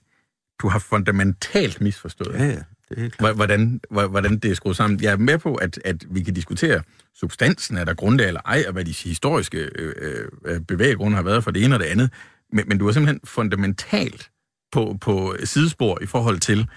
du 0.62 0.68
har 0.68 0.78
fundamentalt 0.78 1.80
misforstået, 1.80 2.34
Ja, 2.38 2.44
ja, 2.44 2.58
det 2.90 3.14
er 3.18 3.32
hvordan, 3.32 3.80
hvordan 3.90 4.38
det 4.38 4.50
er 4.50 4.54
skruet 4.54 4.76
sammen. 4.76 5.02
Jeg 5.02 5.12
er 5.12 5.16
med 5.16 5.38
på, 5.38 5.54
at, 5.54 5.80
at 5.84 6.04
vi 6.10 6.22
kan 6.22 6.34
diskutere 6.34 6.82
substansen, 7.14 7.76
er 7.76 7.84
der 7.84 7.94
grundlag 7.94 8.26
eller 8.26 8.40
ej, 8.40 8.64
og 8.66 8.72
hvad 8.72 8.84
de 8.84 8.92
historiske 8.92 9.58
øh, 9.58 10.28
øh, 10.44 10.60
bevæggrunde 10.60 11.16
har 11.16 11.22
været 11.22 11.44
for 11.44 11.50
det 11.50 11.64
ene 11.64 11.74
og 11.74 11.80
det 11.80 11.86
andet. 11.86 12.12
Men, 12.52 12.64
men 12.68 12.78
du 12.78 12.88
er 12.88 12.92
simpelthen 12.92 13.20
fundamentalt 13.24 14.30
på, 14.72 14.96
på 15.00 15.36
sidespor 15.44 15.98
i 16.02 16.06
forhold 16.06 16.38
til, 16.38 16.68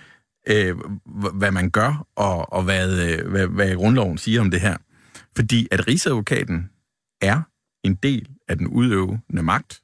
øh, 0.47 0.75
hvad 1.33 1.51
man 1.51 1.69
gør, 1.69 2.07
og, 2.15 2.53
og 2.53 2.63
hvad, 2.63 3.09
øh, 3.09 3.27
hvad, 3.31 3.47
hvad 3.47 3.75
grundloven 3.75 4.17
siger 4.17 4.41
om 4.41 4.51
det 4.51 4.61
her. 4.61 4.77
Fordi 5.35 5.67
at 5.71 5.87
rigsadvokaten 5.87 6.69
er 7.21 7.41
en 7.83 7.95
del 7.95 8.27
af 8.47 8.57
den 8.57 8.67
udøvende 8.67 9.43
magt. 9.43 9.81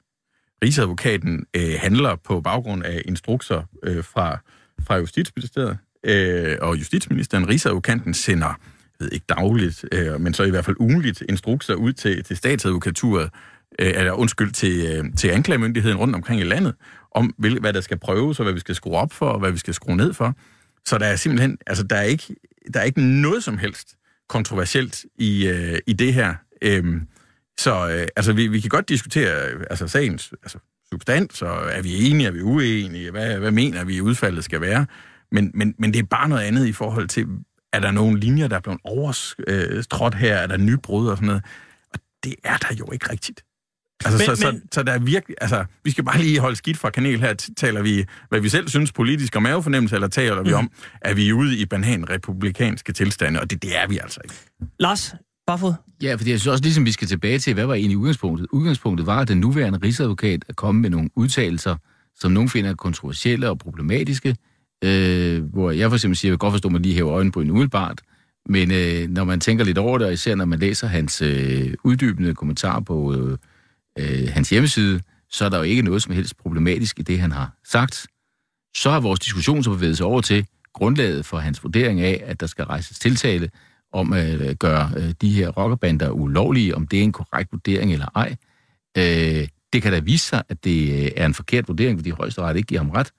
Rigsadvokaten 0.63 1.45
øh, 1.55 1.75
handler 1.79 2.15
på 2.15 2.41
baggrund 2.41 2.83
af 2.83 3.01
instrukser 3.05 3.63
øh, 3.83 4.03
fra, 4.03 4.39
fra 4.87 4.97
Justitsministeriet 4.97 5.77
øh, 6.03 6.57
og 6.61 6.77
Justitsministeren. 6.77 7.49
Rigsadvokaten 7.49 8.13
sender, 8.13 8.47
jeg 8.47 8.55
ved 8.99 9.11
ikke 9.11 9.25
dagligt, 9.29 9.85
øh, 9.91 10.21
men 10.21 10.33
så 10.33 10.43
i 10.43 10.49
hvert 10.49 10.65
fald 10.65 10.75
ugenligt 10.79 11.23
instrukser 11.29 11.73
ud 11.73 11.93
til, 11.93 12.23
til 12.23 12.37
statsadvokaturet, 12.37 13.29
øh, 13.79 13.93
eller 13.95 14.11
undskyld, 14.11 14.51
til, 14.51 14.85
øh, 14.85 15.13
til 15.17 15.27
anklagemyndigheden 15.27 15.97
rundt 15.97 16.15
omkring 16.15 16.41
i 16.41 16.43
landet, 16.43 16.75
om 17.11 17.33
hvil, 17.37 17.59
hvad 17.59 17.73
der 17.73 17.81
skal 17.81 17.99
prøves, 17.99 18.39
og 18.39 18.43
hvad 18.43 18.53
vi 18.53 18.59
skal 18.59 18.75
skrue 18.75 18.97
op 18.97 19.13
for, 19.13 19.29
og 19.29 19.39
hvad 19.39 19.51
vi 19.51 19.57
skal 19.57 19.73
skrue 19.73 19.95
ned 19.95 20.13
for. 20.13 20.35
Så 20.85 20.97
der 20.97 21.05
er 21.05 21.15
simpelthen, 21.15 21.57
altså 21.67 21.83
der 21.83 21.95
er 21.95 22.03
ikke, 22.03 22.35
der 22.73 22.79
er 22.79 22.83
ikke 22.83 23.01
noget 23.01 23.43
som 23.43 23.57
helst 23.57 23.95
kontroversielt 24.29 25.05
i, 25.15 25.47
øh, 25.47 25.79
i 25.87 25.93
det 25.93 26.13
her. 26.13 26.35
Øhm, 26.61 27.07
så 27.59 27.89
øh, 27.89 28.07
altså, 28.15 28.33
vi, 28.33 28.47
vi 28.47 28.59
kan 28.59 28.69
godt 28.69 28.89
diskutere 28.89 29.51
øh, 29.51 29.63
altså, 29.69 29.87
sagens 29.87 30.33
altså, 30.43 30.57
substans, 30.89 31.41
og 31.41 31.71
er 31.71 31.81
vi 31.81 32.09
enige, 32.09 32.27
er 32.27 32.31
vi 32.31 32.41
uenige, 32.41 33.11
hvad, 33.11 33.39
hvad 33.39 33.51
mener 33.51 33.83
vi, 33.83 34.01
udfaldet 34.01 34.43
skal 34.43 34.61
være. 34.61 34.85
Men, 35.31 35.51
men, 35.53 35.75
men 35.79 35.93
det 35.93 35.99
er 35.99 36.03
bare 36.03 36.29
noget 36.29 36.43
andet 36.43 36.67
i 36.67 36.71
forhold 36.71 37.07
til, 37.07 37.27
er 37.73 37.79
der 37.79 37.91
nogle 37.91 38.19
linjer, 38.19 38.47
der 38.47 38.55
er 38.55 38.59
blevet 38.59 38.79
overtrådt 38.83 40.13
øh, 40.13 40.19
her, 40.19 40.35
er 40.35 40.47
der 40.47 40.57
nybrud 40.57 41.07
og 41.07 41.17
sådan 41.17 41.27
noget. 41.27 41.43
Og 41.93 41.99
det 42.23 42.35
er 42.43 42.57
der 42.57 42.75
jo 42.75 42.91
ikke 42.91 43.11
rigtigt. 43.11 43.43
Altså, 44.05 44.17
Men- 44.27 44.37
så, 44.37 44.51
men- 44.51 44.61
så, 44.61 44.67
så 44.71 44.83
der 44.83 44.91
er 44.91 44.99
virkelig, 44.99 45.35
altså, 45.41 45.65
vi 45.83 45.91
skal 45.91 46.03
bare 46.03 46.21
lige 46.21 46.39
holde 46.39 46.55
skidt 46.55 46.77
fra 46.77 46.89
kanel 46.89 47.19
her. 47.19 47.33
Taler 47.57 47.81
vi, 47.81 48.05
hvad 48.29 48.39
vi 48.39 48.49
selv 48.49 48.67
synes 48.67 48.91
politisk 48.91 49.35
og 49.35 49.41
mavefornemmelse, 49.43 49.95
eller 49.95 50.07
taler 50.07 50.43
vi 50.43 50.53
om, 50.53 50.71
at 51.01 51.17
vi 51.17 51.29
er 51.29 51.33
ude 51.33 51.57
i 51.57 51.65
bananrepublikanske 51.65 52.93
tilstande, 52.93 53.39
og 53.41 53.49
det, 53.49 53.63
det 53.63 53.77
er 53.77 53.87
vi 53.87 53.97
altså 53.97 54.19
ikke. 54.23 54.35
Lars 54.79 55.13
Barfod. 55.47 55.73
Ja, 56.03 56.15
fordi 56.15 56.31
jeg 56.31 56.39
synes 56.39 56.51
også, 56.51 56.63
ligesom 56.63 56.85
vi 56.85 56.91
skal 56.91 57.07
tilbage 57.07 57.39
til, 57.39 57.53
hvad 57.53 57.65
var 57.65 57.73
egentlig 57.73 57.97
udgangspunktet? 57.97 58.47
Udgangspunktet 58.51 59.05
var, 59.07 59.19
at 59.19 59.27
den 59.27 59.37
nuværende 59.39 59.79
rigsadvokat 59.83 60.45
er 60.49 60.53
kommet 60.53 60.81
med 60.81 60.89
nogle 60.89 61.09
udtalelser, 61.15 61.75
som 62.15 62.31
nogen 62.31 62.49
finder 62.49 62.73
kontroversielle 62.73 63.49
og 63.49 63.57
problematiske, 63.59 64.35
øh, 64.83 65.43
hvor 65.43 65.71
jeg 65.71 65.89
for 65.89 65.95
eksempel 65.95 66.17
siger, 66.17 66.29
at 66.29 66.33
jeg 66.33 66.39
godt 66.39 66.53
forstå, 66.53 66.67
at 66.67 66.73
man 66.73 66.81
lige 66.81 66.95
hæver 66.95 67.13
øjenbryn 67.13 67.49
umiddelbart, 67.49 68.01
men 68.49 68.71
øh, 68.71 69.09
når 69.09 69.23
man 69.23 69.39
tænker 69.39 69.65
lidt 69.65 69.77
over 69.77 69.97
det, 69.97 70.07
og 70.07 70.13
især 70.13 70.35
når 70.35 70.45
man 70.45 70.59
læser 70.59 70.87
hans 70.87 71.21
øh, 71.21 71.73
uddybende 71.83 72.35
kommentar 72.35 72.79
på 72.79 73.13
øh, 73.15 73.37
øh, 73.99 74.29
hans 74.33 74.49
hjemmeside, 74.49 75.01
så 75.29 75.45
er 75.45 75.49
der 75.49 75.57
jo 75.57 75.63
ikke 75.63 75.81
noget 75.81 76.01
som 76.01 76.13
helst 76.13 76.37
problematisk 76.37 76.99
i 76.99 77.01
det, 77.01 77.19
han 77.19 77.31
har 77.31 77.57
sagt. 77.65 78.07
Så 78.75 78.89
har 78.89 78.99
vores 78.99 79.19
diskussion 79.19 79.63
så 79.63 79.69
bevæget 79.69 79.97
sig 79.97 80.05
over 80.05 80.21
til 80.21 80.45
grundlaget 80.73 81.25
for 81.25 81.37
hans 81.37 81.63
vurdering 81.63 82.01
af, 82.01 82.23
at 82.25 82.39
der 82.39 82.47
skal 82.47 82.65
rejses 82.65 82.99
tiltale 82.99 83.49
om 83.93 84.13
at 84.13 84.41
øh, 84.41 84.55
gøre 84.55 84.91
øh, 84.97 85.13
de 85.21 85.31
her 85.31 85.49
rockerbander 85.49 86.09
ulovlige, 86.09 86.75
om 86.75 86.87
det 86.87 86.99
er 86.99 87.03
en 87.03 87.11
korrekt 87.11 87.51
vurdering 87.51 87.93
eller 87.93 88.07
ej. 88.15 88.35
Øh, 88.97 89.47
det 89.73 89.81
kan 89.81 89.91
da 89.91 89.99
vise 89.99 90.25
sig, 90.25 90.43
at 90.49 90.63
det 90.63 91.03
øh, 91.05 91.11
er 91.15 91.25
en 91.25 91.33
forkert 91.33 91.67
vurdering, 91.67 91.99
fordi 91.99 92.09
højesteret 92.09 92.57
ikke 92.57 92.67
giver 92.67 92.81
ham 92.81 92.89
ret. 92.89 93.11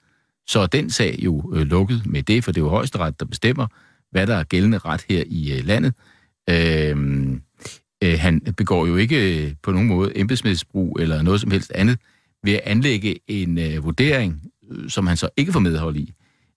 Så 0.47 0.59
er 0.59 0.67
den 0.67 0.89
sag 0.89 1.15
jo 1.19 1.53
øh, 1.55 1.61
lukket 1.61 2.05
med 2.05 2.23
det, 2.23 2.43
for 2.43 2.51
det 2.51 2.61
er 2.61 2.65
jo 2.65 2.69
højesteret, 2.69 3.19
der 3.19 3.25
bestemmer, 3.25 3.67
hvad 4.11 4.27
der 4.27 4.35
er 4.35 4.43
gældende 4.43 4.77
ret 4.77 5.05
her 5.09 5.23
i 5.27 5.57
øh, 5.57 5.65
landet. 5.65 5.93
Øh, 6.49 6.95
øh, 8.03 8.19
han 8.19 8.39
begår 8.57 8.87
jo 8.87 8.95
ikke 8.95 9.45
øh, 9.45 9.53
på 9.63 9.71
nogen 9.71 9.87
måde 9.87 10.17
embedsmædsbrug 10.19 10.97
eller 10.99 11.21
noget 11.21 11.41
som 11.41 11.51
helst 11.51 11.71
andet 11.75 11.99
ved 12.43 12.53
at 12.53 12.61
anlægge 12.63 13.19
en 13.27 13.57
øh, 13.57 13.83
vurdering, 13.83 14.41
øh, 14.71 14.89
som 14.89 15.07
han 15.07 15.17
så 15.17 15.29
ikke 15.37 15.51
får 15.51 15.59
medhold 15.59 15.95
i. 15.95 16.13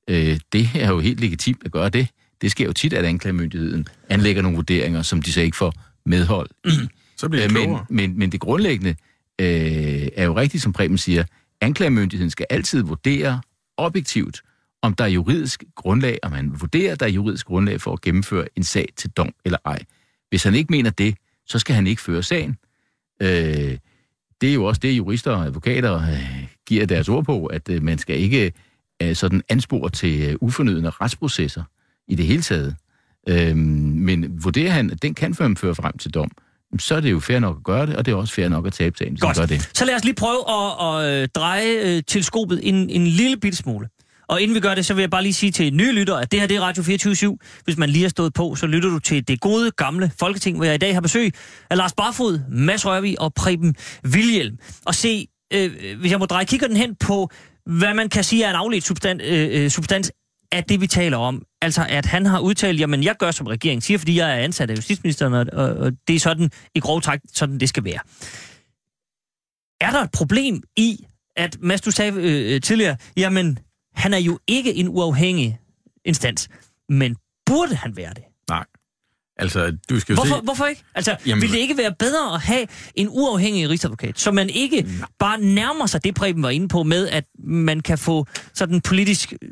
Øh, 0.09 0.41
det 0.53 0.69
er 0.75 0.89
jo 0.89 1.01
helt 1.01 1.21
legitimt 1.21 1.63
at 1.65 1.73
gøre 1.73 1.89
det. 1.89 2.09
Det 2.43 2.51
sker 2.51 2.65
jo 2.65 2.73
tit, 2.73 2.93
at 2.93 3.05
anklagemyndigheden 3.05 3.87
anlægger 4.09 4.43
nogle 4.43 4.57
vurderinger, 4.57 5.03
som 5.03 5.23
de 5.23 5.33
så 5.33 5.41
ikke 5.41 5.57
får 5.57 5.75
medhold 6.07 6.51
i. 6.65 6.71
Så 7.17 7.29
bliver 7.29 7.45
Øh, 7.45 7.53
men, 7.53 7.79
men, 7.91 8.19
men 8.19 8.33
det 8.33 8.41
grundlæggende 8.41 8.95
øh, 9.41 10.09
er 10.17 10.25
jo 10.25 10.37
rigtigt, 10.37 10.63
som 10.63 10.73
Preben 10.73 10.99
siger. 10.99 11.25
Anklagemyndigheden 11.61 12.31
skal 12.31 12.47
altid 12.51 12.83
vurdere 12.83 13.41
objektivt, 13.77 14.43
om 14.83 14.95
der 14.95 15.05
er 15.05 15.09
juridisk 15.09 15.65
grundlag, 15.77 16.19
om 16.23 16.31
man 16.31 16.61
vurderer, 16.61 16.95
der 16.95 17.07
er 17.07 17.11
juridisk 17.11 17.47
grundlag 17.47 17.81
for 17.81 17.93
at 17.93 18.01
gennemføre 18.01 18.47
en 18.57 18.63
sag 18.63 18.89
til 18.97 19.11
dom 19.11 19.35
eller 19.45 19.59
ej. 19.65 19.79
Hvis 20.29 20.43
han 20.43 20.55
ikke 20.55 20.71
mener 20.71 20.91
det, 20.91 21.15
så 21.47 21.59
skal 21.59 21.75
han 21.75 21.87
ikke 21.87 22.03
føre 22.03 22.23
sagen. 22.23 22.57
Øh, 23.23 23.79
det 24.41 24.51
er 24.51 24.55
jo 24.55 24.65
også 24.65 24.79
det, 24.79 24.93
jurister 24.93 25.31
og 25.31 25.45
advokater 25.45 26.03
øh, 26.03 26.47
giver 26.67 26.87
deres 26.87 27.09
ord 27.09 27.25
på, 27.25 27.47
at 27.47 27.69
øh, 27.69 27.83
man 27.83 27.99
skal 27.99 28.21
ikke 28.21 28.53
øh, 29.03 29.17
sådan 29.17 29.43
anspore 29.49 29.91
til 29.91 30.23
øh, 30.23 30.37
ufornødende 30.41 30.91
retsprocesser 30.91 31.63
i 32.09 32.15
det 32.15 32.27
hele 32.27 32.43
taget. 32.43 32.77
Øh, 33.29 33.57
men 33.57 34.45
vurderer 34.45 34.71
han, 34.71 34.91
at 34.91 35.03
den 35.03 35.15
kan 35.15 35.35
føre 35.35 35.75
frem 35.75 35.99
til 35.99 36.11
dom, 36.15 36.31
så 36.79 36.95
er 36.95 37.01
det 37.01 37.11
jo 37.11 37.21
fair 37.21 37.39
nok 37.39 37.57
at 37.57 37.65
gøre 37.65 37.87
det, 37.87 37.97
og 37.97 38.07
det 38.07 38.13
er 38.13 38.17
også 38.17 38.35
fair 38.35 38.49
nok 38.49 38.67
at 38.67 38.73
tabe 38.73 38.99
sagen, 38.99 39.13
hvis 39.13 39.21
Godt. 39.21 39.37
gør 39.37 39.47
det. 39.47 39.71
Så 39.75 39.85
lad 39.85 39.95
os 39.95 40.05
lige 40.05 40.15
prøve 40.15 40.43
at, 40.51 41.05
at 41.05 41.23
øh, 41.23 41.29
dreje 41.35 41.97
øh, 41.97 42.03
teleskopet 42.07 42.61
en, 42.63 42.91
en 42.91 43.07
lille 43.07 43.37
bitte 43.37 43.59
smule. 43.59 43.89
Og 44.29 44.43
inden 44.43 44.55
vi 44.55 44.61
gør 44.61 44.75
det, 44.75 44.87
så 44.87 44.95
vil 44.95 45.03
jeg 45.03 45.11
bare 45.11 45.23
lige 45.23 45.33
sige 45.33 45.53
til 45.53 45.75
nye 45.75 45.93
lyttere, 45.93 46.23
at 46.23 46.33
det 46.33 46.41
her 46.41 46.47
det 46.47 46.57
er 46.57 46.61
Radio 46.61 46.83
24 46.83 47.39
Hvis 47.65 47.77
man 47.77 47.89
lige 47.89 48.03
har 48.03 48.09
stået 48.09 48.35
på, 48.35 48.55
så 48.55 48.67
lytter 48.67 48.91
du 48.91 48.99
til 48.99 49.29
det 49.29 49.41
gode, 49.41 49.71
gamle 49.71 50.11
Folketing, 50.19 50.57
hvor 50.57 50.65
jeg 50.65 50.75
i 50.75 50.79
dag 50.79 50.95
har 50.95 51.01
besøg 51.01 51.33
af 51.71 51.77
Lars 51.77 51.93
Barfod, 51.93 52.41
Mads 52.51 52.87
Rørvig 52.87 53.21
og 53.21 53.35
Preben 53.35 53.75
Vilhelm. 54.05 54.59
Og 54.85 54.95
se, 54.95 55.27
øh, 55.53 55.71
hvis 56.01 56.11
jeg 56.11 56.19
må 56.19 56.27
dreje 56.27 56.45
kigger 56.45 56.67
den 56.67 56.77
hen 56.77 56.95
på, 56.95 57.31
hvad 57.67 57.95
man 57.95 58.09
kan 58.09 58.25
sige 58.25 58.45
er 58.45 58.51
en 58.51 58.57
afledt 58.57 58.85
substans, 58.85 59.23
øh, 59.25 59.65
øh, 59.65 59.71
substans 59.71 60.13
af 60.53 60.65
det, 60.65 60.81
vi 60.81 60.87
taler 60.87 61.17
om. 61.17 61.43
Altså, 61.63 61.87
at 61.89 62.07
han 62.07 62.27
har 62.27 62.41
udtalt, 62.41 62.81
jamen, 62.81 63.05
jeg 63.05 63.17
gør 63.19 63.31
som 63.31 63.47
regeringen 63.47 63.81
siger, 63.81 63.99
fordi 63.99 64.19
jeg 64.19 64.31
er 64.31 64.45
ansat 64.45 64.71
af 64.71 64.77
justitsministeren, 64.77 65.35
og, 65.35 65.47
og, 65.53 65.77
og 65.77 65.93
det 66.09 66.17
er 66.17 66.21
sådan, 66.21 66.51
i 66.75 66.81
grov 66.81 67.01
træk, 67.01 67.21
sådan 67.35 67.61
det 67.61 67.69
skal 67.69 67.85
være. 67.85 68.01
Er 69.81 69.91
der 69.91 70.03
et 70.03 70.11
problem 70.11 70.63
i, 70.77 71.07
at 71.37 71.57
Mads, 71.61 71.81
du 71.81 71.91
sagde 71.91 72.13
øh, 72.13 72.55
øh 72.55 72.61
tidligere, 72.61 72.97
jamen, 73.17 73.59
han 73.95 74.15
er 74.15 74.19
jo 74.19 74.39
ikke 74.47 74.75
en 74.75 74.89
uafhængig 74.89 75.59
instans, 76.05 76.49
men 76.89 77.17
burde 77.47 77.75
han 77.75 77.97
være 77.97 78.15
det? 78.15 78.23
Nej. 78.49 78.65
Altså, 79.37 79.77
du 79.91 80.01
skal 80.01 80.13
jo 80.13 80.17
Hvorfor, 80.17 80.37
se... 80.37 80.43
hvorfor 80.43 80.67
ikke? 80.67 80.83
Altså, 80.95 81.11
Jamen, 81.11 81.27
Jamen- 81.27 81.43
vil 81.43 81.53
det 81.53 81.59
ikke 81.59 81.77
være 81.77 81.95
bedre 81.99 82.35
at 82.35 82.41
have 82.41 82.67
en 82.95 83.09
uafhængig 83.11 83.71
rigsadvokat, 83.71 84.21
så 84.21 84.33
man 84.33 84.51
ikke 84.51 84.87
bare 85.19 85.41
nærmer 85.41 85.87
sig 85.87 86.05
det, 86.05 86.15
Preben 86.15 86.43
var 86.43 86.51
inde 86.51 86.69
på, 86.69 86.83
med 86.83 87.09
at 87.09 87.25
man 87.45 87.81
kan 87.81 87.99
få 87.99 88.27
sådan 88.55 88.81
politisk, 88.81 89.33
øh, 89.43 89.49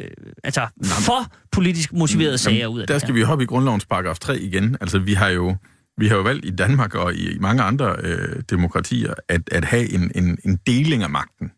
øh, 0.00 0.10
altså 0.44 0.66
for 0.82 1.32
politisk 1.52 1.92
motiverede 1.92 2.38
sager 2.38 2.66
ud 2.66 2.80
af 2.80 2.86
der 2.86 2.94
det 2.94 3.00
skal 3.00 3.14
her. 3.14 3.20
vi 3.20 3.22
hoppe 3.22 3.44
i 3.44 3.46
grundlovens 3.46 3.86
paragraf 3.86 4.18
3 4.18 4.38
igen. 4.38 4.76
Altså, 4.80 4.98
vi 4.98 5.14
har 5.14 5.28
jo, 5.28 5.56
vi 5.98 6.08
har 6.08 6.16
jo 6.16 6.22
valgt 6.22 6.44
i 6.44 6.50
Danmark 6.50 6.94
og 6.94 7.14
i, 7.14 7.30
i 7.30 7.38
mange 7.38 7.62
andre 7.62 7.96
øh, 8.02 8.42
demokratier 8.50 9.14
at, 9.28 9.40
at 9.52 9.64
have 9.64 9.92
en, 9.94 10.12
en, 10.14 10.38
en 10.44 10.58
deling 10.66 11.02
af 11.02 11.10
magten. 11.10 11.50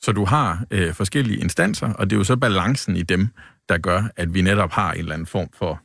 Så 0.00 0.12
du 0.12 0.24
har 0.24 0.64
øh, 0.70 0.94
forskellige 0.94 1.40
instanser, 1.40 1.92
og 1.92 2.10
det 2.10 2.16
er 2.16 2.18
jo 2.20 2.24
så 2.24 2.36
balancen 2.36 2.96
i 2.96 3.02
dem, 3.02 3.28
der 3.68 3.78
gør, 3.78 4.02
at 4.16 4.34
vi 4.34 4.42
netop 4.42 4.72
har 4.72 4.92
en 4.92 4.98
eller 4.98 5.12
anden 5.12 5.26
form 5.26 5.48
for 5.58 5.82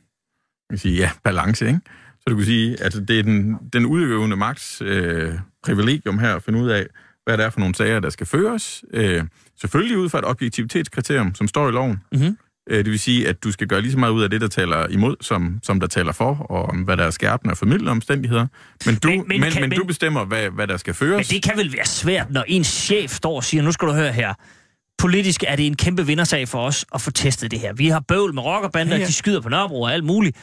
kan 0.72 0.78
sige, 0.78 0.96
ja, 0.96 1.10
balance. 1.24 1.66
Ikke? 1.66 1.80
Så 2.20 2.24
du 2.28 2.36
kan 2.36 2.44
sige, 2.44 2.82
at 2.82 2.92
det 3.08 3.18
er 3.18 3.22
den, 3.22 3.58
den 3.72 3.86
udøvende 3.86 4.36
magts 4.36 4.82
øh, 4.84 5.34
privilegium 5.64 6.18
her 6.18 6.36
at 6.36 6.42
finde 6.42 6.58
ud 6.58 6.68
af, 6.68 6.86
hvad 7.24 7.38
det 7.38 7.44
er 7.44 7.50
for 7.50 7.60
nogle 7.60 7.74
sager, 7.74 8.00
der 8.00 8.10
skal 8.10 8.26
føres. 8.26 8.84
Øh, 8.92 9.24
selvfølgelig 9.60 9.98
ud 9.98 10.08
fra 10.08 10.18
et 10.18 10.24
objektivitetskriterium, 10.24 11.34
som 11.34 11.48
står 11.48 11.68
i 11.68 11.72
loven. 11.72 12.02
Mhm. 12.12 12.38
Øh, 12.70 12.78
det 12.78 12.90
vil 12.90 12.98
sige, 13.00 13.28
at 13.28 13.44
du 13.44 13.52
skal 13.52 13.66
gøre 13.66 13.80
lige 13.80 13.92
så 13.92 13.98
meget 13.98 14.12
ud 14.12 14.22
af 14.22 14.30
det, 14.30 14.40
der 14.40 14.48
taler 14.48 14.86
imod, 14.88 15.16
som, 15.20 15.58
som 15.62 15.80
der 15.80 15.86
taler 15.86 16.12
for, 16.12 16.34
og 16.50 16.62
om 16.64 16.76
hvad 16.76 16.96
der 16.96 17.04
er 17.04 17.10
skærpende 17.10 17.52
og 17.52 17.58
formidlende 17.58 17.90
omstændigheder. 17.90 18.46
Men 18.86 18.94
du, 18.96 19.08
Men- 19.08 19.18
men, 19.18 19.28
men 19.28 19.40
men, 19.40 19.52
kan- 19.52 19.60
men, 19.60 19.70
men- 19.70 19.78
du 19.78 19.84
bestemmer, 19.84 20.24
hvad, 20.24 20.50
hvad 20.50 20.66
der 20.66 20.76
skal 20.76 20.90
Men 20.90 20.94
føres. 20.94 21.28
det 21.28 21.42
kan 21.42 21.52
vel 21.56 21.72
være 21.76 21.84
svært, 21.86 22.30
når 22.30 22.44
en 22.48 22.64
chef 22.64 23.10
står 23.10 23.36
og 23.36 23.44
siger, 23.44 23.62
nu 23.62 23.72
skal 23.72 23.88
du 23.88 23.92
høre 23.92 24.12
her, 24.12 24.34
politisk 24.98 25.44
er 25.48 25.56
det 25.56 25.66
en 25.66 25.76
kæmpe 25.76 26.06
vindersag 26.06 26.48
for 26.48 26.58
os 26.66 26.84
at 26.94 27.00
få 27.00 27.10
testet 27.10 27.50
det 27.50 27.60
her. 27.60 27.72
Vi 27.72 27.88
har 27.88 28.00
bøvl 28.00 28.34
med 28.34 28.42
rockerbander, 28.42 28.94
ja, 28.96 29.00
Ja, 29.00 29.06
de 29.06 29.12
skyder 29.12 29.40
på 29.40 29.48
Nørrebro 29.48 29.82
og 29.82 29.92
alt 29.92 30.04
muligt. 30.04 30.36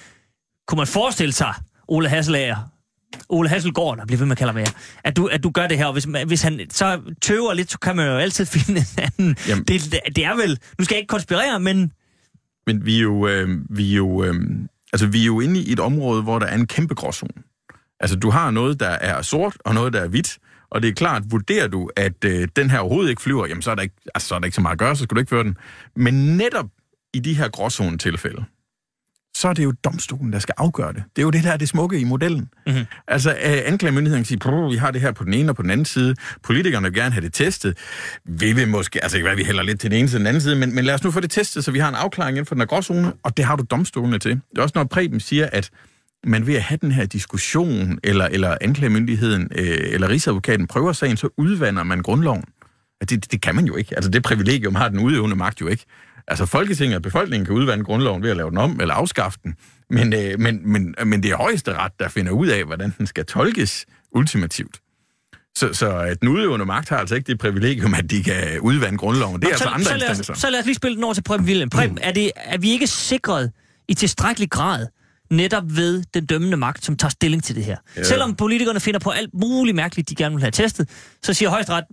Kunne 0.67 0.77
man 0.77 0.87
forestille 0.87 1.33
sig, 1.33 1.53
Ole 1.87 2.09
Hasselager, 2.09 2.57
Ole 3.29 3.49
Hasselgaard, 3.49 3.97
der 3.97 4.05
bliver 4.05 4.17
ved 4.17 4.25
med 4.25 4.31
at 4.31 4.37
kalde 4.37 4.53
her, 4.53 4.65
at 5.03 5.17
du, 5.17 5.25
at 5.27 5.43
du 5.43 5.49
gør 5.49 5.67
det 5.67 5.77
her, 5.77 5.85
og 5.85 5.93
hvis, 5.93 6.07
hvis 6.27 6.41
han 6.41 6.59
så 6.69 7.01
tøver 7.21 7.53
lidt, 7.53 7.71
så 7.71 7.79
kan 7.79 7.95
man 7.95 8.07
jo 8.07 8.17
altid 8.17 8.45
finde 8.55 8.79
en 8.79 8.85
anden. 9.03 9.37
Jamen. 9.47 9.63
Det, 9.63 9.95
det 10.15 10.25
er 10.25 10.35
vel, 10.35 10.57
nu 10.79 10.85
skal 10.85 10.95
jeg 10.95 10.99
ikke 10.99 11.07
konspirere, 11.11 11.59
men 11.59 11.91
men 12.69 12.85
vi 12.85 12.97
er 12.97 13.01
jo, 13.01 13.27
øh, 13.27 13.49
vi 13.69 13.91
er 13.91 13.95
jo, 13.95 14.23
øh, 14.23 14.35
altså, 14.93 15.07
vi 15.07 15.21
er 15.21 15.25
jo 15.25 15.39
inde 15.39 15.59
i 15.59 15.71
et 15.71 15.79
område, 15.79 16.23
hvor 16.23 16.39
der 16.39 16.45
er 16.45 16.55
en 16.55 16.67
kæmpe 16.67 16.95
gråzone. 16.95 17.43
Altså, 17.99 18.15
du 18.15 18.29
har 18.29 18.51
noget, 18.51 18.79
der 18.79 18.89
er 18.89 19.21
sort, 19.21 19.57
og 19.65 19.73
noget, 19.73 19.93
der 19.93 20.01
er 20.01 20.07
hvidt, 20.07 20.37
og 20.69 20.81
det 20.81 20.87
er 20.87 20.93
klart, 20.93 21.23
vurderer 21.31 21.67
du, 21.67 21.89
at 21.95 22.25
øh, 22.25 22.47
den 22.55 22.69
her 22.69 22.79
overhovedet 22.79 23.09
ikke 23.09 23.21
flyver, 23.21 23.47
jamen 23.47 23.61
så 23.61 23.71
er, 23.71 23.75
der 23.75 23.81
ikke, 23.81 23.95
altså, 24.15 24.27
så 24.27 24.35
er 24.35 24.39
der 24.39 24.45
ikke 24.45 24.55
så 24.55 24.61
meget 24.61 24.73
at 24.73 24.79
gøre, 24.79 24.95
så 24.95 25.03
skal 25.03 25.15
du 25.15 25.19
ikke 25.19 25.29
føre 25.29 25.43
den. 25.43 25.57
Men 25.95 26.37
netop 26.37 26.65
i 27.13 27.19
de 27.19 27.33
her 27.33 27.49
gråzone-tilfælde, 27.49 28.45
så 29.35 29.47
er 29.47 29.53
det 29.53 29.63
jo 29.63 29.73
domstolen, 29.83 30.33
der 30.33 30.39
skal 30.39 30.53
afgøre 30.57 30.93
det. 30.93 31.03
Det 31.15 31.21
er 31.21 31.25
jo 31.25 31.29
det, 31.29 31.43
der 31.43 31.51
er 31.51 31.57
det 31.57 31.69
smukke 31.69 31.99
i 31.99 32.03
modellen. 32.03 32.49
Mm-hmm. 32.67 32.85
Altså, 33.07 33.29
øh, 33.31 33.61
anklagemyndigheden 33.65 34.25
siger, 34.25 34.69
vi 34.69 34.75
har 34.75 34.91
det 34.91 35.01
her 35.01 35.11
på 35.11 35.23
den 35.23 35.33
ene 35.33 35.51
og 35.51 35.55
på 35.55 35.61
den 35.61 35.71
anden 35.71 35.85
side. 35.85 36.15
Politikerne 36.43 36.87
vil 36.87 36.93
gerne 36.93 37.11
have 37.11 37.25
det 37.25 37.33
testet. 37.33 37.77
Vi 38.25 38.53
vil 38.53 38.67
måske, 38.67 39.03
altså 39.03 39.17
ikke 39.17 39.35
vi 39.35 39.43
hælder 39.43 39.63
lidt 39.63 39.79
til 39.79 39.91
den 39.91 39.99
ene 39.99 40.07
til 40.07 40.19
den 40.19 40.27
anden 40.27 40.41
side, 40.41 40.55
men, 40.55 40.75
men 40.75 40.85
lad 40.85 40.93
os 40.93 41.03
nu 41.03 41.11
få 41.11 41.19
det 41.19 41.31
testet, 41.31 41.65
så 41.65 41.71
vi 41.71 41.79
har 41.79 41.89
en 41.89 41.95
afklaring 41.95 42.37
inden 42.37 42.45
for 42.45 42.55
den 42.55 42.61
her 42.61 42.67
gråzone, 42.67 43.13
og 43.23 43.37
det 43.37 43.45
har 43.45 43.55
du 43.55 43.63
domstolene 43.71 44.19
til. 44.19 44.31
Det 44.31 44.57
er 44.57 44.61
også, 44.61 44.73
når 44.75 44.83
Preben 44.83 45.19
siger, 45.19 45.49
at 45.51 45.69
man 46.23 46.47
ved 46.47 46.55
at 46.55 46.61
have 46.61 46.77
den 46.81 46.91
her 46.91 47.05
diskussion, 47.05 47.99
eller, 48.03 48.25
eller 48.25 48.57
anklagemyndigheden, 48.61 49.47
øh, 49.55 49.77
eller 49.81 50.09
rigsadvokaten 50.09 50.67
prøver 50.67 50.93
sagen, 50.93 51.17
så 51.17 51.29
udvander 51.37 51.83
man 51.83 52.01
grundloven. 52.01 52.43
Det, 53.09 53.31
det 53.31 53.41
kan 53.41 53.55
man 53.55 53.65
jo 53.65 53.75
ikke. 53.75 53.95
Altså 53.95 54.11
det 54.11 54.23
privilegium 54.23 54.75
har 54.75 54.89
den 54.89 54.99
udøvende 54.99 55.35
magt 55.35 55.61
jo 55.61 55.67
ikke. 55.67 55.85
Altså 56.29 56.45
Folketinget 56.45 56.95
og 56.95 57.01
befolkningen 57.01 57.45
kan 57.45 57.55
udvande 57.55 57.83
grundloven 57.83 58.23
ved 58.23 58.29
at 58.29 58.37
lave 58.37 58.49
den 58.49 58.57
om 58.57 58.79
eller 58.81 58.93
afskaffe 58.93 59.39
den, 59.43 59.55
men, 59.89 60.13
øh, 60.13 60.39
men, 60.39 60.71
men, 60.71 60.95
men 61.05 61.23
det 61.23 61.31
er 61.31 61.37
højeste 61.37 61.73
ret, 61.73 61.91
der 61.99 62.09
finder 62.09 62.31
ud 62.31 62.47
af, 62.47 62.63
hvordan 62.63 62.93
den 62.97 63.07
skal 63.07 63.25
tolkes 63.25 63.85
ultimativt. 64.11 64.79
Så, 65.57 65.73
så 65.73 65.97
at 65.97 66.21
den 66.21 66.29
udøvende 66.29 66.65
magt 66.65 66.89
har 66.89 66.97
altså 66.97 67.15
ikke 67.15 67.27
det 67.27 67.39
privilegium, 67.39 67.93
at 67.93 68.11
de 68.11 68.23
kan 68.23 68.59
udvande 68.59 68.97
grundloven. 68.97 69.41
Det 69.41 69.43
er 69.43 69.47
Nå, 69.47 69.51
altså 69.51 69.63
så, 69.63 69.69
andre 69.69 69.85
så 69.85 69.97
lad, 69.97 70.29
os, 70.29 70.39
så 70.39 70.49
lad 70.49 70.59
os 70.59 70.65
lige 70.65 70.75
spille 70.75 70.95
den 70.95 71.03
over 71.03 71.13
til 71.13 71.23
Preben 71.23 71.45
Wilhelm. 71.45 71.69
Preben, 71.69 71.95
mm. 71.95 72.01
er, 72.01 72.11
det, 72.11 72.31
er 72.35 72.57
vi 72.57 72.69
ikke 72.71 72.87
sikret 72.87 73.51
i 73.87 73.93
tilstrækkelig 73.93 74.49
grad 74.49 74.87
netop 75.31 75.63
ved 75.67 76.03
den 76.13 76.25
dømmende 76.25 76.57
magt, 76.57 76.85
som 76.85 76.97
tager 76.97 77.09
stilling 77.09 77.43
til 77.43 77.55
det 77.55 77.63
her? 77.65 77.77
Ja. 77.97 78.03
Selvom 78.03 78.35
politikerne 78.35 78.79
finder 78.79 78.99
på 78.99 79.09
alt 79.09 79.29
muligt 79.33 79.75
mærkeligt, 79.75 80.09
de 80.09 80.15
gerne 80.15 80.35
vil 80.35 80.41
have 80.41 80.51
testet, 80.51 80.89
så 81.23 81.33
siger 81.33 81.49
højesteret, 81.49 81.83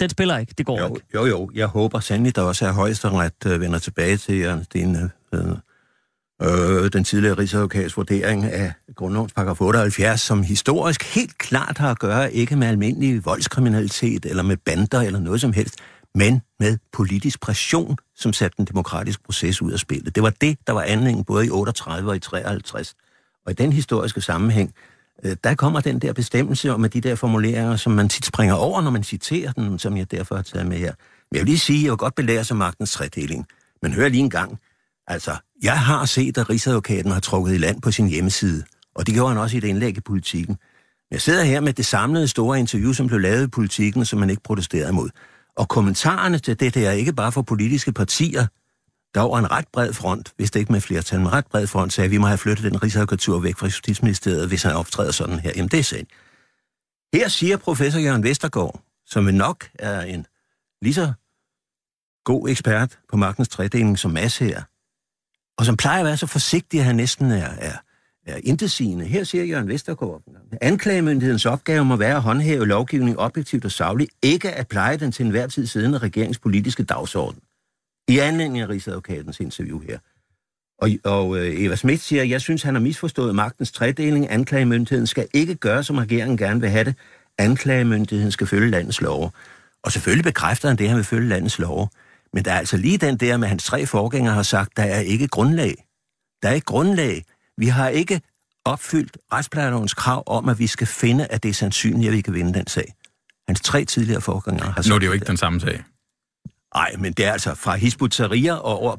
den 0.00 0.10
spiller 0.10 0.38
ikke. 0.38 0.54
Det 0.58 0.66
går 0.66 0.80
jo, 0.80 0.94
ikke. 0.94 1.06
Jo, 1.14 1.26
jo. 1.26 1.50
Jeg 1.54 1.66
håber 1.66 2.00
sandelig, 2.00 2.36
der 2.36 2.42
også 2.42 2.66
er 2.66 2.72
højesteret 2.72 3.32
øh, 3.46 3.60
vender 3.60 3.78
tilbage 3.78 4.16
til 4.16 4.38
Jørgen 4.38 4.64
Sten, 4.64 4.96
øh, 5.32 5.40
øh, 6.42 6.92
den 6.92 7.04
tidligere 7.04 7.38
rigsadvokats 7.38 7.96
vurdering 7.96 8.44
af 8.44 8.72
grundlovens 8.96 9.32
paragraf 9.32 9.60
78, 9.60 10.20
som 10.20 10.42
historisk 10.42 11.14
helt 11.14 11.38
klart 11.38 11.78
har 11.78 11.90
at 11.90 11.98
gøre 11.98 12.32
ikke 12.32 12.56
med 12.56 12.68
almindelig 12.68 13.24
voldskriminalitet 13.24 14.26
eller 14.26 14.42
med 14.42 14.56
bander 14.56 15.00
eller 15.00 15.20
noget 15.20 15.40
som 15.40 15.52
helst, 15.52 15.74
men 16.14 16.42
med 16.60 16.78
politisk 16.92 17.40
pression, 17.40 17.96
som 18.16 18.32
satte 18.32 18.56
den 18.56 18.64
demokratiske 18.64 19.22
proces 19.22 19.62
ud 19.62 19.72
af 19.72 19.78
spillet. 19.78 20.14
Det 20.14 20.22
var 20.22 20.32
det, 20.40 20.58
der 20.66 20.72
var 20.72 20.82
anledningen 20.82 21.24
både 21.24 21.46
i 21.46 21.50
38 21.50 22.10
og 22.10 22.16
i 22.16 22.18
53. 22.18 22.94
Og 23.46 23.52
i 23.52 23.54
den 23.54 23.72
historiske 23.72 24.20
sammenhæng, 24.20 24.74
Øh, 25.24 25.36
der 25.44 25.54
kommer 25.54 25.80
den 25.80 25.98
der 25.98 26.12
bestemmelse 26.12 26.74
om, 26.74 26.84
at 26.84 26.92
de 26.92 27.00
der 27.00 27.14
formuleringer, 27.14 27.76
som 27.76 27.92
man 27.92 28.08
tit 28.08 28.26
springer 28.26 28.54
over, 28.54 28.80
når 28.80 28.90
man 28.90 29.04
citerer 29.04 29.52
den, 29.52 29.78
som 29.78 29.96
jeg 29.96 30.10
derfor 30.10 30.34
har 30.34 30.42
taget 30.42 30.66
med 30.66 30.76
her. 30.76 30.92
Men 31.30 31.36
jeg 31.36 31.40
vil 31.40 31.46
lige 31.46 31.58
sige, 31.58 31.78
at 31.78 31.84
jeg 31.84 31.90
vil 31.90 31.98
godt 31.98 32.14
belære 32.14 32.44
sig 32.44 32.56
magtens 32.56 32.92
tredeling. 32.92 33.46
Men 33.82 33.92
hør 33.92 34.08
lige 34.08 34.20
en 34.20 34.30
gang. 34.30 34.58
Altså, 35.06 35.36
jeg 35.62 35.80
har 35.80 36.04
set, 36.04 36.38
at 36.38 36.50
Rigsadvokaten 36.50 37.10
har 37.10 37.20
trukket 37.20 37.54
i 37.54 37.58
land 37.58 37.82
på 37.82 37.90
sin 37.90 38.08
hjemmeside, 38.08 38.64
og 38.94 39.06
det 39.06 39.14
gjorde 39.14 39.28
han 39.28 39.42
også 39.42 39.56
i 39.56 39.58
et 39.58 39.64
indlæg 39.64 39.96
i 39.96 40.00
politikken. 40.00 40.56
Jeg 41.10 41.20
sidder 41.20 41.44
her 41.44 41.60
med 41.60 41.72
det 41.72 41.86
samlede 41.86 42.28
store 42.28 42.58
interview, 42.58 42.92
som 42.92 43.06
blev 43.06 43.20
lavet 43.20 43.44
i 43.44 43.50
politikken, 43.50 44.04
som 44.04 44.18
man 44.18 44.30
ikke 44.30 44.42
protesterede 44.42 44.88
imod. 44.88 45.08
Og 45.56 45.68
kommentarerne 45.68 46.38
til 46.38 46.60
det, 46.60 46.74
det 46.74 46.86
er 46.86 46.90
ikke 46.90 47.12
bare 47.12 47.32
for 47.32 47.42
politiske 47.42 47.92
partier, 47.92 48.46
der 49.14 49.20
var 49.20 49.38
en 49.38 49.50
ret 49.50 49.68
bred 49.72 49.92
front, 49.92 50.32
hvis 50.36 50.50
det 50.50 50.60
ikke 50.60 50.72
med 50.72 50.80
flertal, 50.80 51.18
men 51.18 51.32
ret 51.32 51.46
bred 51.46 51.66
front 51.66 51.92
sagde, 51.92 52.04
at 52.04 52.10
vi 52.10 52.18
må 52.18 52.26
have 52.26 52.38
flyttet 52.38 52.72
den 52.72 52.82
rigsadvokatur 52.82 53.38
væk 53.38 53.56
fra 53.56 53.66
Justitsministeriet, 53.66 54.48
hvis 54.48 54.62
han 54.62 54.72
optræder 54.72 55.12
sådan 55.12 55.38
her. 55.38 55.52
Jamen, 55.56 55.68
det 55.68 55.78
er 55.78 55.82
sandt. 55.82 56.10
Her 57.14 57.28
siger 57.28 57.56
professor 57.56 58.00
Jørgen 58.00 58.22
Vestergaard, 58.22 58.82
som 59.06 59.24
nok 59.24 59.68
er 59.78 60.00
en 60.00 60.26
lige 60.82 60.94
så 60.94 61.12
god 62.24 62.48
ekspert 62.48 62.98
på 63.10 63.16
magtens 63.16 63.48
tredeling 63.48 63.98
som 63.98 64.10
Mads 64.10 64.38
her, 64.38 64.62
og 65.58 65.66
som 65.66 65.76
plejer 65.76 65.98
at 65.98 66.06
være 66.06 66.16
så 66.16 66.26
forsigtig, 66.26 66.80
at 66.80 66.86
han 66.86 66.96
næsten 66.96 67.30
er, 67.30 67.48
er, 67.58 67.76
er 68.26 68.40
intetsigende. 68.44 69.04
Her 69.04 69.24
siger 69.24 69.44
Jørgen 69.44 69.68
Vestergaard, 69.68 70.22
anklagemyndighedens 70.60 71.46
opgave 71.46 71.84
må 71.84 71.96
være 71.96 72.16
at 72.16 72.22
håndhæve 72.22 72.66
lovgivning 72.66 73.18
objektivt 73.18 73.64
og 73.64 73.72
savligt, 73.72 74.10
ikke 74.22 74.52
at 74.52 74.68
pleje 74.68 74.96
den 74.96 75.12
til 75.12 75.24
enhver 75.24 75.46
tid 75.46 75.66
siddende 75.66 75.98
regeringspolitiske 75.98 76.82
dagsorden 76.82 77.40
i 78.08 78.18
anledning 78.18 78.60
af 78.60 78.68
Rigsadvokatens 78.68 79.40
interview 79.40 79.80
her. 79.80 79.98
Og, 80.78 80.90
og 81.04 81.38
øh, 81.38 81.60
Eva 81.60 81.76
Schmidt 81.76 82.00
siger, 82.00 82.24
jeg 82.24 82.40
synes, 82.40 82.62
han 82.62 82.74
har 82.74 82.80
misforstået 82.80 83.34
magtens 83.34 83.72
tredeling. 83.72 84.30
Anklagemyndigheden 84.30 85.06
skal 85.06 85.28
ikke 85.34 85.54
gøre, 85.54 85.84
som 85.84 85.98
regeringen 85.98 86.38
gerne 86.38 86.60
vil 86.60 86.70
have 86.70 86.84
det. 86.84 86.94
Anklagemyndigheden 87.38 88.32
skal 88.32 88.46
følge 88.46 88.70
landets 88.70 89.00
love. 89.00 89.30
Og 89.82 89.92
selvfølgelig 89.92 90.24
bekræfter 90.24 90.68
han 90.68 90.78
det, 90.78 90.88
han 90.88 90.96
vil 90.96 91.04
følge 91.04 91.28
landets 91.28 91.58
love. 91.58 91.88
Men 92.32 92.44
der 92.44 92.52
er 92.52 92.58
altså 92.58 92.76
lige 92.76 92.98
den 92.98 93.16
der 93.16 93.36
med, 93.36 93.48
hans 93.48 93.64
tre 93.64 93.86
forgængere 93.86 94.34
har 94.34 94.42
sagt, 94.42 94.76
der 94.76 94.82
er 94.82 95.00
ikke 95.00 95.28
grundlag. 95.28 95.74
Der 96.42 96.48
er 96.48 96.52
ikke 96.52 96.64
grundlag. 96.64 97.24
Vi 97.56 97.66
har 97.66 97.88
ikke 97.88 98.20
opfyldt 98.64 99.18
retsplejelovens 99.32 99.94
krav 99.94 100.22
om, 100.26 100.48
at 100.48 100.58
vi 100.58 100.66
skal 100.66 100.86
finde, 100.86 101.26
at 101.26 101.42
det 101.42 101.48
er 101.48 101.54
sandsynligt, 101.54 102.08
at 102.08 102.16
vi 102.16 102.20
kan 102.20 102.34
vinde 102.34 102.54
den 102.54 102.66
sag. 102.66 102.94
Hans 103.48 103.60
tre 103.60 103.84
tidligere 103.84 104.20
forgængere 104.20 104.70
har 104.70 104.82
sagt 104.82 104.88
Nu 104.88 104.94
er 104.94 104.98
det 104.98 105.06
jo 105.06 105.12
ikke 105.12 105.26
den 105.26 105.36
samme 105.36 105.60
sag. 105.60 105.84
Nej, 106.74 106.94
men 106.98 107.12
det 107.12 107.26
er 107.26 107.32
altså 107.32 107.54
fra 107.54 107.76
Hizbut 107.76 108.10
Tahrir 108.10 108.52
og 108.52 108.78
over 108.78 108.96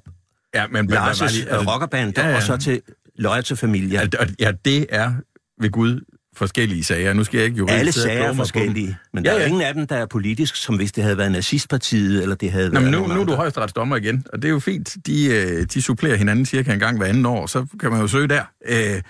ja, 0.56 0.68
men, 0.68 0.94
Lars' 0.94 1.34
lige, 1.34 1.50
altså, 1.50 1.72
rockerband, 1.72 2.14
ja, 2.18 2.30
ja. 2.30 2.36
og 2.36 2.44
så 2.44 2.58
til 2.58 2.82
Loyal 3.16 3.44
til 3.44 3.58
Familie. 3.58 4.10
Ja, 4.14 4.26
ja, 4.40 4.52
det 4.66 4.86
er 4.90 5.14
ved 5.62 5.70
Gud 5.70 6.06
forskellige 6.36 6.84
sager. 6.84 7.14
Nu 7.14 7.24
skal 7.24 7.38
jeg 7.38 7.46
ikke 7.46 7.58
jo 7.58 7.68
Alle 7.70 7.92
sager 7.92 8.24
er 8.24 8.34
forskellige, 8.34 8.98
men 9.14 9.26
ja, 9.26 9.30
der 9.30 9.36
er 9.36 9.42
ja. 9.42 9.48
ingen 9.48 9.62
af 9.62 9.74
dem, 9.74 9.88
der 9.88 9.96
er 9.96 10.06
politisk, 10.06 10.56
som 10.56 10.76
hvis 10.76 10.92
det 10.92 11.04
havde 11.04 11.18
været 11.18 11.32
nazistpartiet, 11.32 12.22
eller 12.22 12.36
det 12.36 12.52
havde 12.52 12.70
Nå, 12.70 12.80
været 12.80 12.84
men 12.84 13.02
nu, 13.02 13.08
nu 13.08 13.22
er 13.22 13.26
du 13.26 13.36
højesteretsdommer 13.36 13.96
igen, 13.96 14.26
og 14.34 14.42
det 14.42 14.48
er 14.48 14.52
jo 14.52 14.60
fint. 14.60 14.98
De, 15.06 15.26
øh, 15.26 15.66
de 15.74 15.82
supplerer 15.82 16.16
hinanden 16.16 16.46
cirka 16.46 16.74
en 16.74 16.80
gang 16.80 16.98
hver 16.98 17.08
anden 17.08 17.26
år, 17.26 17.48
så 17.48 17.66
kan 17.80 17.92
man 17.92 18.02
jo 18.02 18.08
søge 18.08 18.28
der. 18.28 18.44
Øh, 18.68 19.02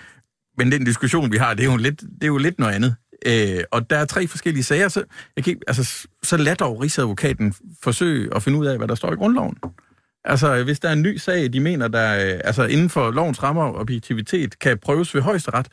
men 0.58 0.72
den 0.72 0.84
diskussion, 0.84 1.32
vi 1.32 1.36
har, 1.36 1.54
det 1.54 1.66
er 1.66 1.70
jo 1.70 1.76
lidt, 1.76 2.00
det 2.00 2.22
er 2.22 2.26
jo 2.26 2.36
lidt 2.36 2.58
noget 2.58 2.74
andet. 2.74 2.94
Øh, 3.26 3.64
og 3.70 3.90
der 3.90 3.96
er 3.96 4.04
tre 4.04 4.26
forskellige 4.26 4.64
sager, 4.64 4.88
så, 4.88 5.04
jeg 5.36 5.44
kan 5.44 5.60
altså, 5.66 6.08
så 6.22 6.36
lad 6.36 6.56
dog 6.56 6.80
Rigsadvokaten 6.82 7.54
forsøge 7.82 8.36
at 8.36 8.42
finde 8.42 8.58
ud 8.58 8.66
af, 8.66 8.76
hvad 8.76 8.88
der 8.88 8.94
står 8.94 9.12
i 9.12 9.16
grundloven. 9.16 9.56
Altså, 10.24 10.64
hvis 10.64 10.80
der 10.80 10.88
er 10.88 10.92
en 10.92 11.02
ny 11.02 11.16
sag, 11.16 11.52
de 11.52 11.60
mener, 11.60 11.88
der 11.88 12.34
øh, 12.34 12.40
altså, 12.44 12.64
inden 12.64 12.90
for 12.90 13.10
lovens 13.10 13.42
rammer 13.42 13.62
og 13.64 13.74
objektivitet 13.74 14.58
kan 14.58 14.78
prøves 14.78 15.14
ved 15.14 15.22
højesteret, 15.22 15.68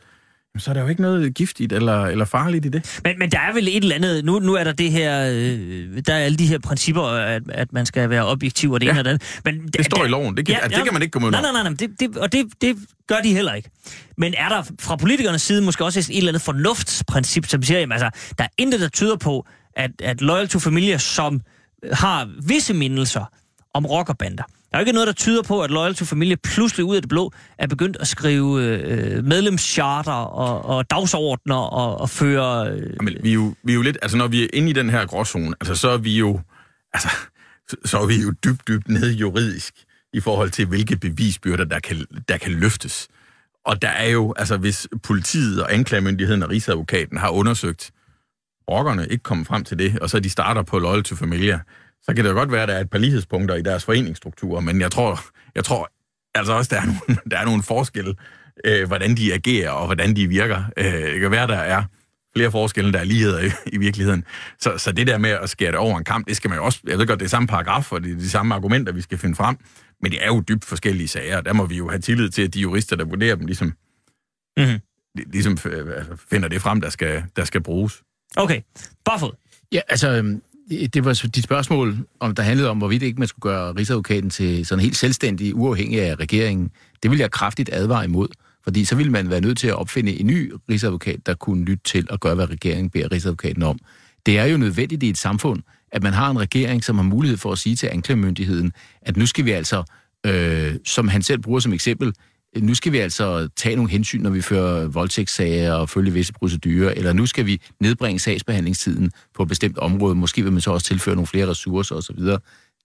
så 0.58 0.70
er 0.70 0.74
der 0.74 0.80
jo 0.80 0.88
ikke 0.88 1.02
noget 1.02 1.34
giftigt 1.34 1.72
eller, 1.72 2.06
eller 2.06 2.24
farligt 2.24 2.66
i 2.66 2.68
det. 2.68 3.00
Men, 3.04 3.18
men 3.18 3.30
der 3.30 3.38
er 3.38 3.52
vel 3.52 3.68
et 3.68 3.76
eller 3.76 3.94
andet... 3.94 4.24
Nu, 4.24 4.38
nu 4.38 4.54
er 4.54 4.64
der 4.64 4.72
det 4.72 4.92
her... 4.92 5.30
Øh, 5.34 6.02
der 6.06 6.14
er 6.14 6.18
alle 6.18 6.38
de 6.38 6.46
her 6.46 6.58
principper, 6.58 7.02
at, 7.02 7.42
at 7.48 7.72
man 7.72 7.86
skal 7.86 8.10
være 8.10 8.26
objektiv 8.26 8.72
og 8.72 8.80
det 8.80 8.86
ja, 8.86 8.90
ene 8.90 9.00
og 9.00 9.04
det 9.04 9.40
Men 9.44 9.68
det 9.68 9.84
står 9.84 9.96
der, 9.96 10.04
i 10.04 10.08
loven. 10.08 10.36
Det 10.36 10.46
kan, 10.46 10.54
ja, 10.54 10.60
altså, 10.60 10.78
det 10.78 10.84
kan 10.84 10.92
man 10.92 11.02
ikke 11.02 11.12
komme 11.12 11.26
ud 11.26 11.32
Nej, 11.32 11.40
nej, 11.40 11.52
nej. 11.52 11.62
nej 11.62 11.72
det, 11.72 12.00
det, 12.00 12.16
og 12.16 12.32
det, 12.32 12.46
det 12.60 12.76
gør 13.06 13.20
de 13.24 13.34
heller 13.34 13.54
ikke. 13.54 13.70
Men 14.16 14.34
er 14.34 14.48
der 14.48 14.62
fra 14.80 14.96
politikernes 14.96 15.42
side 15.42 15.62
måske 15.62 15.84
også 15.84 15.98
et 16.00 16.16
eller 16.16 16.28
andet 16.30 16.42
fornuftsprincip, 16.42 17.46
som 17.46 17.62
siger, 17.62 17.80
jamen 17.80 17.92
altså, 17.92 18.10
der 18.38 18.44
er 18.44 18.48
intet, 18.58 18.80
der 18.80 18.88
tyder 18.88 19.16
på, 19.16 19.46
at, 19.76 19.90
at 20.02 20.20
Loyal 20.20 20.48
to 20.48 20.58
Familia, 20.58 20.98
som 20.98 21.40
har 21.92 22.28
visse 22.46 22.74
mindelser 22.74 23.24
om 23.74 23.86
rockerbander, 23.86 24.42
der 24.70 24.76
er 24.76 24.78
jo 24.78 24.80
ikke 24.80 24.92
noget, 24.92 25.06
der 25.06 25.12
tyder 25.12 25.42
på, 25.42 25.62
at 25.62 25.70
Loyal 25.70 25.94
to 25.94 26.04
Familie 26.04 26.36
pludselig 26.36 26.84
ud 26.84 26.96
af 26.96 27.02
det 27.02 27.08
blå 27.08 27.32
er 27.58 27.66
begyndt 27.66 27.96
at 28.00 28.08
skrive 28.08 28.62
øh, 28.62 29.16
øh 29.16 29.24
medlemscharter 29.24 30.12
og, 30.12 30.64
og 30.64 30.90
dagsordner 30.90 31.56
og, 31.56 32.00
og 32.00 32.10
føre... 32.10 32.70
Øh... 32.70 32.92
Jamen, 33.00 33.16
vi, 33.22 33.28
er 33.28 33.34
jo, 33.34 33.54
vi 33.62 33.72
er 33.72 33.76
jo 33.76 33.82
lidt... 33.82 33.98
Altså, 34.02 34.16
når 34.16 34.28
vi 34.28 34.44
er 34.44 34.48
inde 34.52 34.70
i 34.70 34.72
den 34.72 34.90
her 34.90 35.06
gråzone, 35.06 35.54
altså, 35.60 35.74
så 35.74 35.88
er 35.88 35.98
vi 35.98 36.18
jo... 36.18 36.40
Altså, 36.94 37.08
så 37.84 37.98
er 37.98 38.06
vi 38.06 38.14
jo 38.22 38.30
dybt, 38.44 38.68
dybt 38.68 38.88
nede 38.88 39.12
juridisk 39.12 39.74
i 40.12 40.20
forhold 40.20 40.50
til, 40.50 40.66
hvilke 40.66 40.96
bevisbyrder, 40.96 41.64
der 41.64 41.80
kan, 41.80 42.04
der 42.28 42.38
kan 42.38 42.52
løftes. 42.52 43.08
Og 43.64 43.82
der 43.82 43.88
er 43.88 44.08
jo, 44.08 44.34
altså 44.36 44.56
hvis 44.56 44.88
politiet 45.02 45.62
og 45.62 45.74
anklagemyndigheden 45.74 46.42
og 46.42 46.50
rigsadvokaten 46.50 47.18
har 47.18 47.28
undersøgt, 47.28 47.90
rockerne 48.70 49.08
ikke 49.08 49.22
kommet 49.22 49.46
frem 49.46 49.64
til 49.64 49.78
det, 49.78 49.98
og 49.98 50.10
så 50.10 50.20
de 50.20 50.30
starter 50.30 50.62
på 50.62 50.78
Loyal 50.78 51.02
to 51.02 51.14
Familia, 51.14 51.60
så 52.02 52.14
kan 52.14 52.24
det 52.24 52.30
jo 52.30 52.34
godt 52.34 52.52
være, 52.52 52.62
at 52.62 52.68
der 52.68 52.74
er 52.74 52.80
et 52.80 52.90
par 52.90 52.98
lighedspunkter 52.98 53.54
i 53.54 53.62
deres 53.62 53.84
foreningsstruktur, 53.84 54.60
men 54.60 54.80
jeg 54.80 54.90
tror, 54.90 55.20
jeg 55.54 55.64
tror 55.64 55.90
altså 56.34 56.52
også, 56.52 56.74
der 56.74 56.80
er 56.80 56.86
nogle, 56.86 57.20
der 57.30 57.38
er 57.38 57.44
nogle 57.44 57.62
forskelle, 57.62 58.14
øh, 58.64 58.86
hvordan 58.86 59.16
de 59.16 59.34
agerer 59.34 59.70
og 59.70 59.86
hvordan 59.86 60.16
de 60.16 60.26
virker. 60.26 60.62
Øh, 60.76 60.92
det 60.92 61.20
kan 61.20 61.30
være, 61.30 61.46
der 61.46 61.58
er 61.58 61.82
flere 62.36 62.50
forskelle, 62.50 62.92
der 62.92 62.98
er 62.98 63.04
ligheder 63.04 63.40
i, 63.40 63.50
i 63.66 63.78
virkeligheden. 63.78 64.24
Så, 64.60 64.78
så 64.78 64.92
det 64.92 65.06
der 65.06 65.18
med 65.18 65.30
at 65.30 65.50
skære 65.50 65.70
det 65.70 65.78
over 65.78 65.98
en 65.98 66.04
kamp, 66.04 66.28
det 66.28 66.36
skal 66.36 66.50
man 66.50 66.58
jo 66.58 66.64
også... 66.64 66.80
Jeg 66.86 66.98
ved 66.98 67.06
godt, 67.06 67.20
det 67.20 67.26
er 67.26 67.30
samme 67.30 67.48
paragraf, 67.48 67.92
og 67.92 68.02
det 68.02 68.12
er 68.12 68.16
de 68.16 68.30
samme 68.30 68.54
argumenter, 68.54 68.92
vi 68.92 69.00
skal 69.00 69.18
finde 69.18 69.36
frem, 69.36 69.56
men 70.02 70.12
det 70.12 70.22
er 70.22 70.26
jo 70.26 70.42
dybt 70.48 70.64
forskellige 70.64 71.08
sager. 71.08 71.40
Der 71.40 71.52
må 71.52 71.66
vi 71.66 71.76
jo 71.76 71.88
have 71.88 72.00
tillid 72.00 72.30
til, 72.30 72.42
at 72.42 72.54
de 72.54 72.60
jurister, 72.60 72.96
der 72.96 73.04
vurderer 73.04 73.36
dem, 73.36 73.46
ligesom, 73.46 73.72
mm-hmm. 74.56 74.80
ligesom 75.14 75.52
altså, 75.52 76.16
finder 76.30 76.48
det 76.48 76.62
frem, 76.62 76.80
der 76.80 76.90
skal, 76.90 77.24
der 77.36 77.44
skal 77.44 77.62
bruges. 77.62 78.02
Okay. 78.36 78.60
Barfod. 79.04 79.32
Ja, 79.72 79.80
altså, 79.88 80.10
øhm, 80.10 80.42
det 80.70 81.04
var 81.04 81.22
dit 81.34 81.44
spørgsmål, 81.44 81.96
om 82.20 82.34
der 82.34 82.42
handlede 82.42 82.70
om, 82.70 82.78
hvorvidt 82.78 83.02
ikke 83.02 83.18
man 83.18 83.28
skulle 83.28 83.52
gøre 83.52 83.72
Rigsadvokaten 83.72 84.30
til 84.30 84.66
sådan 84.66 84.82
helt 84.84 84.96
selvstændig, 84.96 85.56
uafhængig 85.56 86.02
af 86.02 86.14
regeringen. 86.14 86.70
Det 87.02 87.10
vil 87.10 87.18
jeg 87.18 87.30
kraftigt 87.30 87.70
advare 87.72 88.04
imod, 88.04 88.28
fordi 88.64 88.84
så 88.84 88.96
ville 88.96 89.12
man 89.12 89.30
være 89.30 89.40
nødt 89.40 89.58
til 89.58 89.68
at 89.68 89.74
opfinde 89.74 90.20
en 90.20 90.26
ny 90.26 90.52
Rigsadvokat, 90.70 91.26
der 91.26 91.34
kunne 91.34 91.64
lytte 91.64 91.84
til 91.84 92.06
og 92.10 92.20
gøre, 92.20 92.34
hvad 92.34 92.50
regeringen 92.50 92.90
beder 92.90 93.12
Rigsadvokaten 93.12 93.62
om. 93.62 93.78
Det 94.26 94.38
er 94.38 94.44
jo 94.44 94.56
nødvendigt 94.56 95.02
i 95.02 95.08
et 95.08 95.18
samfund, 95.18 95.62
at 95.92 96.02
man 96.02 96.12
har 96.12 96.30
en 96.30 96.40
regering, 96.40 96.84
som 96.84 96.96
har 96.96 97.02
mulighed 97.02 97.38
for 97.38 97.52
at 97.52 97.58
sige 97.58 97.76
til 97.76 97.86
anklagemyndigheden, 97.86 98.72
at 99.02 99.16
nu 99.16 99.26
skal 99.26 99.44
vi 99.44 99.50
altså, 99.50 99.82
øh, 100.26 100.74
som 100.84 101.08
han 101.08 101.22
selv 101.22 101.38
bruger 101.38 101.60
som 101.60 101.72
eksempel, 101.72 102.12
Øh, 102.56 102.62
nu 102.62 102.74
skal 102.74 102.92
vi 102.92 102.98
altså 102.98 103.48
tage 103.56 103.76
nogle 103.76 103.90
hensyn, 103.90 104.22
når 104.22 104.30
vi 104.30 104.40
fører 104.40 104.86
voldtægtssager 104.86 105.72
og 105.72 105.88
følge 105.88 106.12
visse 106.12 106.32
procedurer, 106.32 106.90
eller 106.90 107.12
nu 107.12 107.26
skal 107.26 107.46
vi 107.46 107.60
nedbringe 107.80 108.18
sagsbehandlingstiden 108.18 109.12
på 109.34 109.42
et 109.42 109.48
bestemt 109.48 109.78
område. 109.78 110.14
Måske 110.14 110.42
vil 110.42 110.52
man 110.52 110.60
så 110.60 110.70
også 110.70 110.86
tilføre 110.86 111.14
nogle 111.14 111.26
flere 111.26 111.46
ressourcer 111.46 111.94
osv. 111.94 112.18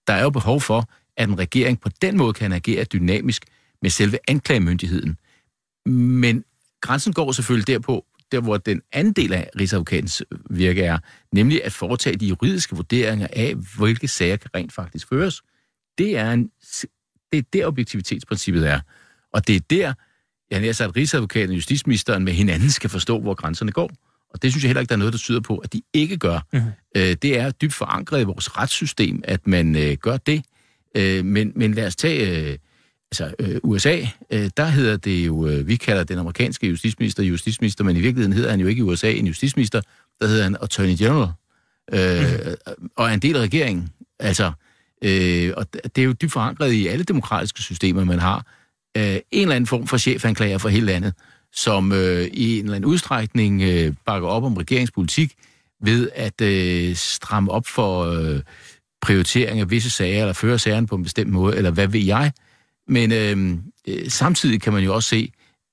Der 0.06 0.12
er 0.12 0.22
jo 0.22 0.30
behov 0.30 0.60
for, 0.60 0.88
at 1.16 1.28
en 1.28 1.38
regering 1.38 1.80
på 1.80 1.88
den 2.02 2.16
måde 2.16 2.32
kan 2.32 2.52
agere 2.52 2.84
dynamisk 2.84 3.44
med 3.82 3.90
selve 3.90 4.18
anklagemyndigheden. 4.28 5.16
Men 5.86 6.44
grænsen 6.80 7.12
går 7.12 7.32
selvfølgelig 7.32 7.66
derpå, 7.66 8.04
der 8.32 8.40
hvor 8.40 8.56
den 8.56 8.82
anden 8.92 9.12
del 9.12 9.32
af 9.32 9.50
Rigsadvokatens 9.60 10.22
virke 10.50 10.82
er, 10.82 10.98
nemlig 11.32 11.64
at 11.64 11.72
foretage 11.72 12.16
de 12.16 12.26
juridiske 12.26 12.76
vurderinger 12.76 13.26
af, 13.32 13.54
hvilke 13.78 14.08
sager 14.08 14.36
kan 14.36 14.50
rent 14.54 14.72
faktisk 14.72 15.08
føres. 15.08 15.42
Det 15.98 16.16
er, 16.16 16.32
en, 16.32 16.50
det 17.32 17.38
er 17.38 17.42
der 17.52 17.66
objektivitetsprincippet 17.66 18.68
er. 18.68 18.80
Og 19.34 19.46
det 19.46 19.56
er 19.56 19.60
der, 19.70 19.92
jeg 20.50 20.60
har 20.60 20.72
sagt, 20.72 20.88
at 20.88 20.96
Rigsadvokaten 20.96 21.50
og 21.50 21.56
Justitsministeren 21.56 22.24
med 22.24 22.32
hinanden 22.32 22.70
skal 22.70 22.90
forstå, 22.90 23.20
hvor 23.20 23.34
grænserne 23.34 23.72
går. 23.72 23.90
Og 24.30 24.42
det 24.42 24.52
synes 24.52 24.64
jeg 24.64 24.68
heller 24.68 24.80
ikke, 24.80 24.88
der 24.88 24.94
er 24.94 24.98
noget, 24.98 25.12
der 25.12 25.18
tyder 25.18 25.40
på, 25.40 25.56
at 25.56 25.72
de 25.72 25.82
ikke 25.92 26.16
gør. 26.16 26.40
Mm-hmm. 26.52 26.70
Øh, 26.96 27.16
det 27.22 27.38
er 27.38 27.50
dybt 27.50 27.74
forankret 27.74 28.20
i 28.20 28.24
vores 28.24 28.58
retssystem, 28.58 29.22
at 29.24 29.46
man 29.46 29.76
øh, 29.76 29.96
gør 29.96 30.16
det. 30.16 30.44
Øh, 30.96 31.24
men, 31.24 31.52
men 31.56 31.74
lad 31.74 31.86
os 31.86 31.96
tage 31.96 32.50
øh, 32.50 32.58
altså, 33.10 33.34
øh, 33.38 33.60
USA. 33.62 34.00
Øh, 34.30 34.50
der 34.56 34.64
hedder 34.64 34.96
det 34.96 35.26
jo, 35.26 35.46
øh, 35.46 35.68
vi 35.68 35.76
kalder 35.76 36.04
den 36.04 36.18
amerikanske 36.18 36.68
justitsminister 36.68 37.22
justitsminister, 37.22 37.84
men 37.84 37.96
i 37.96 38.00
virkeligheden 38.00 38.32
hedder 38.32 38.50
han 38.50 38.60
jo 38.60 38.66
ikke 38.66 38.80
i 38.80 38.82
USA 38.82 39.12
en 39.12 39.26
justitsminister. 39.26 39.80
Der 40.20 40.26
hedder 40.26 40.42
han 40.42 40.56
Attorney 40.62 40.96
General. 40.98 41.28
Øh, 41.92 42.20
mm-hmm. 42.20 42.90
Og 42.96 43.08
er 43.08 43.14
en 43.14 43.20
del 43.20 43.36
af 43.36 43.40
regeringen. 43.40 43.88
Altså, 44.18 44.52
øh, 45.04 45.52
og 45.56 45.66
det 45.72 45.98
er 45.98 46.02
jo 46.02 46.12
dybt 46.12 46.32
forankret 46.32 46.72
i 46.72 46.86
alle 46.86 47.04
demokratiske 47.04 47.62
systemer, 47.62 48.04
man 48.04 48.18
har 48.18 48.46
øh, 48.96 49.02
en 49.04 49.22
eller 49.32 49.54
anden 49.54 49.66
form 49.66 49.86
for 49.86 49.96
chefanklager 49.96 50.58
for 50.58 50.68
hele 50.68 50.86
landet, 50.86 51.14
som 51.52 51.92
øh, 51.92 52.26
i 52.32 52.58
en 52.58 52.64
eller 52.64 52.76
anden 52.76 52.90
udstrækning 52.90 53.62
øh, 53.62 53.94
bakker 54.06 54.28
op 54.28 54.44
om 54.44 54.56
regeringspolitik 54.56 55.34
ved 55.82 56.10
at 56.14 56.40
øh, 56.40 56.96
stramme 56.96 57.50
op 57.50 57.66
for 57.66 58.04
øh, 58.04 58.40
prioritering 59.02 59.60
af 59.60 59.70
visse 59.70 59.90
sager, 59.90 60.20
eller 60.20 60.32
føre 60.32 60.58
sagerne 60.58 60.86
på 60.86 60.94
en 60.94 61.02
bestemt 61.02 61.32
måde, 61.32 61.56
eller 61.56 61.70
hvad 61.70 61.86
ved 61.86 62.00
jeg. 62.00 62.32
Men 62.88 63.12
øh, 63.12 63.58
øh, 63.88 64.10
samtidig 64.10 64.62
kan 64.62 64.72
man 64.72 64.84
jo 64.84 64.94
også 64.94 65.08
se, 65.08 65.32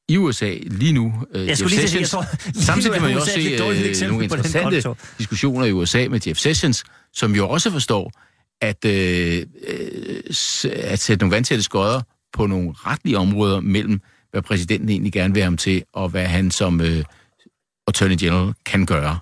i 0.09 0.17
USA 0.17 0.53
lige 0.65 0.93
nu... 0.93 1.13
Øh, 1.33 1.47
jeg 1.47 1.57
skulle 1.57 1.75
lige 1.75 1.87
sige, 1.87 2.01
jeg 2.01 2.09
tror, 2.09 2.25
samtidig 2.69 2.93
kan 2.93 3.01
man 3.01 3.11
jo 3.11 3.19
også 3.19 3.31
se 3.31 4.03
øh, 4.03 4.09
nogle 4.09 4.23
interessante 4.23 4.83
diskussioner 5.17 5.65
i 5.65 5.71
USA 5.71 6.07
med 6.09 6.19
Jeff 6.27 6.39
Sessions, 6.39 6.83
som 7.13 7.35
jo 7.35 7.49
også 7.49 7.71
forstår, 7.71 8.11
at, 8.61 8.85
øh, 8.85 9.45
øh, 9.67 10.23
at 10.65 10.99
sætte 10.99 11.23
nogle 11.23 11.35
vandtætte 11.35 11.63
skodder 11.63 12.01
på 12.33 12.47
nogle 12.47 12.73
retlige 12.73 13.17
områder 13.17 13.59
mellem, 13.59 14.01
hvad 14.31 14.41
præsidenten 14.41 14.89
egentlig 14.89 15.13
gerne 15.13 15.33
vil 15.33 15.41
have 15.41 15.47
ham 15.47 15.57
til, 15.57 15.83
og 15.93 16.09
hvad 16.09 16.25
han 16.25 16.51
som 16.51 16.81
øh, 16.81 17.03
Attorney 17.87 18.15
General 18.19 18.53
kan 18.65 18.85
gøre. 18.85 19.19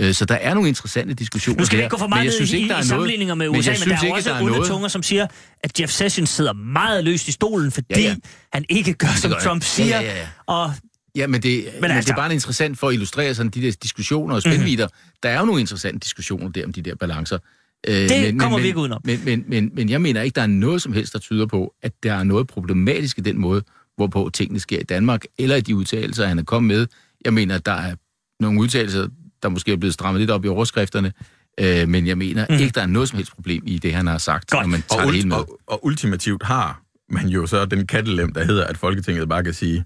Øh, 0.00 0.14
så 0.14 0.24
der 0.24 0.34
er 0.34 0.54
nogle 0.54 0.68
interessante 0.68 1.14
diskussioner 1.14 1.58
Nu 1.58 1.64
skal 1.64 1.78
vi 1.78 1.82
ikke 1.82 1.90
gå 1.90 1.98
for 1.98 2.06
meget 2.06 2.24
ned 2.24 2.32
synes 2.32 2.52
i, 2.52 2.56
ikke, 2.56 2.68
der 2.68 2.76
i, 2.76 2.80
i 2.80 2.84
sammenligninger 2.84 3.34
med 3.34 3.48
USA, 3.48 3.70
men, 3.70 3.80
men 3.80 3.88
der 3.88 3.96
er 3.96 4.04
ikke, 4.04 4.14
også 4.16 4.30
der 4.30 4.36
er 4.36 4.42
onde 4.42 4.68
tunger, 4.68 4.88
som 4.88 5.02
siger, 5.02 5.26
at 5.60 5.80
Jeff 5.80 5.92
Sessions 5.92 6.30
sidder 6.30 6.52
meget 6.52 7.04
løst 7.04 7.28
i 7.28 7.32
stolen, 7.32 7.70
fordi 7.70 7.86
ja, 7.90 8.00
ja. 8.00 8.16
han 8.52 8.64
ikke 8.68 8.92
gør, 8.92 9.08
som 9.16 9.32
Trump 9.42 9.62
siger. 9.62 10.00
Ja, 10.00 10.00
ja, 10.00 10.16
ja. 10.16 10.28
Og 10.46 10.72
Ja, 11.16 11.26
men 11.26 11.42
det, 11.42 11.64
men, 11.64 11.80
men 11.80 11.90
altså, 11.90 12.08
det 12.08 12.12
er 12.12 12.22
bare 12.22 12.32
interessant 12.32 12.78
for 12.78 12.88
at 12.88 12.94
illustrere 12.94 13.34
sådan 13.34 13.50
de 13.50 13.62
der 13.62 13.72
diskussioner 13.82 14.34
og 14.34 14.42
spændvidder. 14.42 14.86
Mm-hmm. 14.86 15.18
Der 15.22 15.28
er 15.28 15.38
jo 15.38 15.44
nogle 15.44 15.60
interessante 15.60 15.98
diskussioner 15.98 16.48
der 16.48 16.64
om 16.64 16.72
de 16.72 16.82
der 16.82 16.94
balancer. 16.94 17.38
Øh, 17.86 17.94
det 17.94 18.10
men, 18.10 18.38
kommer 18.38 18.58
men, 18.58 18.62
vi 18.62 18.68
ikke 18.68 18.80
udenom. 18.80 19.00
Men, 19.04 19.20
men, 19.24 19.44
men, 19.48 19.70
men 19.74 19.88
jeg 19.88 20.00
mener 20.00 20.22
ikke, 20.22 20.34
der 20.34 20.42
er 20.42 20.46
noget 20.46 20.82
som 20.82 20.92
helst, 20.92 21.12
der 21.12 21.18
tyder 21.18 21.46
på, 21.46 21.74
at 21.82 21.92
der 22.02 22.14
er 22.14 22.24
noget 22.24 22.46
problematisk 22.46 23.18
i 23.18 23.20
den 23.20 23.38
måde, 23.38 23.62
hvorpå 23.96 24.30
tingene 24.34 24.60
sker 24.60 24.80
i 24.80 24.82
Danmark, 24.82 25.24
eller 25.38 25.56
i 25.56 25.60
de 25.60 25.76
udtalelser, 25.76 26.26
han 26.26 26.38
er 26.38 26.42
kommet 26.42 26.76
med. 26.78 26.86
Jeg 27.24 27.34
mener, 27.34 27.54
at 27.54 27.66
der 27.66 27.72
er 27.72 27.94
nogle 28.40 28.60
udtalelser, 28.60 29.08
der 29.42 29.48
måske 29.48 29.72
er 29.72 29.76
blevet 29.76 29.94
strammet 29.94 30.20
lidt 30.20 30.30
op 30.30 30.44
i 30.44 30.48
overskrifterne, 30.48 31.12
øh, 31.60 31.88
men 31.88 32.06
jeg 32.06 32.18
mener 32.18 32.46
mm. 32.48 32.54
ikke, 32.54 32.72
der 32.74 32.82
er 32.82 32.86
noget 32.86 33.08
som 33.08 33.16
helst 33.16 33.32
problem 33.32 33.62
i 33.66 33.78
det, 33.78 33.94
han 33.94 34.06
har 34.06 34.18
sagt, 34.18 34.50
Godt. 34.50 34.62
når 34.62 34.68
man 34.68 34.82
tager 34.82 35.02
og, 35.02 35.06
det 35.06 35.14
hele 35.14 35.28
med. 35.28 35.36
Og, 35.36 35.60
og 35.66 35.84
ultimativt 35.86 36.42
har 36.42 36.82
man 37.10 37.28
jo 37.28 37.46
så 37.46 37.64
den 37.64 37.86
kattelem, 37.86 38.32
der 38.32 38.44
hedder, 38.44 38.64
at 38.64 38.76
Folketinget 38.76 39.28
bare 39.28 39.44
kan 39.44 39.54
sige, 39.54 39.84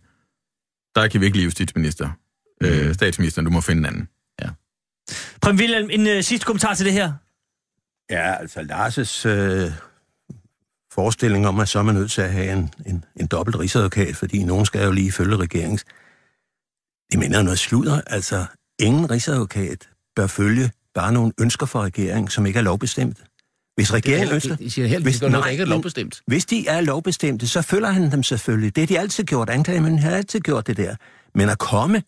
der 0.95 1.09
kan 1.09 1.21
vi 1.21 1.27
ikke 1.27 1.37
lide 1.37 1.45
justitsminister. 1.45 2.11
Mm. 2.61 2.67
Øh, 2.67 2.95
statsministeren, 2.95 3.45
du 3.45 3.51
må 3.51 3.61
finde 3.61 3.79
en 3.79 3.87
anden. 3.87 4.09
Ja. 4.43 4.49
Prem 5.43 5.57
Wilhelm, 5.57 5.91
en 5.91 6.07
uh, 6.07 6.23
sidste 6.23 6.45
kommentar 6.45 6.75
til 6.75 6.87
det 6.87 6.93
her. 6.93 7.13
Ja, 8.13 8.35
altså 8.35 8.61
Lars' 8.61 9.29
øh, 9.29 9.73
forestilling 10.93 11.47
om, 11.47 11.61
at 11.61 11.69
så 11.69 11.79
er 11.79 11.83
man 11.83 11.95
nødt 11.95 12.11
til 12.11 12.23
at 12.23 12.33
have 12.33 12.53
en, 12.53 12.75
en, 12.87 13.05
en 13.17 13.27
dobbelt 13.27 13.59
rigsadvokat, 13.59 14.17
fordi 14.17 14.45
nogen 14.45 14.67
skal 14.67 14.85
jo 14.85 14.91
lige 14.91 15.13
følge 15.13 15.37
regerings. 15.37 15.85
Det 17.13 17.19
mener 17.19 17.43
noget 17.43 17.59
sludder. 17.59 18.01
Altså, 18.07 18.45
ingen 18.81 19.11
rigsadvokat 19.11 19.89
bør 20.17 20.27
følge 20.27 20.71
bare 20.95 21.13
nogle 21.13 21.33
ønsker 21.41 21.67
fra 21.67 21.83
regeringen, 21.83 22.29
som 22.29 22.47
ikke 22.47 22.59
er 22.59 22.63
lovbestemt. 22.63 23.19
Hvis 23.75 23.93
regeringen 23.93 24.35
ønsker... 24.35 24.57
De 24.57 24.71
siger 24.71 24.89
helt, 24.89 25.03
hvis, 25.03 25.23
nej, 25.23 25.49
ikke 25.49 25.63
er 25.63 25.67
lovbestemt. 25.67 26.23
Hvis 26.27 26.45
de 26.45 26.69
er 26.69 26.81
lovbestemte, 26.81 27.49
så 27.49 27.63
følger 27.63 27.91
han 27.91 28.13
dem 28.13 28.23
selvfølgelig. 28.23 28.77
Det 28.77 28.83
har 28.83 28.87
de 28.87 28.99
altid 28.99 29.25
gjort. 29.25 29.51
Anklagemyndigheden 29.51 30.11
har 30.11 30.17
altid 30.17 30.41
gjort 30.41 30.67
det 30.67 30.77
der. 30.77 30.97
Men 31.35 31.49
at 31.49 31.59
komme 31.59 32.03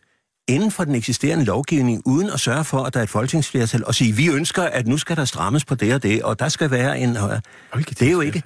inden 0.48 0.70
for 0.70 0.84
den 0.84 0.94
eksisterende 0.94 1.44
lovgivning, 1.44 2.02
uden 2.04 2.30
at 2.30 2.40
sørge 2.40 2.64
for, 2.64 2.84
at 2.84 2.94
der 2.94 3.00
er 3.00 3.04
et 3.04 3.10
folketingsflertal, 3.10 3.84
og 3.84 3.94
sige, 3.94 4.12
vi 4.12 4.28
ønsker, 4.28 4.62
at 4.62 4.86
nu 4.86 4.98
skal 4.98 5.16
der 5.16 5.24
strammes 5.24 5.64
på 5.64 5.74
det 5.74 5.94
og 5.94 6.02
det, 6.02 6.22
og 6.22 6.38
der 6.38 6.48
skal 6.48 6.70
være 6.70 6.98
en... 6.98 7.10
Uh, 7.10 7.30
det 7.74 8.02
er 8.02 8.10
jo 8.10 8.20
ikke... 8.20 8.42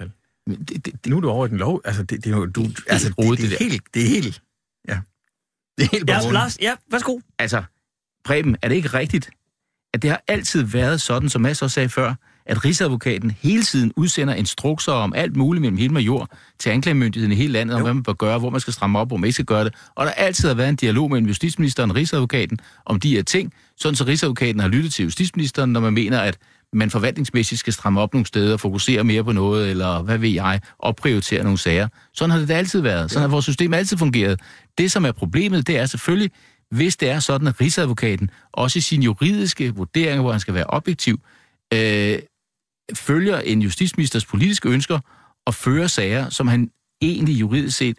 Det, 0.47 0.69
det, 0.69 0.85
det, 0.85 1.05
nu 1.05 1.17
er 1.17 1.21
du 1.21 1.29
over 1.29 1.45
i 1.45 1.49
den 1.49 1.57
lov. 1.57 1.81
Altså, 1.85 2.03
det, 2.03 2.23
det 2.23 2.33
er 2.33 2.37
jo... 2.37 2.45
Du, 2.45 2.65
altså, 2.87 3.09
det, 3.09 3.17
det, 3.17 3.39
det, 3.39 3.49
det, 3.49 3.53
er 3.53 3.69
helt... 3.69 3.83
Det 3.93 4.03
er 4.03 4.07
helt... 4.07 4.41
Ja. 4.87 4.99
Det 5.77 5.85
er 5.85 5.89
helt 5.91 6.09
ja, 6.09 6.31
Lars, 6.31 6.57
ja, 6.61 6.75
værsgo. 6.91 7.19
Altså, 7.39 7.63
Preben, 8.25 8.57
er 8.61 8.67
det 8.67 8.75
ikke 8.75 8.89
rigtigt, 8.89 9.29
at 9.93 10.01
det 10.01 10.09
har 10.09 10.23
altid 10.27 10.63
været 10.63 11.01
sådan, 11.01 11.29
som 11.29 11.41
Mads 11.41 11.61
også 11.61 11.73
sagde 11.73 11.89
før, 11.89 12.13
at 12.49 12.65
Rigsadvokaten 12.65 13.31
hele 13.41 13.63
tiden 13.63 13.93
udsender 13.95 14.33
instrukser 14.33 14.91
om 14.91 15.13
alt 15.13 15.35
muligt 15.35 15.61
mellem 15.61 15.77
himmel 15.77 15.97
og 15.97 16.05
jord 16.05 16.29
til 16.59 16.69
anklagemyndigheden 16.69 17.31
i 17.31 17.35
hele 17.35 17.53
landet, 17.53 17.75
om 17.75 17.81
hvad 17.81 17.93
man 17.93 18.03
bør 18.03 18.13
gøre, 18.13 18.39
hvor 18.39 18.49
man 18.49 18.59
skal 18.59 18.73
stramme 18.73 18.99
op, 18.99 19.07
hvor 19.07 19.17
man 19.17 19.27
ikke 19.27 19.33
skal 19.33 19.45
gøre 19.45 19.63
det. 19.63 19.73
Og 19.95 20.05
der 20.05 20.11
altid 20.11 20.47
har 20.47 20.55
været 20.55 20.69
en 20.69 20.75
dialog 20.75 21.11
mellem 21.11 21.27
justitsministeren 21.27 21.89
og 21.89 21.95
Rigsadvokaten 21.95 22.59
om 22.85 22.99
de 22.99 23.15
her 23.15 23.23
ting, 23.23 23.53
sådan 23.77 23.95
så 23.95 24.03
Rigsadvokaten 24.03 24.59
har 24.59 24.67
lyttet 24.67 24.93
til 24.93 25.03
justitsministeren, 25.03 25.73
når 25.73 25.79
man 25.79 25.93
mener, 25.93 26.19
at 26.19 26.37
man 26.73 26.89
forvaltningsmæssigt 26.89 27.59
skal 27.59 27.73
stramme 27.73 28.01
op 28.01 28.13
nogle 28.13 28.25
steder, 28.25 28.57
fokusere 28.57 29.03
mere 29.03 29.23
på 29.23 29.31
noget, 29.31 29.69
eller 29.69 30.01
hvad 30.01 30.17
ved 30.17 30.29
jeg, 30.29 30.59
opprioritere 30.79 31.43
nogle 31.43 31.57
sager. 31.57 31.87
Sådan 32.13 32.31
har 32.31 32.39
det 32.39 32.51
altid 32.51 32.81
været. 32.81 33.11
Sådan 33.11 33.21
har 33.21 33.27
vores 33.27 33.45
system 33.45 33.73
altid 33.73 33.97
fungeret. 33.97 34.39
Det, 34.77 34.91
som 34.91 35.05
er 35.05 35.11
problemet, 35.11 35.67
det 35.67 35.77
er 35.77 35.85
selvfølgelig, 35.85 36.31
hvis 36.71 36.97
det 36.97 37.09
er 37.09 37.19
sådan, 37.19 37.47
at 37.47 37.61
Rigsadvokaten, 37.61 38.29
også 38.53 38.79
i 38.79 38.81
sine 38.81 39.03
juridiske 39.03 39.75
vurderinger, 39.75 40.21
hvor 40.21 40.31
han 40.31 40.39
skal 40.39 40.53
være 40.53 40.65
objektiv, 40.67 41.19
øh, 41.73 42.19
følger 42.93 43.39
en 43.39 43.61
justitsministers 43.61 44.25
politiske 44.25 44.69
ønsker 44.69 44.99
og 45.45 45.55
fører 45.55 45.87
sager, 45.87 46.29
som 46.29 46.47
han 46.47 46.71
egentlig 47.01 47.39
juridisk 47.39 47.77
set 47.77 47.97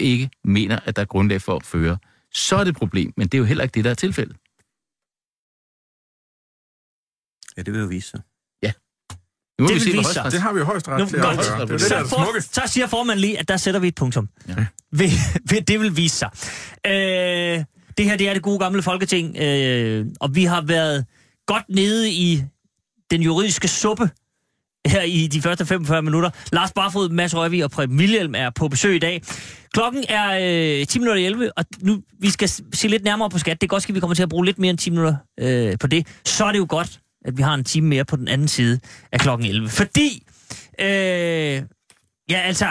ikke 0.00 0.30
mener, 0.44 0.80
at 0.84 0.96
der 0.96 1.02
er 1.02 1.06
grundlag 1.06 1.42
for 1.42 1.56
at 1.56 1.64
føre, 1.64 1.98
så 2.34 2.56
er 2.56 2.64
det 2.64 2.70
et 2.70 2.76
problem. 2.76 3.12
Men 3.16 3.28
det 3.28 3.34
er 3.34 3.38
jo 3.38 3.44
heller 3.44 3.64
ikke 3.64 3.74
det, 3.74 3.84
der 3.84 3.90
er 3.90 3.94
tilfældet. 3.94 4.36
Ja, 7.56 7.62
det 7.62 7.72
vil 7.72 7.80
jo 7.80 7.86
vise 7.86 8.10
sig. 8.10 8.20
Ja. 8.62 8.72
Nu 9.60 9.68
det 9.68 9.74
vi 9.74 9.90
vil 9.90 9.98
vise 9.98 10.12
sig. 10.12 10.32
Det 10.32 10.40
har 10.40 10.52
vi 10.52 10.58
jo 10.58 10.64
højst 10.64 10.88
ret 10.88 11.08
til 11.08 11.16
at 11.16 11.22
gøre. 11.22 11.60
Det 11.60 11.68
det, 11.68 11.80
så, 11.80 12.06
for, 12.08 12.40
så 12.40 12.62
siger 12.66 12.86
formanden 12.86 13.20
lige, 13.20 13.38
at 13.38 13.48
der 13.48 13.56
sætter 13.56 13.80
vi 13.80 13.88
et 13.88 13.94
punktum. 13.94 14.28
Ja. 14.48 14.66
Ved, 14.90 15.08
ved, 15.50 15.62
det 15.62 15.80
vil 15.80 15.96
vise 15.96 16.16
sig. 16.16 16.30
Øh, 16.86 17.64
det 17.98 18.04
her, 18.04 18.16
det 18.16 18.28
er 18.28 18.32
det 18.32 18.42
gode 18.42 18.58
gamle 18.58 18.82
folketing, 18.82 19.36
øh, 19.36 20.06
og 20.20 20.34
vi 20.34 20.44
har 20.44 20.60
været 20.60 21.06
godt 21.46 21.64
nede 21.68 22.10
i 22.10 22.44
den 23.10 23.22
juridiske 23.22 23.68
suppe 23.68 24.10
her 24.86 25.02
i 25.02 25.26
de 25.26 25.42
første 25.42 25.66
45 25.66 26.02
minutter. 26.02 26.30
Lars 26.52 26.72
Barfod, 26.72 27.08
Mads 27.08 27.36
Røvig 27.36 27.64
og 27.64 27.70
Preben 27.70 27.98
Wilhelm 27.98 28.34
er 28.34 28.50
på 28.50 28.68
besøg 28.68 28.96
i 28.96 28.98
dag. 28.98 29.22
Klokken 29.72 30.04
er 30.08 30.80
øh, 30.80 30.86
10 30.86 30.98
minutter 30.98 31.26
11, 31.26 31.58
og 31.58 31.64
nu 31.80 32.02
vi 32.20 32.30
skal 32.30 32.48
se 32.48 32.88
lidt 32.88 33.04
nærmere 33.04 33.30
på 33.30 33.38
skat. 33.38 33.60
Det 33.60 33.66
er 33.66 33.68
godt, 33.68 33.88
at 33.88 33.94
vi 33.94 34.00
kommer 34.00 34.14
til 34.14 34.22
at 34.22 34.28
bruge 34.28 34.44
lidt 34.44 34.58
mere 34.58 34.70
end 34.70 34.78
10 34.78 34.90
minutter 34.90 35.16
øh, 35.40 35.78
på 35.78 35.86
det. 35.86 36.06
Så 36.24 36.44
er 36.44 36.52
det 36.52 36.58
jo 36.58 36.66
godt, 36.68 37.00
at 37.24 37.36
vi 37.36 37.42
har 37.42 37.54
en 37.54 37.64
time 37.64 37.88
mere 37.88 38.04
på 38.04 38.16
den 38.16 38.28
anden 38.28 38.48
side 38.48 38.80
af 39.12 39.20
klokken 39.20 39.46
11. 39.46 39.68
Fordi, 39.68 40.22
øh, 40.80 40.86
ja 42.30 42.40
altså, 42.44 42.68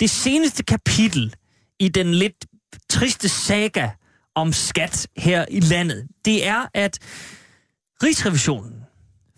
det 0.00 0.10
seneste 0.10 0.62
kapitel 0.62 1.34
i 1.80 1.88
den 1.88 2.14
lidt 2.14 2.46
triste 2.90 3.28
saga 3.28 3.90
om 4.34 4.52
skat 4.52 5.08
her 5.16 5.44
i 5.50 5.60
landet, 5.60 6.08
det 6.24 6.46
er, 6.46 6.66
at 6.74 6.98
Rigsrevisionen 8.02 8.81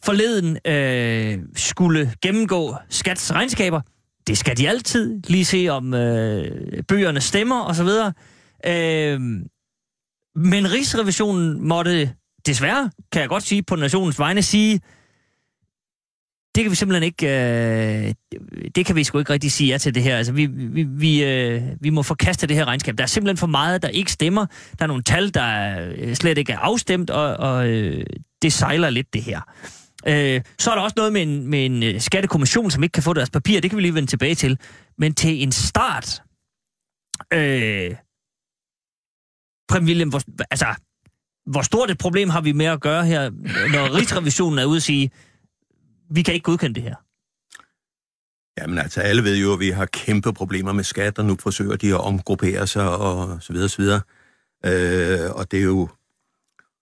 forleden 0.05 0.59
øh, 0.67 1.39
skulle 1.57 2.13
gennemgå 2.23 2.77
skats 2.89 3.33
regnskaber. 3.33 3.81
Det 4.27 4.39
skal 4.39 4.57
de 4.57 4.69
altid. 4.69 5.21
Lige 5.29 5.45
se 5.45 5.69
om 5.69 5.95
øh, 5.95 6.83
bøgerne 6.89 7.21
stemmer 7.21 7.65
osv. 7.65 7.89
Øh, 8.67 9.21
men 10.37 10.73
Rigsrevisionen 10.73 11.69
måtte 11.69 12.11
desværre, 12.47 12.91
kan 13.13 13.21
jeg 13.21 13.29
godt 13.29 13.43
sige 13.43 13.63
på 13.63 13.77
nationens 13.77 14.19
vegne, 14.19 14.43
sige, 14.43 14.81
det 16.55 16.65
kan 16.65 16.71
vi 16.71 16.77
simpelthen 16.77 17.03
ikke, 17.03 17.27
øh, 17.27 18.15
det 18.75 18.87
kan 18.87 18.97
vi 18.97 19.05
sgu 19.05 19.19
ikke 19.19 19.33
rigtig 19.33 19.53
sige 19.53 19.71
ja 19.71 19.79
til 19.79 19.95
det 19.95 20.03
her. 20.03 20.17
Altså, 20.17 20.33
vi, 20.33 20.47
vi, 20.47 20.83
vi, 20.83 21.25
øh, 21.25 21.63
vi 21.81 21.91
må 21.91 22.03
forkaste 22.03 22.47
det 22.47 22.57
her 22.57 22.65
regnskab. 22.65 22.99
Der 22.99 23.05
er 23.05 23.09
simpelthen 23.09 23.37
for 23.37 23.47
meget, 23.47 23.83
der 23.83 23.89
ikke 23.89 24.13
stemmer. 24.13 24.47
Der 24.79 24.83
er 24.83 24.87
nogle 24.87 25.03
tal, 25.03 25.35
der 25.35 25.77
øh, 25.97 26.15
slet 26.15 26.39
ikke 26.39 26.53
er 26.53 26.59
afstemt, 26.59 27.11
og, 27.11 27.37
og 27.37 27.69
øh, 27.69 28.07
det 28.43 28.53
sejler 28.53 28.91
lidt 28.91 29.15
det 29.15 29.23
her. 29.23 29.41
Øh, 30.07 30.43
så 30.59 30.71
er 30.71 30.75
der 30.75 30.83
også 30.83 30.95
noget 30.97 31.13
med 31.13 31.23
en, 31.23 31.47
med 31.47 31.67
en 31.67 31.83
øh, 31.83 32.01
skattekommission, 32.01 32.71
som 32.71 32.83
ikke 32.83 32.93
kan 32.93 33.03
få 33.03 33.13
deres 33.13 33.31
papir. 33.31 33.61
Det 33.61 33.71
kan 33.71 33.77
vi 33.77 33.83
lige 33.83 33.95
vende 33.95 34.11
tilbage 34.11 34.35
til. 34.35 34.59
Men 34.99 35.15
til 35.15 35.43
en 35.43 35.53
start... 35.53 36.23
Øh, 37.33 37.95
Prem 39.69 39.85
William, 39.85 40.09
hvor, 40.09 40.21
altså, 40.51 40.67
hvor 41.47 41.63
stort 41.63 41.91
et 41.91 41.99
problem 41.99 42.31
har 42.31 42.41
vi 42.41 42.53
med 42.53 42.67
at 42.67 42.81
gøre 42.81 43.05
her, 43.05 43.31
når 43.73 43.95
Rigsrevisionen 43.95 44.59
er 44.59 44.65
ude 44.65 44.77
og 44.77 44.83
sige, 44.83 45.11
vi 46.11 46.23
kan 46.23 46.35
ikke 46.35 46.45
godkende 46.45 46.75
det 46.75 46.83
her? 46.83 46.95
Jamen 48.61 48.79
altså, 48.79 49.01
alle 49.01 49.25
ved 49.25 49.37
jo, 49.37 49.53
at 49.53 49.61
vi 49.61 49.71
har 49.71 49.87
kæmpe 49.87 50.33
problemer 50.33 50.73
med 50.73 50.85
skat, 50.85 51.19
og 51.19 51.25
nu 51.25 51.37
forsøger 51.41 51.77
de 51.77 51.89
at 51.89 52.01
omgruppere 52.01 52.67
sig, 52.67 52.97
og 52.97 53.43
så 53.43 53.53
videre, 53.53 53.69
så 53.69 53.83
videre. 53.83 54.01
Øh, 54.65 55.31
og 55.31 55.51
det 55.51 55.59
er 55.59 55.65
jo 55.65 55.89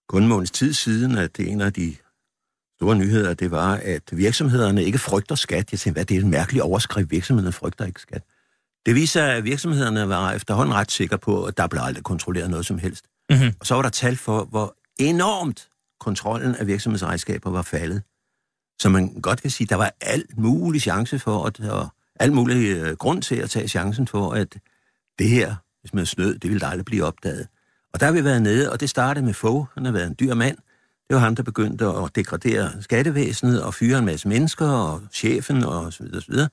kun 0.07 0.27
måneds 0.27 0.51
tid 0.51 0.73
siden, 0.73 1.17
at 1.17 1.37
det 1.37 1.47
er 1.47 1.51
en 1.51 1.61
af 1.61 1.73
de 1.73 1.95
store 2.83 2.95
nyheder, 2.95 3.33
det 3.33 3.51
var, 3.51 3.79
at 3.83 4.01
virksomhederne 4.11 4.83
ikke 4.83 4.97
frygter 4.97 5.35
skat. 5.35 5.71
Jeg 5.71 5.79
tænkte, 5.79 5.91
hvad 5.91 6.05
det 6.05 6.17
er 6.17 6.21
en 6.21 6.29
mærkelig 6.29 6.63
overskrift, 6.63 7.11
virksomhederne 7.11 7.51
frygter 7.51 7.85
ikke 7.85 8.01
skat. 8.01 8.23
Det 8.85 8.95
viser, 8.95 9.23
at 9.23 9.43
virksomhederne 9.43 10.09
var 10.09 10.31
efterhånden 10.31 10.75
ret 10.75 10.91
sikre 10.91 11.17
på, 11.17 11.43
at 11.43 11.57
der 11.57 11.67
blev 11.67 11.81
aldrig 11.81 12.03
kontrolleret 12.03 12.49
noget 12.49 12.65
som 12.65 12.77
helst. 12.77 13.05
Mm-hmm. 13.29 13.53
Og 13.59 13.65
så 13.65 13.75
var 13.75 13.81
der 13.81 13.89
tal 13.89 14.15
for, 14.15 14.43
hvor 14.43 14.75
enormt 14.97 15.67
kontrollen 15.99 16.55
af 16.55 16.67
virksomhedsregnskaber 16.67 17.49
var 17.49 17.61
faldet. 17.61 18.01
Så 18.79 18.89
man 18.89 19.21
godt 19.21 19.41
kan 19.41 19.51
sige, 19.51 19.65
at 19.65 19.69
der 19.69 19.75
var 19.75 19.91
alt 20.01 20.37
mulig 20.37 20.81
chance 20.81 21.19
for, 21.19 21.45
at, 21.45 21.59
og 21.59 21.87
alt 22.19 22.33
mulig 22.33 22.77
øh, 22.77 22.95
grund 22.97 23.21
til 23.21 23.35
at 23.35 23.49
tage 23.49 23.67
chancen 23.67 24.07
for, 24.07 24.31
at 24.31 24.57
det 25.19 25.29
her, 25.29 25.55
hvis 25.81 25.93
man 25.93 26.05
snød, 26.05 26.39
det 26.39 26.49
ville 26.49 26.67
aldrig 26.67 26.85
blive 26.85 27.05
opdaget. 27.05 27.47
Og 27.93 27.99
der 27.99 28.05
har 28.05 28.13
vi 28.13 28.23
været 28.23 28.41
nede, 28.41 28.71
og 28.71 28.79
det 28.79 28.89
startede 28.89 29.25
med 29.25 29.33
Fogh, 29.33 29.65
han 29.73 29.85
har 29.85 29.91
været 29.91 30.07
en 30.07 30.15
dyr 30.19 30.33
mand. 30.33 30.57
Det 31.07 31.15
var 31.15 31.19
ham, 31.19 31.35
der 31.35 31.43
begyndte 31.43 31.85
at 31.85 32.15
degradere 32.15 32.71
skattevæsenet 32.81 33.63
og 33.63 33.73
fyre 33.73 33.99
en 33.99 34.05
masse 34.05 34.27
mennesker 34.27 34.67
og 34.67 35.01
chefen 35.11 35.63
og 35.63 35.93
så 35.93 36.03
videre, 36.03 36.21
så 36.21 36.31
videre. 36.31 36.49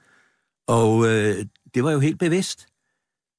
Og 0.69 1.09
øh, 1.09 1.45
det 1.75 1.85
var 1.85 1.93
jo 1.93 2.01
helt 2.01 2.19
bevidst. 2.19 2.67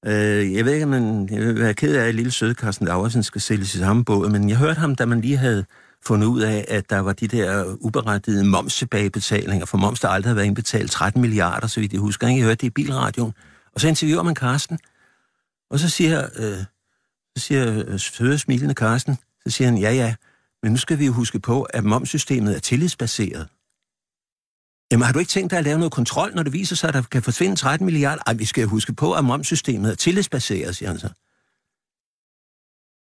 Øh, 0.06 0.54
jeg 0.54 0.66
ved 0.66 0.74
ikke, 0.74 0.84
om 0.84 0.90
man, 0.90 1.30
jeg 1.32 1.42
vil 1.42 1.60
være 1.60 1.74
ked 1.74 1.96
af, 1.96 2.08
at 2.08 2.16
lille 2.16 2.32
søde 2.32 2.54
Carsten 2.54 2.88
Laversen 2.88 3.24
skal 3.24 3.42
sælges 3.42 3.76
i 3.76 3.78
samme 3.78 4.06
båd, 4.06 4.30
men 4.30 4.50
jeg 4.50 4.58
hørte 4.58 4.80
ham, 4.80 4.96
da 4.96 5.06
man 5.06 5.22
lige 5.22 5.38
havde 5.38 5.66
fundet 6.06 6.28
ud 6.28 6.42
af, 6.42 6.66
at 6.68 6.90
der 6.90 7.00
var 7.00 7.14
de 7.14 7.28
der 7.28 7.76
uberettigede 7.80 8.44
momstilbagebetalinger, 8.44 9.66
for 9.66 9.78
moms, 9.78 10.00
der 10.00 10.08
aldrig 10.08 10.30
havde 10.30 10.36
været 10.36 10.46
indbetalt 10.46 10.92
13 10.92 11.22
milliarder, 11.22 11.68
så 11.68 11.80
vidt 11.80 11.94
jeg 11.94 12.02
husker. 12.02 12.28
Jeg 12.28 12.44
hørte 12.44 12.56
det 12.56 12.68
i 12.68 12.70
bilradioen. 12.70 13.34
Og 13.74 13.82
så 13.82 13.88
interviewer 13.88 14.24
man 14.24 14.36
Carsten, 14.36 14.80
og 15.70 15.80
så 15.80 15.90
siger, 15.90 16.28
øh, 16.36 16.58
så 17.38 17.44
siger 17.44 17.84
øh, 17.88 18.00
søde 18.00 18.38
smilende 18.38 18.74
Carsten, 18.74 19.18
så 19.46 19.50
siger 19.50 19.68
han, 19.68 19.78
ja 19.78 19.92
ja, 19.92 20.16
men 20.64 20.72
nu 20.72 20.78
skal 20.78 21.00
vi 21.00 21.06
jo 21.06 21.12
huske 21.12 21.40
på, 21.40 21.64
at 21.64 21.84
momssystemet 21.84 22.56
er 22.56 22.60
tillidsbaseret. 22.60 23.48
Jamen 24.92 25.06
har 25.06 25.14
du 25.14 25.20
ikke 25.20 25.30
tænkt 25.30 25.52
dig 25.52 25.60
at 25.60 25.64
lave 25.64 25.78
noget 25.78 25.92
kontrol, 25.92 26.36
når 26.36 26.44
det 26.44 26.54
viser 26.54 26.76
sig, 26.76 26.88
at 26.88 26.94
der 26.94 27.02
kan 27.02 27.24
forsvinde 27.24 27.56
13 27.56 27.86
milliarder? 27.86 28.24
Ej, 28.28 28.34
vi 28.34 28.46
skal 28.46 28.68
huske 28.68 28.94
på, 28.94 29.14
at 29.14 29.26
momssystemet 29.26 29.92
er 29.92 29.96
tillidsbaseret, 29.96 30.76
siger 30.76 30.90
han 30.90 31.00
så. 31.00 31.10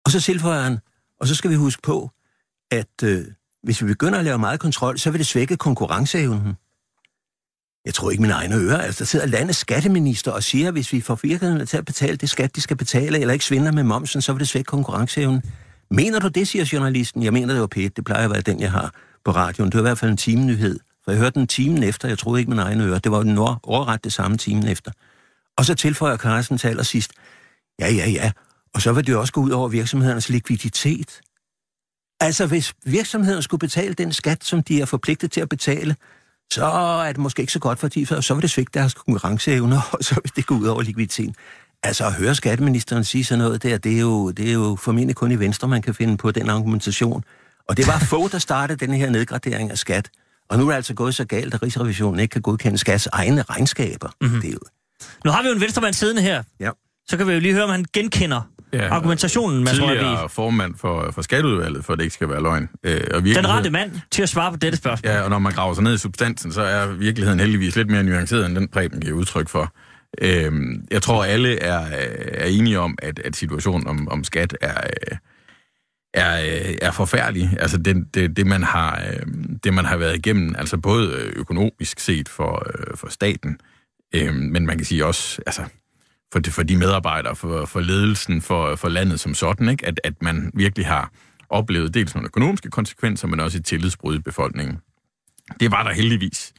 Og 0.04 0.10
så 0.10 0.20
tilføjer 0.20 0.62
han, 0.62 0.78
og 1.20 1.28
så 1.28 1.34
skal 1.34 1.50
vi 1.50 1.54
huske 1.54 1.82
på, 1.82 2.10
at 2.70 3.02
øh, 3.04 3.24
hvis 3.62 3.82
vi 3.82 3.86
begynder 3.86 4.18
at 4.18 4.24
lave 4.24 4.38
meget 4.38 4.60
kontrol, 4.60 4.98
så 4.98 5.10
vil 5.10 5.18
det 5.18 5.26
svække 5.26 5.56
konkurrenceevnen. 5.56 6.56
Jeg 7.84 7.94
tror 7.94 8.10
ikke 8.10 8.22
mine 8.22 8.34
egne 8.34 8.54
ører. 8.54 8.78
Altså, 8.78 8.98
der 8.98 9.04
sidder 9.04 9.26
landets 9.26 9.58
skatteminister 9.58 10.32
og 10.32 10.42
siger, 10.42 10.68
at 10.68 10.74
hvis 10.74 10.92
vi 10.92 11.00
får 11.00 11.18
virksomhederne 11.22 11.66
til 11.66 11.76
at 11.76 11.84
betale 11.84 12.16
det 12.16 12.30
skat, 12.30 12.56
de 12.56 12.60
skal 12.60 12.76
betale, 12.76 13.18
eller 13.18 13.32
ikke 13.32 13.44
svinder 13.44 13.72
med 13.72 13.82
momsen, 13.82 14.22
så 14.22 14.32
vil 14.32 14.40
det 14.40 14.48
svække 14.48 14.68
konkurrenceevnen. 14.68 15.42
Mener 15.92 16.18
du 16.18 16.28
det, 16.28 16.48
siger 16.48 16.70
journalisten? 16.72 17.22
Jeg 17.22 17.32
mener, 17.32 17.54
det 17.54 17.60
var 17.60 17.66
pæt. 17.66 17.96
Det 17.96 18.04
plejer 18.04 18.24
at 18.24 18.30
være 18.30 18.40
den, 18.40 18.60
jeg 18.60 18.70
har 18.72 18.94
på 19.24 19.30
radioen. 19.30 19.70
Det 19.70 19.74
var 19.74 19.80
i 19.80 19.88
hvert 19.88 19.98
fald 19.98 20.10
en 20.10 20.16
timenyhed. 20.16 20.78
For 21.04 21.10
jeg 21.10 21.20
hørte 21.20 21.38
den 21.38 21.46
timen 21.46 21.82
efter. 21.82 22.08
Jeg 22.08 22.18
troede 22.18 22.40
ikke 22.40 22.50
mine 22.50 22.62
egne 22.62 22.84
ører. 22.84 22.98
Det 22.98 23.12
var 23.12 23.22
den 23.22 23.38
overret 23.38 24.04
det 24.04 24.12
samme 24.12 24.36
timen 24.36 24.68
efter. 24.68 24.90
Og 25.58 25.64
så 25.64 25.74
tilføjer 25.74 26.16
Carsten 26.16 26.58
til 26.58 26.68
allersidst, 26.68 27.12
ja, 27.80 27.92
ja, 27.92 28.10
ja. 28.10 28.32
Og 28.74 28.82
så 28.82 28.92
vil 28.92 29.06
det 29.06 29.12
jo 29.12 29.20
også 29.20 29.32
gå 29.32 29.40
ud 29.40 29.50
over 29.50 29.68
virksomhedernes 29.68 30.28
likviditet. 30.28 31.20
Altså, 32.20 32.46
hvis 32.46 32.74
virksomheden 32.84 33.42
skulle 33.42 33.58
betale 33.58 33.94
den 33.94 34.12
skat, 34.12 34.44
som 34.44 34.62
de 34.62 34.80
er 34.80 34.84
forpligtet 34.84 35.30
til 35.30 35.40
at 35.40 35.48
betale, 35.48 35.96
så 36.52 36.64
er 37.06 37.12
det 37.12 37.18
måske 37.18 37.40
ikke 37.40 37.52
så 37.52 37.58
godt 37.58 37.78
for 37.78 37.88
de, 37.88 38.06
for 38.06 38.20
så 38.20 38.34
vil 38.34 38.42
det 38.42 38.50
svigte 38.50 38.78
deres 38.78 38.94
konkurrenceevne, 38.94 39.76
og 39.92 39.98
så 40.04 40.14
vil 40.14 40.32
det 40.36 40.46
gå 40.46 40.54
ud 40.54 40.66
over 40.66 40.82
likviditeten. 40.82 41.34
Altså, 41.84 42.06
at 42.06 42.12
høre 42.12 42.34
skatteministeren 42.34 43.04
sige 43.04 43.24
sådan 43.24 43.44
noget 43.44 43.62
der, 43.62 43.78
det 43.78 43.96
er 43.96 44.00
jo, 44.00 44.30
det 44.30 44.48
er 44.48 44.52
jo 44.52 44.76
formentlig 44.80 45.16
kun 45.16 45.32
i 45.32 45.38
Venstre, 45.38 45.68
man 45.68 45.82
kan 45.82 45.94
finde 45.94 46.16
på 46.16 46.30
den 46.30 46.50
argumentation. 46.50 47.24
Og 47.68 47.76
det 47.76 47.86
var 47.86 47.98
få, 47.98 48.28
der 48.28 48.38
startede 48.38 48.86
den 48.86 48.94
her 48.94 49.10
nedgradering 49.10 49.70
af 49.70 49.78
skat. 49.78 50.10
Og 50.50 50.58
nu 50.58 50.64
er 50.64 50.68
det 50.68 50.76
altså 50.76 50.94
gået 50.94 51.14
så 51.14 51.24
galt, 51.24 51.54
at 51.54 51.62
Rigsrevisionen 51.62 52.20
ikke 52.20 52.32
kan 52.32 52.42
godkende 52.42 52.78
skats 52.78 53.08
egne 53.12 53.42
regnskaber. 53.42 54.08
Mm-hmm. 54.20 54.40
Det 54.40 54.48
er 54.48 54.52
jo... 54.52 54.58
Nu 55.24 55.30
har 55.30 55.42
vi 55.42 55.48
jo 55.48 55.54
en 55.54 55.60
venstremand 55.60 55.94
siddende 55.94 56.22
her. 56.22 56.42
Ja. 56.60 56.70
Så 57.08 57.16
kan 57.16 57.26
vi 57.26 57.32
jo 57.32 57.40
lige 57.40 57.54
høre, 57.54 57.64
om 57.64 57.70
han 57.70 57.84
genkender 57.92 58.40
ja, 58.72 58.88
argumentationen, 58.88 59.64
Mads 59.64 59.76
Tidligere 59.76 60.28
formand 60.28 60.74
for, 60.78 61.10
for 61.10 61.22
skatteudvalget, 61.22 61.84
for 61.84 61.92
at 61.92 61.98
det 61.98 62.04
ikke 62.04 62.14
skal 62.14 62.28
være 62.28 62.42
løgn. 62.42 62.68
Øh, 62.84 63.00
og 63.14 63.22
Den 63.22 63.48
rette 63.48 63.70
mand 63.70 63.92
til 64.10 64.22
at 64.22 64.28
svare 64.28 64.50
på 64.50 64.56
dette 64.56 64.78
spørgsmål. 64.78 65.12
Ja, 65.12 65.20
og 65.20 65.30
når 65.30 65.38
man 65.38 65.52
graver 65.52 65.74
sig 65.74 65.84
ned 65.84 65.94
i 65.94 65.98
substansen, 65.98 66.52
så 66.52 66.62
er 66.62 66.86
virkeligheden 66.86 67.40
heldigvis 67.40 67.76
lidt 67.76 67.90
mere 67.90 68.02
nuanceret, 68.02 68.46
end 68.46 68.56
den 68.56 68.68
Preben 68.68 69.00
giver 69.00 69.16
udtryk 69.16 69.48
for. 69.48 69.72
Øh, 70.20 70.52
jeg 70.90 71.02
tror, 71.02 71.24
alle 71.24 71.58
er, 71.58 71.78
er 72.34 72.46
enige 72.46 72.78
om, 72.78 72.98
at, 73.02 73.18
at 73.18 73.36
situationen 73.36 73.86
om, 73.86 74.08
om 74.08 74.24
skat 74.24 74.56
er... 74.60 74.80
Er, 76.14 76.74
er 76.82 76.90
forfærdelig. 76.90 77.56
Altså 77.60 77.78
det, 77.78 78.14
det, 78.14 78.36
det, 78.36 78.46
man 78.46 78.62
har, 78.62 79.02
øhm, 79.08 79.58
det, 79.58 79.74
man 79.74 79.84
har 79.84 79.96
været 79.96 80.16
igennem, 80.16 80.54
altså 80.58 80.78
både 80.78 81.32
økonomisk 81.36 82.00
set 82.00 82.28
for, 82.28 82.66
øh, 82.66 82.96
for 82.96 83.08
staten, 83.08 83.60
øh, 84.14 84.34
men 84.34 84.66
man 84.66 84.76
kan 84.76 84.84
sige 84.84 85.06
også, 85.06 85.42
altså 85.46 85.62
for, 86.32 86.38
de, 86.38 86.50
for 86.50 86.62
de 86.62 86.76
medarbejdere, 86.76 87.36
for, 87.36 87.64
for 87.64 87.80
ledelsen, 87.80 88.42
for, 88.42 88.76
for 88.76 88.88
landet 88.88 89.20
som 89.20 89.34
sådan, 89.34 89.68
ikke? 89.68 89.86
At, 89.86 90.00
at 90.04 90.22
man 90.22 90.50
virkelig 90.54 90.86
har 90.86 91.10
oplevet 91.48 91.94
dels 91.94 92.14
nogle 92.14 92.26
økonomiske 92.26 92.70
konsekvenser, 92.70 93.28
men 93.28 93.40
også 93.40 93.58
et 93.58 93.64
tillidsbrud 93.64 94.16
i 94.16 94.22
befolkningen. 94.22 94.78
Det 95.60 95.70
var 95.70 95.82
der 95.82 95.92
heldigvis 95.92 96.52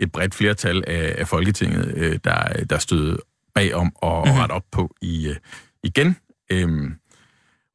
et 0.00 0.12
bredt 0.12 0.34
flertal 0.34 0.84
af, 0.86 1.14
af 1.18 1.28
Folketinget, 1.28 1.94
øh, 1.96 2.18
der, 2.24 2.64
der 2.70 2.78
stod 2.78 3.16
bag 3.54 3.74
om 3.74 3.92
at 4.02 4.08
mm-hmm. 4.08 4.38
rette 4.38 4.52
op 4.52 4.64
på 4.72 4.96
i, 5.02 5.28
øh, 5.28 5.36
igen. 5.84 6.16
Øhm, 6.52 6.94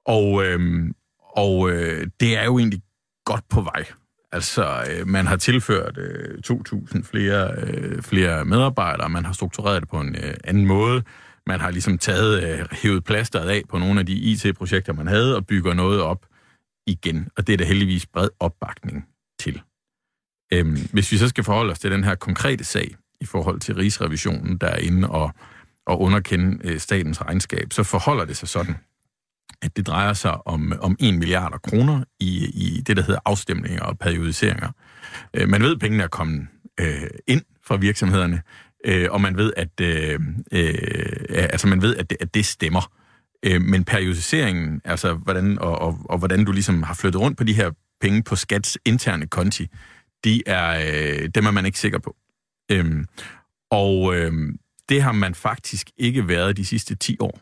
og 0.06 0.46
øhm, 0.46 0.96
og 1.36 1.72
øh, 1.72 2.08
det 2.20 2.38
er 2.38 2.44
jo 2.44 2.58
egentlig 2.58 2.82
godt 3.26 3.50
på 3.50 3.62
vej. 3.62 3.86
Altså, 4.32 4.86
øh, 4.92 5.08
man 5.08 5.28
har 5.28 5.36
tilført 5.36 5.98
øh, 5.98 6.38
2.000 6.48 7.04
flere, 7.04 7.52
øh, 7.58 8.02
flere 8.02 8.46
medarbejdere, 8.46 9.10
man 9.10 9.26
har 9.26 9.34
struktureret 9.34 9.82
det 9.82 9.90
på 9.90 10.00
en 10.00 10.16
øh, 10.16 10.34
anden 10.44 10.66
måde, 10.66 11.04
man 11.48 11.60
har 11.60 11.72
ligesom 11.72 11.98
taget, 11.98 12.44
øh, 12.44 12.66
hævet 12.72 13.04
plasteret 13.04 13.50
af 13.50 13.62
på 13.70 13.78
nogle 13.78 14.00
af 14.00 14.06
de 14.06 14.14
IT-projekter, 14.14 14.94
man 14.94 15.08
havde, 15.08 15.36
og 15.36 15.48
bygger 15.48 15.74
noget 15.74 16.02
op 16.02 16.26
igen. 16.88 17.28
Og 17.38 17.48
det 17.48 17.54
er 17.54 17.58
der 17.58 17.66
heldigvis 17.66 18.06
bred 18.06 18.30
opbakning 18.40 19.08
til. 19.40 19.62
Øhm, 20.54 20.78
hvis 20.93 21.12
vi 21.12 21.18
så 21.18 21.28
skal 21.28 21.43
forholde 21.43 21.72
os 21.72 21.80
til 21.80 21.91
den 21.91 22.04
her 22.04 22.16
konkrete 22.16 22.64
sag 22.64 22.96
i 23.22 23.26
forhold 23.26 23.60
til 23.60 23.76
Rigsrevisionen, 23.76 24.58
der 24.58 24.68
er 24.68 24.78
inde 24.78 25.10
og, 25.10 25.32
og 25.88 26.02
underkende 26.02 26.58
øh, 26.64 26.80
statens 26.80 27.22
regnskab, 27.22 27.74
så 27.74 27.84
forholder 27.84 28.26
det 28.26 28.38
sig 28.38 28.48
sådan, 28.48 28.76
at 29.62 29.78
det 29.78 29.88
drejer 29.88 30.14
sig 30.14 30.48
om, 30.48 30.74
om 30.82 30.96
1 31.00 31.14
milliarder 31.14 31.58
kroner 31.58 32.04
i, 32.20 32.46
i 32.46 32.82
det, 32.82 32.98
der 32.98 33.04
hedder 33.04 33.20
afstemninger 33.26 33.84
og 33.84 34.00
periodiseringer. 34.00 34.70
Øh, 35.34 35.50
man 35.50 35.62
ved, 35.62 35.72
at 35.72 35.80
pengene 35.80 36.04
er 36.04 36.08
kommet 36.08 36.48
øh, 36.80 37.08
ind 37.28 37.41
fra 37.64 37.76
virksomhederne, 37.76 38.41
øh, 38.86 39.08
og 39.12 39.22
man 39.22 39.38
ved, 39.38 39.54
at, 39.58 39.82
øh, 39.82 40.20
øh, 40.52 40.74
altså 41.30 41.68
man 41.68 41.82
ved, 41.82 41.96
at, 41.96 42.10
det, 42.10 42.18
at 42.22 42.34
det 42.34 42.46
stemmer. 42.46 42.91
Øh, 43.46 43.62
men 43.62 43.84
periodiseringen, 43.84 44.82
altså 44.86 45.14
hvordan, 45.14 45.60
og, 45.60 45.80
og, 45.80 46.00
og 46.06 46.18
hvordan 46.18 46.46
du 46.46 46.52
ligesom 46.52 46.84
har 46.84 46.93
flyttet 46.93 47.22
rundt 47.22 47.38
på 47.38 47.43
de 47.43 47.54
her 47.54 47.72
penge 48.02 48.24
på 48.24 48.36
skats 48.36 48.78
interne 48.86 49.28
konti, 49.28 49.68
de 50.26 50.44
er, 50.46 50.80
øh, 50.88 51.30
dem 51.36 51.46
er 51.46 51.52
man 51.52 51.66
ikke 51.66 51.80
sikker 51.80 52.00
på. 52.00 52.16
Øh, 52.72 53.06
og 53.72 54.16
øh, 54.16 54.34
det 54.90 55.02
har 55.02 55.12
man 55.12 55.36
faktisk 55.36 55.90
ikke 55.98 56.28
været 56.28 56.58
de 56.58 56.66
sidste 56.66 56.96
10 56.96 57.18
år. 57.20 57.40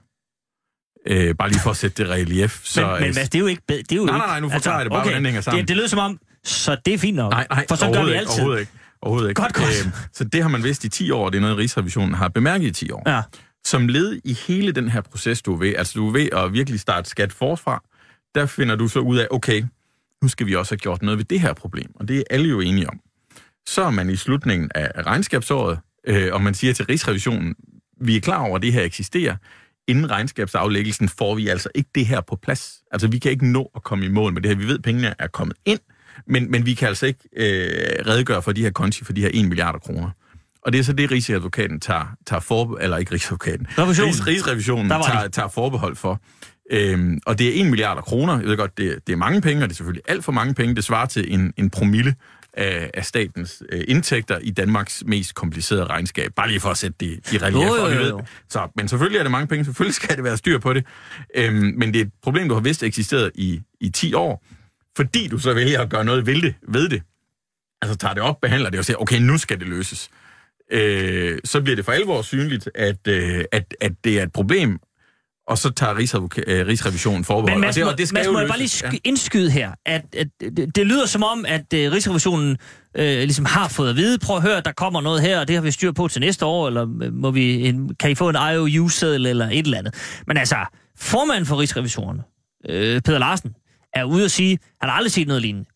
Øh, 1.08 1.36
bare 1.36 1.50
lige 1.50 1.60
for 1.60 1.70
at 1.70 1.78
sætte 1.78 2.04
det 2.04 2.12
relief. 2.12 2.60
Så, 2.64 2.82
men, 2.82 2.92
men 2.92 3.02
Mads, 3.02 3.30
det 3.30 3.36
er 3.36 3.40
jo 3.40 3.48
ikke... 3.48 3.62
Det 3.70 3.92
er 3.92 3.96
jo 3.96 4.06
nej, 4.06 4.18
nej, 4.18 4.28
nej, 4.28 4.40
nu 4.40 4.50
forklarer 4.50 4.58
altså, 4.58 4.72
jeg 4.72 4.86
det 4.86 4.92
bare, 4.92 5.00
okay, 5.00 5.10
hvordan 5.10 5.24
det 5.24 5.30
hænger 5.30 5.42
sammen. 5.42 5.62
Det, 5.62 5.68
det 5.68 5.78
lyder 5.78 5.88
som 5.88 6.00
om, 6.00 6.20
Så 6.44 6.78
det 6.86 6.94
er 6.94 6.98
fint 6.98 7.16
nok. 7.16 7.32
Nej, 7.32 7.48
nej, 7.50 7.66
For 7.70 7.76
så 7.76 7.92
gør 7.94 8.06
vi 8.06 8.12
altid. 8.12 8.34
Overhovedet 8.34 8.60
ikke. 8.60 8.72
Overhovedet 9.02 9.30
ikke. 9.30 9.42
Godt, 9.42 9.54
godt. 9.54 9.86
Øhm, 9.86 9.92
så 10.14 10.24
det 10.24 10.42
har 10.42 10.50
man 10.50 10.64
vidst 10.64 10.84
i 10.86 10.90
10 10.90 11.12
år, 11.12 11.26
og 11.26 11.32
det 11.32 11.38
er 11.38 11.42
noget, 11.42 11.58
Rigsrevisionen 11.58 12.14
har 12.14 12.28
bemærket 12.28 12.68
i 12.68 12.72
10 12.72 12.92
år. 12.92 13.04
Ja. 13.10 13.22
Som 13.66 13.88
led 13.88 14.22
i 14.24 14.34
hele 14.48 14.72
den 14.72 14.90
her 14.90 15.02
proces, 15.02 15.42
du 15.42 15.54
er 15.54 15.58
ved, 15.58 15.76
altså 15.78 15.94
du 15.96 16.08
er 16.08 16.12
ved 16.12 16.30
at 16.32 16.54
virkelig 16.54 16.80
starte 16.80 17.10
skat 17.10 17.34
forfra, 17.34 17.84
der 18.36 18.46
finder 18.46 18.76
du 18.76 18.88
så 18.88 19.00
ud 19.00 19.18
af, 19.18 19.28
okay, 19.32 19.64
nu 20.24 20.30
skal 20.30 20.47
vi 20.47 20.55
også 20.55 20.71
have 20.71 20.80
gjort 20.80 21.01
noget 21.01 21.17
ved 21.17 21.26
det 21.26 21.39
her 21.39 21.53
problem, 21.53 21.91
og 21.95 22.07
det 22.07 22.17
er 22.17 22.24
alle 22.30 22.49
jo 22.49 22.59
enige 22.59 22.89
om. 22.89 22.99
Så 23.67 23.84
er 23.84 23.91
man 23.91 24.09
i 24.09 24.15
slutningen 24.15 24.71
af 24.76 25.05
regnskabsåret, 25.05 25.80
øh, 26.07 26.34
og 26.34 26.41
man 26.41 26.53
siger 26.53 26.74
til 26.74 26.86
Rigsrevisionen, 26.86 27.55
vi 28.01 28.15
er 28.15 28.21
klar 28.21 28.45
over, 28.45 28.55
at 28.55 28.61
det 28.61 28.74
her 28.74 28.84
eksisterer. 28.84 29.36
Inden 29.88 30.11
regnskabsaflæggelsen 30.11 31.09
får 31.09 31.36
vi 31.36 31.47
altså 31.47 31.69
ikke 31.76 31.89
det 31.95 32.05
her 32.05 32.21
på 32.21 32.36
plads. 32.36 32.84
Altså, 32.91 33.07
vi 33.07 33.19
kan 33.19 33.32
ikke 33.32 33.47
nå 33.47 33.71
at 33.76 33.84
komme 33.84 34.05
i 34.05 34.07
mål 34.07 34.34
med 34.34 34.41
det 34.41 34.49
her. 34.51 34.57
Vi 34.57 34.67
ved, 34.67 34.78
at 34.78 34.84
pengene 34.84 35.15
er 35.19 35.28
kommet 35.28 35.57
ind, 35.65 35.80
men, 36.28 36.51
men 36.51 36.65
vi 36.65 36.74
kan 36.74 36.88
altså 36.88 37.05
ikke 37.05 37.30
øh, 37.36 38.05
redegøre 38.07 38.41
for 38.41 38.51
de 38.51 38.61
her 38.61 38.71
konti 38.71 39.03
for 39.03 39.13
de 39.13 39.21
her 39.21 39.30
1 39.34 39.45
milliarder 39.45 39.80
kroner. 39.80 40.09
Og 40.66 40.74
det 40.74 40.80
er 40.80 40.84
så 40.84 40.93
det, 40.93 41.11
Rigsadvokaten 41.11 41.80
tager, 41.80 42.16
tager 42.28 42.39
for, 42.39 42.78
eller 42.78 42.97
ikke 42.97 43.11
Rigsadvokaten. 43.11 43.68
Rigs, 44.05 44.28
Rigsrevisionen 44.28 44.89
tager, 44.89 45.28
tager 45.28 45.47
forbehold 45.47 45.95
for. 45.95 46.22
Øhm, 46.72 47.20
og 47.26 47.39
det 47.39 47.47
er 47.47 47.61
1 47.61 47.70
milliarder 47.70 48.01
kroner. 48.01 48.39
Jeg 48.39 48.47
ved 48.47 48.57
godt, 48.57 48.78
det, 48.78 48.99
det 49.07 49.14
er 49.14 49.18
mange 49.18 49.41
penge, 49.41 49.64
og 49.64 49.70
det 49.70 49.74
er 49.74 49.78
selvfølgelig 49.78 50.03
alt 50.07 50.24
for 50.26 50.32
mange 50.32 50.53
penge. 50.53 50.76
Det 50.76 50.84
svarer 50.84 51.05
til 51.05 51.34
en, 51.34 51.53
en 51.57 51.70
promille 51.70 52.16
af, 52.53 52.91
af 52.93 53.05
statens 53.05 53.64
øh, 53.72 53.84
indtægter 53.88 54.38
i 54.38 54.51
Danmarks 54.51 55.03
mest 55.07 55.36
komplicerede 55.36 55.86
regnskab. 55.86 56.32
Bare 56.36 56.47
lige 56.47 56.59
for 56.59 56.70
at 56.70 56.78
sætte 56.78 56.95
det 56.99 57.34
i 57.34 57.38
relief. 57.38 57.68
Jo, 57.68 57.76
jo, 57.76 57.88
jo, 57.88 58.07
jo. 58.07 58.22
Så, 58.49 58.68
men 58.76 58.88
selvfølgelig 58.88 59.20
er 59.20 59.24
det 59.24 59.32
mange 59.32 59.47
penge. 59.47 59.66
Selvfølgelig 59.66 59.95
skal 59.95 60.16
det 60.16 60.24
være 60.24 60.38
styr 60.38 60.59
på 60.59 60.74
det. 60.74 60.86
Øhm, 61.36 61.74
men 61.78 61.93
det 61.93 62.01
er 62.01 62.05
et 62.05 62.11
problem, 62.24 62.47
du 62.47 62.53
har 62.53 62.61
vidst 62.61 62.84
eksisteret 62.84 63.32
i, 63.36 63.61
i 63.82 63.89
10 63.89 64.14
år, 64.14 64.45
fordi 64.97 65.28
du 65.28 65.38
så 65.38 65.53
vælger 65.53 65.82
at 65.82 65.89
gøre 65.89 66.05
noget 66.05 66.26
ved 66.26 66.41
det. 66.41 66.55
Ved 66.68 66.89
det. 66.89 67.01
Altså 67.82 67.97
tager 67.97 68.14
det 68.14 68.24
op, 68.24 68.41
behandler 68.41 68.70
det 68.70 68.80
og 68.80 68.86
siger, 68.86 68.97
okay, 68.97 69.20
nu 69.20 69.38
skal 69.38 69.59
det 69.59 69.68
løses. 69.68 70.09
Øh, 70.74 71.39
så 71.45 71.61
bliver 71.61 71.76
det 71.76 71.86
for 71.86 71.91
alvor 71.91 72.21
synligt, 72.21 72.69
at, 72.76 73.07
øh, 73.07 73.43
at, 73.51 73.76
at 73.82 73.91
det 74.03 74.19
er 74.19 74.24
et 74.24 74.32
problem, 74.34 74.80
og 75.47 75.57
så 75.57 75.69
tager 75.69 75.93
Rigsadvoka- 75.93 76.43
øh, 76.51 76.67
Rigsrevisionen 76.67 77.24
forbehold. 77.24 77.51
Men 77.51 77.61
Mads, 77.61 77.78
og 77.78 77.82
det, 77.84 77.91
og 77.91 77.97
det 77.97 78.07
skal 78.07 78.17
Mads, 78.19 78.28
må 78.34 78.39
jeg 78.39 78.47
bare 78.47 78.57
lige 78.57 78.67
sk- 78.88 78.97
indskyde 79.03 79.51
her, 79.51 79.71
at, 79.86 80.05
at 80.17 80.28
det, 80.39 80.76
det 80.76 80.88
lyder 80.88 81.05
som 81.05 81.24
om, 81.24 81.45
at 81.47 81.61
uh, 81.61 81.80
Rigsrevisionen 81.80 82.57
øh, 82.97 83.17
ligesom 83.17 83.45
har 83.45 83.67
fået 83.67 83.89
at 83.89 83.95
vide, 83.95 84.19
prøv 84.19 84.36
at 84.38 84.41
høre, 84.41 84.61
der 84.65 84.71
kommer 84.71 85.01
noget 85.01 85.21
her, 85.21 85.39
og 85.39 85.47
det 85.47 85.55
har 85.55 85.63
vi 85.63 85.71
styr 85.71 85.91
på 85.91 86.07
til 86.07 86.21
næste 86.21 86.45
år, 86.45 86.67
eller 86.67 86.86
må 87.11 87.32
vi 87.32 87.67
en, 87.67 87.95
kan 87.95 88.11
I 88.11 88.15
få 88.15 88.30
en 88.30 88.36
IOU-seddel 88.53 89.26
eller 89.26 89.49
et 89.49 89.65
eller 89.65 89.78
andet. 89.78 90.21
Men 90.28 90.38
altså, 90.38 90.55
formanden 90.97 91.45
for 91.45 91.59
Rigsrevisionen, 91.59 92.21
øh, 92.69 93.01
Peter 93.01 93.19
Larsen, 93.19 93.53
er 93.93 94.03
ude 94.03 94.26
at 94.26 94.32
sige, 94.32 94.59
han 94.82 94.89
har 94.89 94.97
aldrig 94.97 95.11
set 95.11 95.28
noget 95.28 95.41
lignende. 95.41 95.69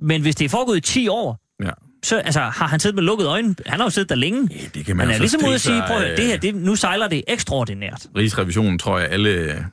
Men 0.00 0.22
hvis 0.22 0.36
det 0.36 0.44
er 0.44 0.48
foregået 0.48 0.76
i 0.76 0.80
10 0.80 1.08
år, 1.08 1.38
Ja. 1.62 1.70
Så 2.02 2.16
altså, 2.18 2.40
har 2.40 2.66
han 2.66 2.80
siddet 2.80 2.94
med 2.94 3.02
lukkede 3.02 3.28
øjne. 3.28 3.54
Han 3.66 3.78
har 3.78 3.86
jo 3.86 3.90
siddet 3.90 4.08
der 4.08 4.14
længe. 4.14 4.48
Ja, 4.50 4.68
det 4.74 4.86
kan 4.86 4.96
man 4.96 5.06
jo 5.06 5.14
er 5.14 5.18
ligesom 5.18 5.40
ude 5.44 5.54
at 5.54 5.60
sige, 5.60 5.76
sig, 5.76 5.84
prøv 5.86 5.96
at 5.96 6.10
øh, 6.10 6.16
det 6.16 6.26
her, 6.26 6.38
det, 6.38 6.54
nu 6.54 6.76
sejler 6.76 7.08
det 7.08 7.24
ekstraordinært. 7.28 8.06
Rigsrevisionen, 8.16 8.78
tror 8.78 8.98
jeg, 8.98 9.08
alle, 9.08 9.64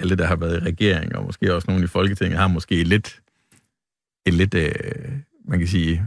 alle, 0.00 0.16
der 0.16 0.26
har 0.26 0.36
været 0.36 0.56
i 0.56 0.64
regering, 0.64 1.16
og 1.16 1.24
måske 1.24 1.54
også 1.54 1.70
nogle 1.70 1.84
i 1.84 1.86
Folketinget, 1.86 2.38
har 2.38 2.48
måske 2.48 2.84
lidt, 2.84 3.20
et 4.26 4.34
lidt, 4.34 4.54
øh, 4.54 4.72
man 5.48 5.58
kan 5.58 5.68
sige, 5.68 6.04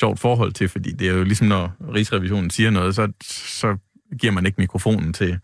sjovt 0.00 0.20
forhold 0.20 0.52
til, 0.52 0.68
fordi 0.68 0.92
det 0.92 1.08
er 1.08 1.12
jo 1.12 1.24
ligesom, 1.24 1.46
når 1.46 1.76
Rigsrevisionen 1.94 2.50
siger 2.50 2.70
noget, 2.70 2.94
så, 2.94 3.12
så 3.22 3.76
giver 4.20 4.32
man 4.32 4.46
ikke 4.46 4.60
mikrofonen 4.60 5.12
til, 5.12 5.38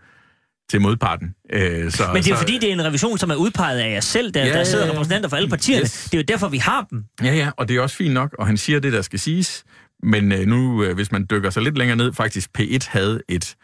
til 0.70 0.80
modparten. 0.80 1.34
Øh, 1.52 1.60
så, 1.60 2.02
Men 2.12 2.16
det 2.22 2.26
er 2.26 2.30
jo 2.30 2.36
så, 2.36 2.40
fordi, 2.42 2.58
det 2.58 2.68
er 2.68 2.72
en 2.72 2.84
revision, 2.84 3.18
som 3.18 3.30
er 3.30 3.34
udpeget 3.34 3.78
af 3.78 3.90
jer 3.94 4.00
selv. 4.00 4.30
Der, 4.30 4.44
Ja, 4.46 4.52
der 4.52 4.64
sidder 4.64 4.84
ja, 4.84 4.86
ja. 4.86 4.92
repræsentanter 4.92 5.28
for 5.28 5.36
alle 5.36 5.48
partierne. 5.48 5.82
Yes. 5.82 6.04
Det 6.04 6.14
er 6.14 6.18
jo 6.18 6.24
derfor, 6.28 6.48
vi 6.48 6.58
har 6.58 6.86
dem. 6.90 7.04
Ja, 7.22 7.34
ja, 7.34 7.50
og 7.56 7.68
det 7.68 7.76
er 7.76 7.80
også 7.80 7.96
fint 7.96 8.14
nok, 8.14 8.34
og 8.38 8.46
han 8.46 8.56
siger 8.56 8.80
det, 8.80 8.92
der 8.92 9.02
skal 9.02 9.18
siges. 9.18 9.64
Men 10.02 10.32
øh, 10.32 10.46
nu, 10.46 10.84
øh, 10.84 10.94
hvis 10.94 11.12
man 11.12 11.26
dykker 11.30 11.50
sig 11.50 11.62
lidt 11.62 11.78
længere 11.78 11.96
ned, 11.96 12.12
faktisk 12.12 12.50
P1 12.58 12.78
havde 12.90 13.20
et 13.28 13.54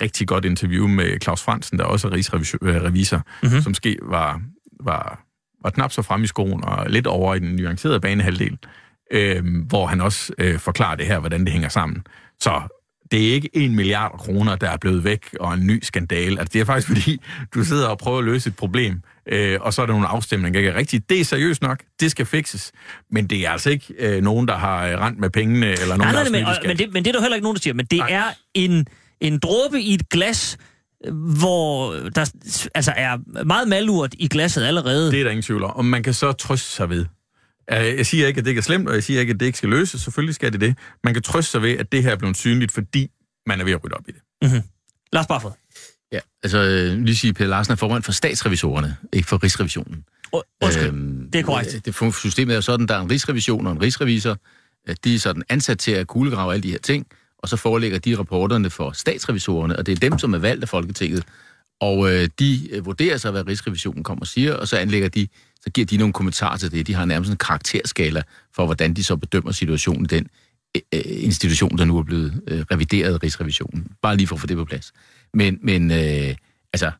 rigtig 0.00 0.28
godt 0.28 0.44
interview 0.44 0.86
med 0.88 1.20
Claus 1.22 1.42
Fransen, 1.42 1.78
der 1.78 1.84
også 1.84 2.08
er 2.08 2.12
rigsrevisor, 2.12 3.16
Mhm. 3.16 3.24
mm-hmm. 3.42 3.62
som 3.62 3.70
måske 3.70 3.96
var, 4.02 4.40
var, 4.80 5.20
var 5.64 5.70
knap 5.70 5.92
så 5.92 6.02
frem 6.02 6.24
i 6.24 6.26
skoen 6.26 6.64
og 6.64 6.90
lidt 6.90 7.06
over 7.06 7.34
i 7.34 7.38
den 7.38 7.56
nuancerede 7.56 8.00
banehalvdel, 8.00 8.58
øh, 9.12 9.42
hvor 9.68 9.86
han 9.86 10.00
også 10.00 10.32
øh, 10.38 10.58
forklarer 10.58 10.96
det 10.96 11.06
her, 11.06 11.18
hvordan 11.18 11.40
det 11.40 11.52
hænger 11.52 11.68
sammen. 11.68 12.02
Så 12.40 12.60
det 13.12 13.28
er 13.28 13.34
ikke 13.34 13.50
en 13.52 13.76
milliard 13.76 14.18
kroner, 14.18 14.56
der 14.56 14.70
er 14.70 14.76
blevet 14.76 15.04
væk, 15.04 15.36
og 15.40 15.54
en 15.54 15.66
ny 15.66 15.80
skandale. 15.82 16.40
Altså, 16.40 16.50
det 16.52 16.60
er 16.60 16.64
faktisk 16.64 16.88
fordi, 16.92 17.20
du 17.54 17.64
sidder 17.64 17.86
og 17.86 17.98
prøver 17.98 18.18
at 18.18 18.24
løse 18.24 18.48
et 18.48 18.56
problem, 18.56 19.00
øh, 19.28 19.58
og 19.60 19.74
så 19.74 19.82
er 19.82 19.86
der 19.86 19.92
nogle 19.92 20.06
afstemninger, 20.06 20.52
der 20.52 20.58
ikke 20.58 20.70
er 20.70 20.78
rigtigt. 20.78 21.08
Det 21.10 21.20
er 21.20 21.24
seriøst 21.24 21.62
nok, 21.62 21.82
det 22.00 22.10
skal 22.10 22.26
fikses. 22.26 22.72
Men 23.10 23.26
det 23.26 23.46
er 23.46 23.50
altså 23.50 23.70
ikke 23.70 23.94
øh, 23.98 24.22
nogen, 24.22 24.48
der 24.48 24.56
har 24.56 24.86
øh, 24.86 24.98
rent 24.98 25.18
med 25.18 25.30
pengene, 25.30 25.66
eller 25.66 25.86
nogen, 25.86 26.00
Nej, 26.00 26.22
der 26.22 26.30
nej, 26.30 26.40
men, 26.40 26.68
men, 26.68 26.78
det, 26.78 26.92
men 26.92 27.04
det 27.04 27.10
er 27.10 27.12
der 27.12 27.20
heller 27.20 27.36
ikke 27.36 27.44
nogen, 27.44 27.56
der 27.56 27.62
siger. 27.62 27.74
Men 27.74 27.86
det 27.86 27.98
Nej. 27.98 28.10
er 28.10 28.24
en, 28.54 28.86
en 29.20 29.38
dråbe 29.38 29.80
i 29.80 29.94
et 29.94 30.08
glas, 30.08 30.56
øh, 31.06 31.14
hvor 31.14 31.92
der 31.92 32.30
altså 32.74 32.92
er 32.96 33.44
meget 33.44 33.68
malurt 33.68 34.14
i 34.18 34.28
glasset 34.28 34.64
allerede. 34.64 35.12
Det 35.12 35.20
er 35.20 35.24
der 35.24 35.30
ingen 35.30 35.42
tvivl 35.42 35.64
om. 35.64 35.70
Og 35.70 35.84
man 35.84 36.02
kan 36.02 36.14
så 36.14 36.32
trøste 36.32 36.70
sig 36.70 36.90
ved. 36.90 37.06
Øh, 37.70 37.76
Jeg 37.96 38.06
siger 38.06 38.26
ikke, 38.26 38.38
at 38.38 38.44
det 38.44 38.50
ikke 38.50 38.58
er 38.58 38.62
slemt, 38.62 38.88
og 38.88 38.94
jeg 38.94 39.02
siger 39.04 39.20
ikke, 39.20 39.30
at 39.32 39.40
det 39.40 39.46
ikke 39.46 39.58
skal 39.58 39.70
løses. 39.70 40.00
Selvfølgelig 40.00 40.34
skal 40.34 40.52
det 40.52 40.60
det. 40.60 40.76
Man 41.04 41.14
kan 41.14 41.22
trøste 41.22 41.50
sig 41.50 41.62
ved, 41.62 41.78
at 41.78 41.92
det 41.92 42.02
her 42.02 42.10
er 42.12 42.16
blevet 42.16 42.36
synligt, 42.36 42.72
fordi 42.72 43.10
man 43.46 43.60
er 43.60 43.64
ved 43.64 43.72
at 43.72 43.84
rydde 43.84 43.94
op 43.94 44.08
i 44.08 44.12
det. 44.12 44.62
Lars 45.12 45.26
Barfod. 45.26 45.50
Ja, 46.12 46.18
altså 46.42 46.58
øh, 46.58 46.98
lige 47.04 47.16
sige, 47.16 47.32
Peter 47.34 47.50
Larsen 47.50 47.72
er 47.72 47.76
formand 47.76 48.02
for 48.02 48.12
statsrevisorerne, 48.12 48.96
ikke 49.12 49.28
for 49.28 49.42
Rigsrevisionen. 49.42 50.04
Undskyld. 50.62 50.86
Øhm, 50.86 51.30
det 51.32 51.38
er 51.38 51.42
korrekt. 51.42 51.84
Det, 51.84 52.14
systemet 52.14 52.52
er 52.52 52.56
jo 52.56 52.62
sådan, 52.62 52.86
der 52.86 52.94
er 52.94 53.00
en 53.00 53.10
rigsrevision 53.10 53.66
og 53.66 53.72
en 53.72 53.82
rigsrevisor. 53.82 54.38
at 54.86 55.04
De 55.04 55.14
er 55.14 55.18
sådan 55.18 55.42
ansat 55.48 55.78
til 55.78 55.92
at 55.92 56.06
kuglegrave 56.06 56.52
alle 56.52 56.62
de 56.62 56.70
her 56.70 56.78
ting, 56.78 57.06
og 57.38 57.48
så 57.48 57.56
forelægger 57.56 57.98
de 57.98 58.18
rapporterne 58.18 58.70
for 58.70 58.92
statsrevisorerne, 58.92 59.76
og 59.76 59.86
det 59.86 59.92
er 59.92 59.96
dem, 60.10 60.18
som 60.18 60.34
er 60.34 60.38
valgt 60.38 60.62
af 60.62 60.68
Folketinget. 60.68 61.24
Og 61.82 62.12
øh, 62.12 62.28
de 62.38 62.68
øh, 62.70 62.86
vurderer 62.86 63.16
så, 63.16 63.30
hvad 63.30 63.46
Rigsrevisionen 63.46 64.04
kommer 64.04 64.20
og 64.20 64.26
siger, 64.26 64.54
og 64.54 64.68
så 64.68 64.76
anlægger 64.76 65.08
de, 65.08 65.28
så 65.60 65.70
giver 65.70 65.86
de 65.86 65.96
nogle 65.96 66.12
kommentarer 66.12 66.56
til 66.56 66.72
det. 66.72 66.86
De 66.86 66.94
har 66.94 67.04
nærmest 67.04 67.30
en 67.30 67.36
karakterskala 67.36 68.22
for, 68.54 68.64
hvordan 68.64 68.94
de 68.94 69.04
så 69.04 69.16
bedømmer 69.16 69.52
situationen 69.52 70.04
i 70.04 70.06
den 70.06 70.28
øh, 70.76 70.82
øh, 70.94 71.24
institution, 71.24 71.78
der 71.78 71.84
nu 71.84 71.98
er 71.98 72.02
blevet 72.02 72.42
øh, 72.48 72.64
revideret 72.70 73.14
af 73.14 73.22
Rigsrevisionen. 73.22 73.86
Bare 74.02 74.16
lige 74.16 74.26
for 74.26 74.34
at 74.36 74.40
få 74.40 74.46
det 74.46 74.56
på 74.56 74.64
plads. 74.64 74.92
Men, 75.34 75.58
men 75.62 75.90
øh, 75.90 76.34
altså, 76.72 76.90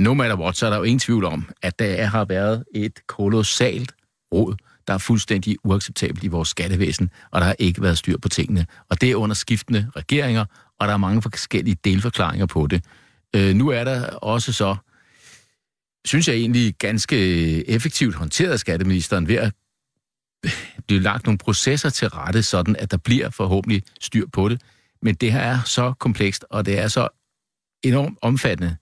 no 0.00 0.14
matter 0.14 0.36
what, 0.36 0.56
så 0.56 0.66
er 0.66 0.70
der 0.70 0.76
jo 0.76 0.82
ingen 0.82 0.98
tvivl 0.98 1.24
om, 1.24 1.48
at 1.62 1.78
der 1.78 2.04
har 2.04 2.24
været 2.24 2.64
et 2.74 3.06
kolossalt 3.06 3.92
råd, 4.34 4.54
der 4.86 4.94
er 4.94 4.98
fuldstændig 4.98 5.56
uacceptabelt 5.64 6.24
i 6.24 6.28
vores 6.28 6.48
skattevæsen, 6.48 7.10
og 7.30 7.40
der 7.40 7.46
har 7.46 7.56
ikke 7.58 7.82
været 7.82 7.98
styr 7.98 8.18
på 8.18 8.28
tingene. 8.28 8.66
Og 8.90 9.00
det 9.00 9.10
er 9.10 9.16
under 9.16 9.34
skiftende 9.34 9.90
regeringer, 9.96 10.44
og 10.80 10.88
der 10.88 10.94
er 10.94 10.98
mange 10.98 11.22
forskellige 11.22 11.76
delforklaringer 11.84 12.46
på 12.46 12.66
det. 12.66 12.84
Øh, 13.36 13.54
nu 13.54 13.68
er 13.68 13.84
der 13.84 14.06
også 14.06 14.52
så, 14.52 14.76
synes 16.04 16.28
jeg 16.28 16.36
egentlig, 16.36 16.74
ganske 16.78 17.16
effektivt 17.68 18.14
håndteret 18.14 18.52
af 18.52 18.58
skatteministeren 18.58 19.28
ved 19.28 19.34
at 19.36 19.52
blive 20.86 21.00
lagt 21.00 21.26
nogle 21.26 21.38
processer 21.38 21.90
til 21.90 22.08
rette, 22.08 22.42
sådan 22.42 22.76
at 22.76 22.90
der 22.90 22.96
bliver 22.96 23.30
forhåbentlig 23.30 23.82
styr 24.00 24.26
på 24.32 24.48
det. 24.48 24.60
Men 25.02 25.14
det 25.14 25.32
her 25.32 25.40
er 25.40 25.58
så 25.64 25.92
komplekst, 25.98 26.44
og 26.50 26.66
det 26.66 26.78
er 26.78 26.88
så 26.88 27.08
enormt 27.82 28.18
omfattende, 28.22 28.76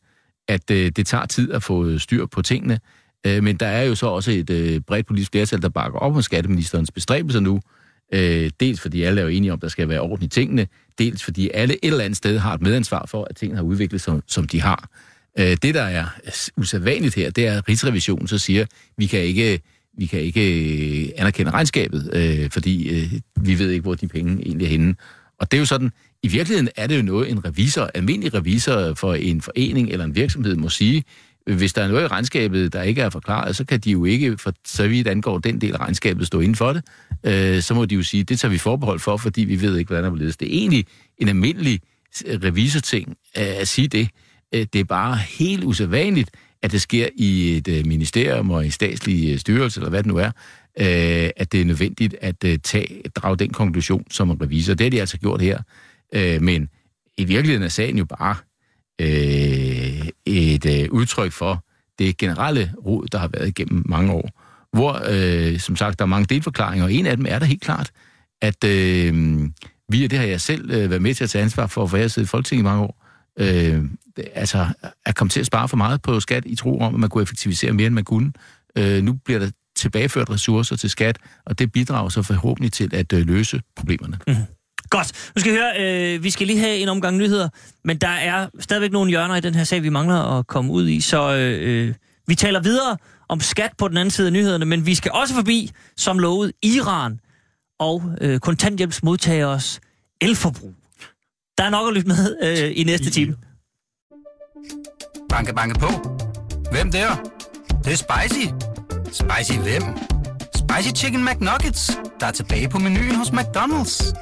at 0.49 0.71
øh, 0.71 0.93
det 0.97 1.07
tager 1.07 1.27
tid 1.27 1.53
at 1.53 1.63
få 1.63 1.99
styr 1.99 2.27
på 2.27 2.43
tingene. 2.43 2.81
Øh, 3.27 3.43
men 3.43 3.57
der 3.57 3.67
er 3.67 3.83
jo 3.83 3.95
så 3.95 4.07
også 4.07 4.31
et 4.31 4.51
øh, 4.51 4.81
bredt 4.81 5.07
politisk 5.07 5.31
flertal, 5.31 5.63
der 5.63 5.69
bakker 5.69 5.99
op 5.99 6.17
om 6.17 6.23
skatteministerens 6.23 6.91
bestræbelser 6.91 7.41
nu. 7.41 7.55
Øh, 7.57 7.84
Øh, 8.13 8.51
dels 8.61 8.81
fordi 8.81 9.03
alle 9.03 9.21
er 9.21 9.25
jo 9.25 9.31
enige 9.31 9.53
om, 9.53 9.57
at 9.59 9.63
der 9.63 9.69
skal 9.69 9.89
være 9.89 10.01
orden 10.01 10.25
i 10.25 10.29
tingene, 10.29 10.67
dels 10.99 11.25
fordi 11.25 11.51
alle 11.55 11.75
et 11.75 11.79
eller 11.83 12.05
andet 12.05 12.17
sted 12.17 12.39
har 12.39 12.55
et 12.55 12.63
medansvar 12.63 13.07
for, 13.07 13.27
at 13.31 13.37
tingene 13.37 13.57
har 13.57 13.65
udviklet 13.65 14.01
sig, 14.01 14.21
som 14.27 14.49
de 14.49 14.61
har. 14.61 14.89
Øh, 15.39 15.57
det, 15.63 15.75
der 15.75 15.83
er 15.83 16.05
usædvanligt 16.57 17.15
her, 17.15 17.31
det 17.31 17.47
er, 17.47 17.59
at 17.59 17.69
Rigsrevisionen 17.69 18.29
så 18.29 18.39
siger, 18.39 18.67
vi 18.97 19.07
kan 19.07 19.21
ikke, 19.21 19.61
vi 19.99 20.07
kan 20.07 20.21
ikke 20.21 21.05
øh, 21.05 21.09
anerkende 21.17 21.51
regnskabet, 21.51 22.11
øh, 22.13 22.51
fordi 22.51 22.89
øh, 22.89 23.13
vi 23.41 23.59
ved 23.59 23.71
ikke, 23.71 23.83
hvor 23.83 23.95
de 23.95 24.09
penge 24.09 24.43
egentlig 24.47 24.65
er 24.65 24.71
henne. 24.71 24.95
Og 25.41 25.51
det 25.51 25.57
er 25.57 25.61
jo 25.61 25.67
sådan, 25.67 25.91
i 26.23 26.29
virkeligheden 26.29 26.69
er 26.77 26.87
det 26.87 26.97
jo 26.97 27.03
noget, 27.03 27.31
en 27.31 27.45
revisor, 27.45 27.91
almindelig 27.95 28.35
revisor 28.35 28.95
for 28.95 29.15
en 29.15 29.41
forening 29.41 29.91
eller 29.91 30.05
en 30.05 30.15
virksomhed 30.15 30.57
må 30.57 30.69
sige, 30.69 31.05
hvis 31.47 31.73
der 31.73 31.83
er 31.83 31.89
noget 31.89 32.03
i 32.03 32.07
regnskabet, 32.07 32.73
der 32.73 32.83
ikke 32.83 33.01
er 33.01 33.11
forklaret, 33.11 33.57
så 33.57 33.65
kan 33.65 33.81
de 33.81 33.91
jo 33.91 34.05
ikke, 34.05 34.39
for 34.39 34.53
så 34.67 34.89
vidt 34.89 35.09
angår 35.09 35.39
den 35.39 35.61
del 35.61 35.73
af 35.73 35.81
regnskabet, 35.81 36.27
stå 36.27 36.41
inden 36.41 36.55
for 36.55 36.73
det. 36.73 36.83
Øh, 37.25 37.63
så 37.63 37.75
må 37.75 37.85
de 37.85 37.95
jo 37.95 38.03
sige, 38.03 38.25
det 38.25 38.41
tager 38.41 38.53
vi 38.53 38.59
forbehold 38.59 39.01
for, 39.01 39.17
fordi 39.17 39.45
vi 39.45 39.61
ved 39.61 39.77
ikke, 39.77 39.89
hvordan 39.89 40.05
der 40.05 40.11
vil 40.11 40.21
ledes. 40.21 40.37
Det 40.37 40.49
er 40.49 40.59
egentlig 40.59 40.87
en 41.19 41.29
almindelig 41.29 41.81
øh, 42.27 42.41
revisorting 42.43 43.09
øh, 43.09 43.61
at 43.61 43.69
sige 43.69 43.89
det. 43.89 44.09
Øh, 44.55 44.67
det 44.73 44.81
er 44.81 44.85
bare 44.85 45.17
helt 45.17 45.65
usædvanligt, 45.65 46.31
at 46.63 46.73
det 46.73 46.81
sker 46.81 47.09
i 47.17 47.57
et 47.57 47.87
ministerium 47.87 48.51
og 48.51 48.63
i 48.63 48.67
en 48.67 48.73
statslig 48.73 49.41
styrelse, 49.41 49.81
eller 49.81 49.91
hvad 49.91 50.03
det 50.03 50.07
nu 50.07 50.17
er, 50.17 50.31
øh, 50.81 51.31
at 51.37 51.53
det 51.53 51.61
er 51.61 51.65
nødvendigt 51.65 52.17
at 52.21 52.45
øh, 52.45 52.59
tage, 52.59 53.03
drage 53.15 53.37
den 53.37 53.51
konklusion 53.51 54.05
som 54.11 54.31
en 54.31 54.43
revisor. 54.43 54.75
Det 54.75 54.85
har 54.85 54.91
de 54.91 55.01
altså 55.01 55.19
gjort 55.19 55.41
her. 55.41 55.59
Øh, 56.15 56.43
men 56.43 56.69
i 57.17 57.25
virkeligheden 57.25 57.63
er 57.63 57.69
sagen 57.69 57.99
jo 57.99 58.05
bare 58.05 58.37
øh, 59.01 59.74
et 60.27 60.67
øh, 60.67 60.89
udtryk 60.91 61.33
for 61.33 61.65
det 61.99 62.17
generelle 62.17 62.73
rod, 62.87 63.07
der 63.13 63.19
har 63.19 63.29
været 63.29 63.49
igennem 63.49 63.83
mange 63.87 64.13
år, 64.13 64.31
hvor, 64.73 65.01
øh, 65.11 65.59
som 65.59 65.77
sagt, 65.77 65.99
der 65.99 66.05
er 66.05 66.07
mange 66.07 66.27
delforklaringer, 66.35 66.85
og 66.85 66.93
en 66.93 67.07
af 67.07 67.17
dem 67.17 67.27
er 67.29 67.39
der 67.39 67.47
helt 67.47 67.63
klart, 67.63 67.91
at 68.43 68.65
øh, 68.65 69.41
vi, 69.89 70.05
og 70.05 70.11
det 70.11 70.19
har 70.19 70.27
jeg 70.27 70.41
selv 70.41 70.71
øh, 70.71 70.91
været 70.91 71.03
med 71.03 71.15
til 71.15 71.25
at 71.25 71.31
tage 71.31 71.43
ansvar 71.43 71.67
for, 71.67 71.87
for 71.87 71.97
jeg 71.97 72.05
har 72.05 72.09
siddet 72.09 72.29
i 72.29 72.31
Folketinget 72.31 72.63
i 72.63 72.65
mange 72.65 72.83
år, 72.83 73.05
øh, 73.39 73.85
altså 74.35 74.67
at 75.07 75.15
komme 75.15 75.29
til 75.29 75.41
at 75.41 75.47
spare 75.47 75.69
for 75.69 75.77
meget 75.77 76.03
på 76.03 76.21
skat 76.21 76.43
i 76.47 76.57
tro 76.57 76.79
om, 76.79 76.95
at 76.95 77.01
man 77.01 77.11
kunne 77.11 77.23
effektivisere 77.23 77.73
mere, 77.73 77.87
end 77.87 77.95
man 77.95 78.05
kunne. 78.05 78.33
Øh, 78.79 79.03
nu 79.03 79.13
bliver 79.13 79.39
der 79.39 79.51
tilbageført 79.77 80.31
ressourcer 80.31 80.77
til 80.77 80.91
skat, 80.91 81.19
og 81.47 81.59
det 81.59 81.73
bidrager 81.73 82.09
så 82.09 82.23
forhåbentlig 82.23 82.73
til 82.73 82.95
at 82.95 83.13
øh, 83.13 83.27
løse 83.27 83.61
problemerne. 83.77 84.19
Mm. 84.27 84.35
Godt. 84.91 85.31
Nu 85.37 85.41
skal 85.41 85.53
vi 85.53 85.59
høre, 85.59 85.73
øh, 85.81 86.23
vi 86.23 86.31
skal 86.31 86.47
lige 86.47 86.59
have 86.59 86.77
en 86.77 86.89
omgang 86.89 87.17
nyheder, 87.17 87.49
men 87.85 87.99
der 87.99 88.09
er 88.09 88.47
stadigvæk 88.61 88.93
nogle 88.93 89.11
hjørner 89.11 89.37
i 89.37 89.41
den 89.41 89.55
her 89.55 89.65
sag, 89.65 89.83
vi 89.83 89.89
mangler 89.89 90.39
at 90.39 90.47
komme 90.47 90.73
ud 90.73 90.89
i, 90.89 91.01
så 91.01 91.35
øh, 91.35 91.89
øh, 91.89 91.95
vi 92.27 92.35
taler 92.35 92.61
videre 92.61 92.97
om 93.29 93.41
skat 93.41 93.71
på 93.79 93.89
den 93.89 93.97
anden 93.97 94.11
side 94.11 94.27
af 94.27 94.33
nyhederne, 94.33 94.65
men 94.65 94.87
vi 94.87 94.95
skal 94.95 95.13
også 95.13 95.35
forbi, 95.35 95.71
som 95.97 96.19
lovet, 96.19 96.53
Iran 96.63 97.21
og 97.79 98.03
øh, 98.21 98.41
kontanthjælpsmodtageres 98.41 99.81
elforbrug. 100.21 100.75
Der 101.59 101.65
er 101.65 101.71
nok 101.71 101.89
at 101.89 101.95
lytte 101.95 102.09
med 102.09 102.37
øh, 102.43 102.73
i 102.75 102.85
næste 102.85 103.11
time. 103.11 103.37
Banke, 105.29 105.55
banke 105.55 105.81
på. 105.81 105.89
Hvem 106.71 106.93
der? 106.93 107.15
Det, 107.69 107.85
det 107.85 107.93
er 107.93 107.97
spicy. 107.97 108.47
Spicy 109.13 109.59
hvem? 109.59 109.83
Spicy 110.57 110.95
Chicken 110.97 111.25
McNuggets, 111.25 111.99
der 112.21 112.27
er 112.27 112.31
tilbage 112.31 112.69
på 112.69 112.79
menuen 112.79 113.15
hos 113.15 113.29
McDonald's. 113.29 114.15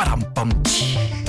Badum, 0.00 0.24
bom, 0.34 0.48
tji. 0.62 1.19